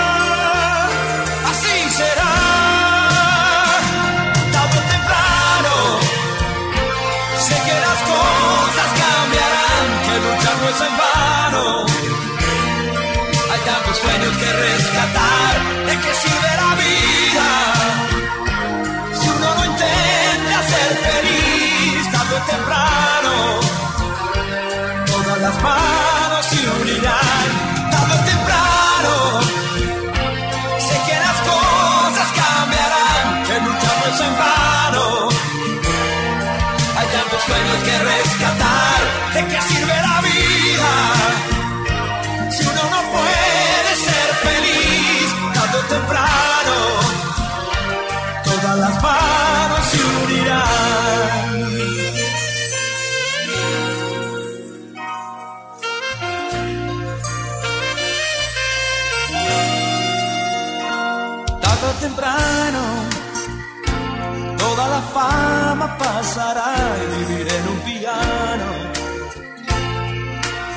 [65.98, 68.70] Pasará y viviré en un piano.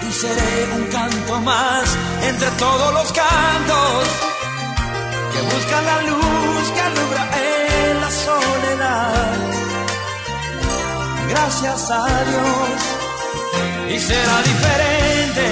[0.09, 1.85] Y seré un canto más
[2.23, 4.05] entre todos los cantos
[5.33, 9.37] que buscan la luz que alumbra en la soledad.
[11.31, 12.79] Gracias a Dios,
[13.95, 15.47] y será diferente.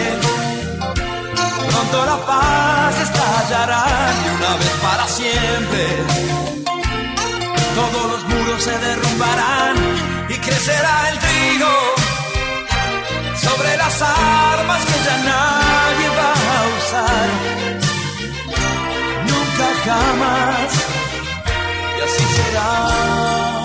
[1.71, 3.85] Pronto la paz estallará
[4.25, 6.58] y una vez para siempre
[7.79, 9.77] todos los muros se derrumbarán
[10.29, 11.75] y crecerá el trigo
[13.47, 17.29] sobre las armas que ya nadie va a usar.
[19.31, 20.71] Nunca jamás,
[21.97, 23.58] y así será.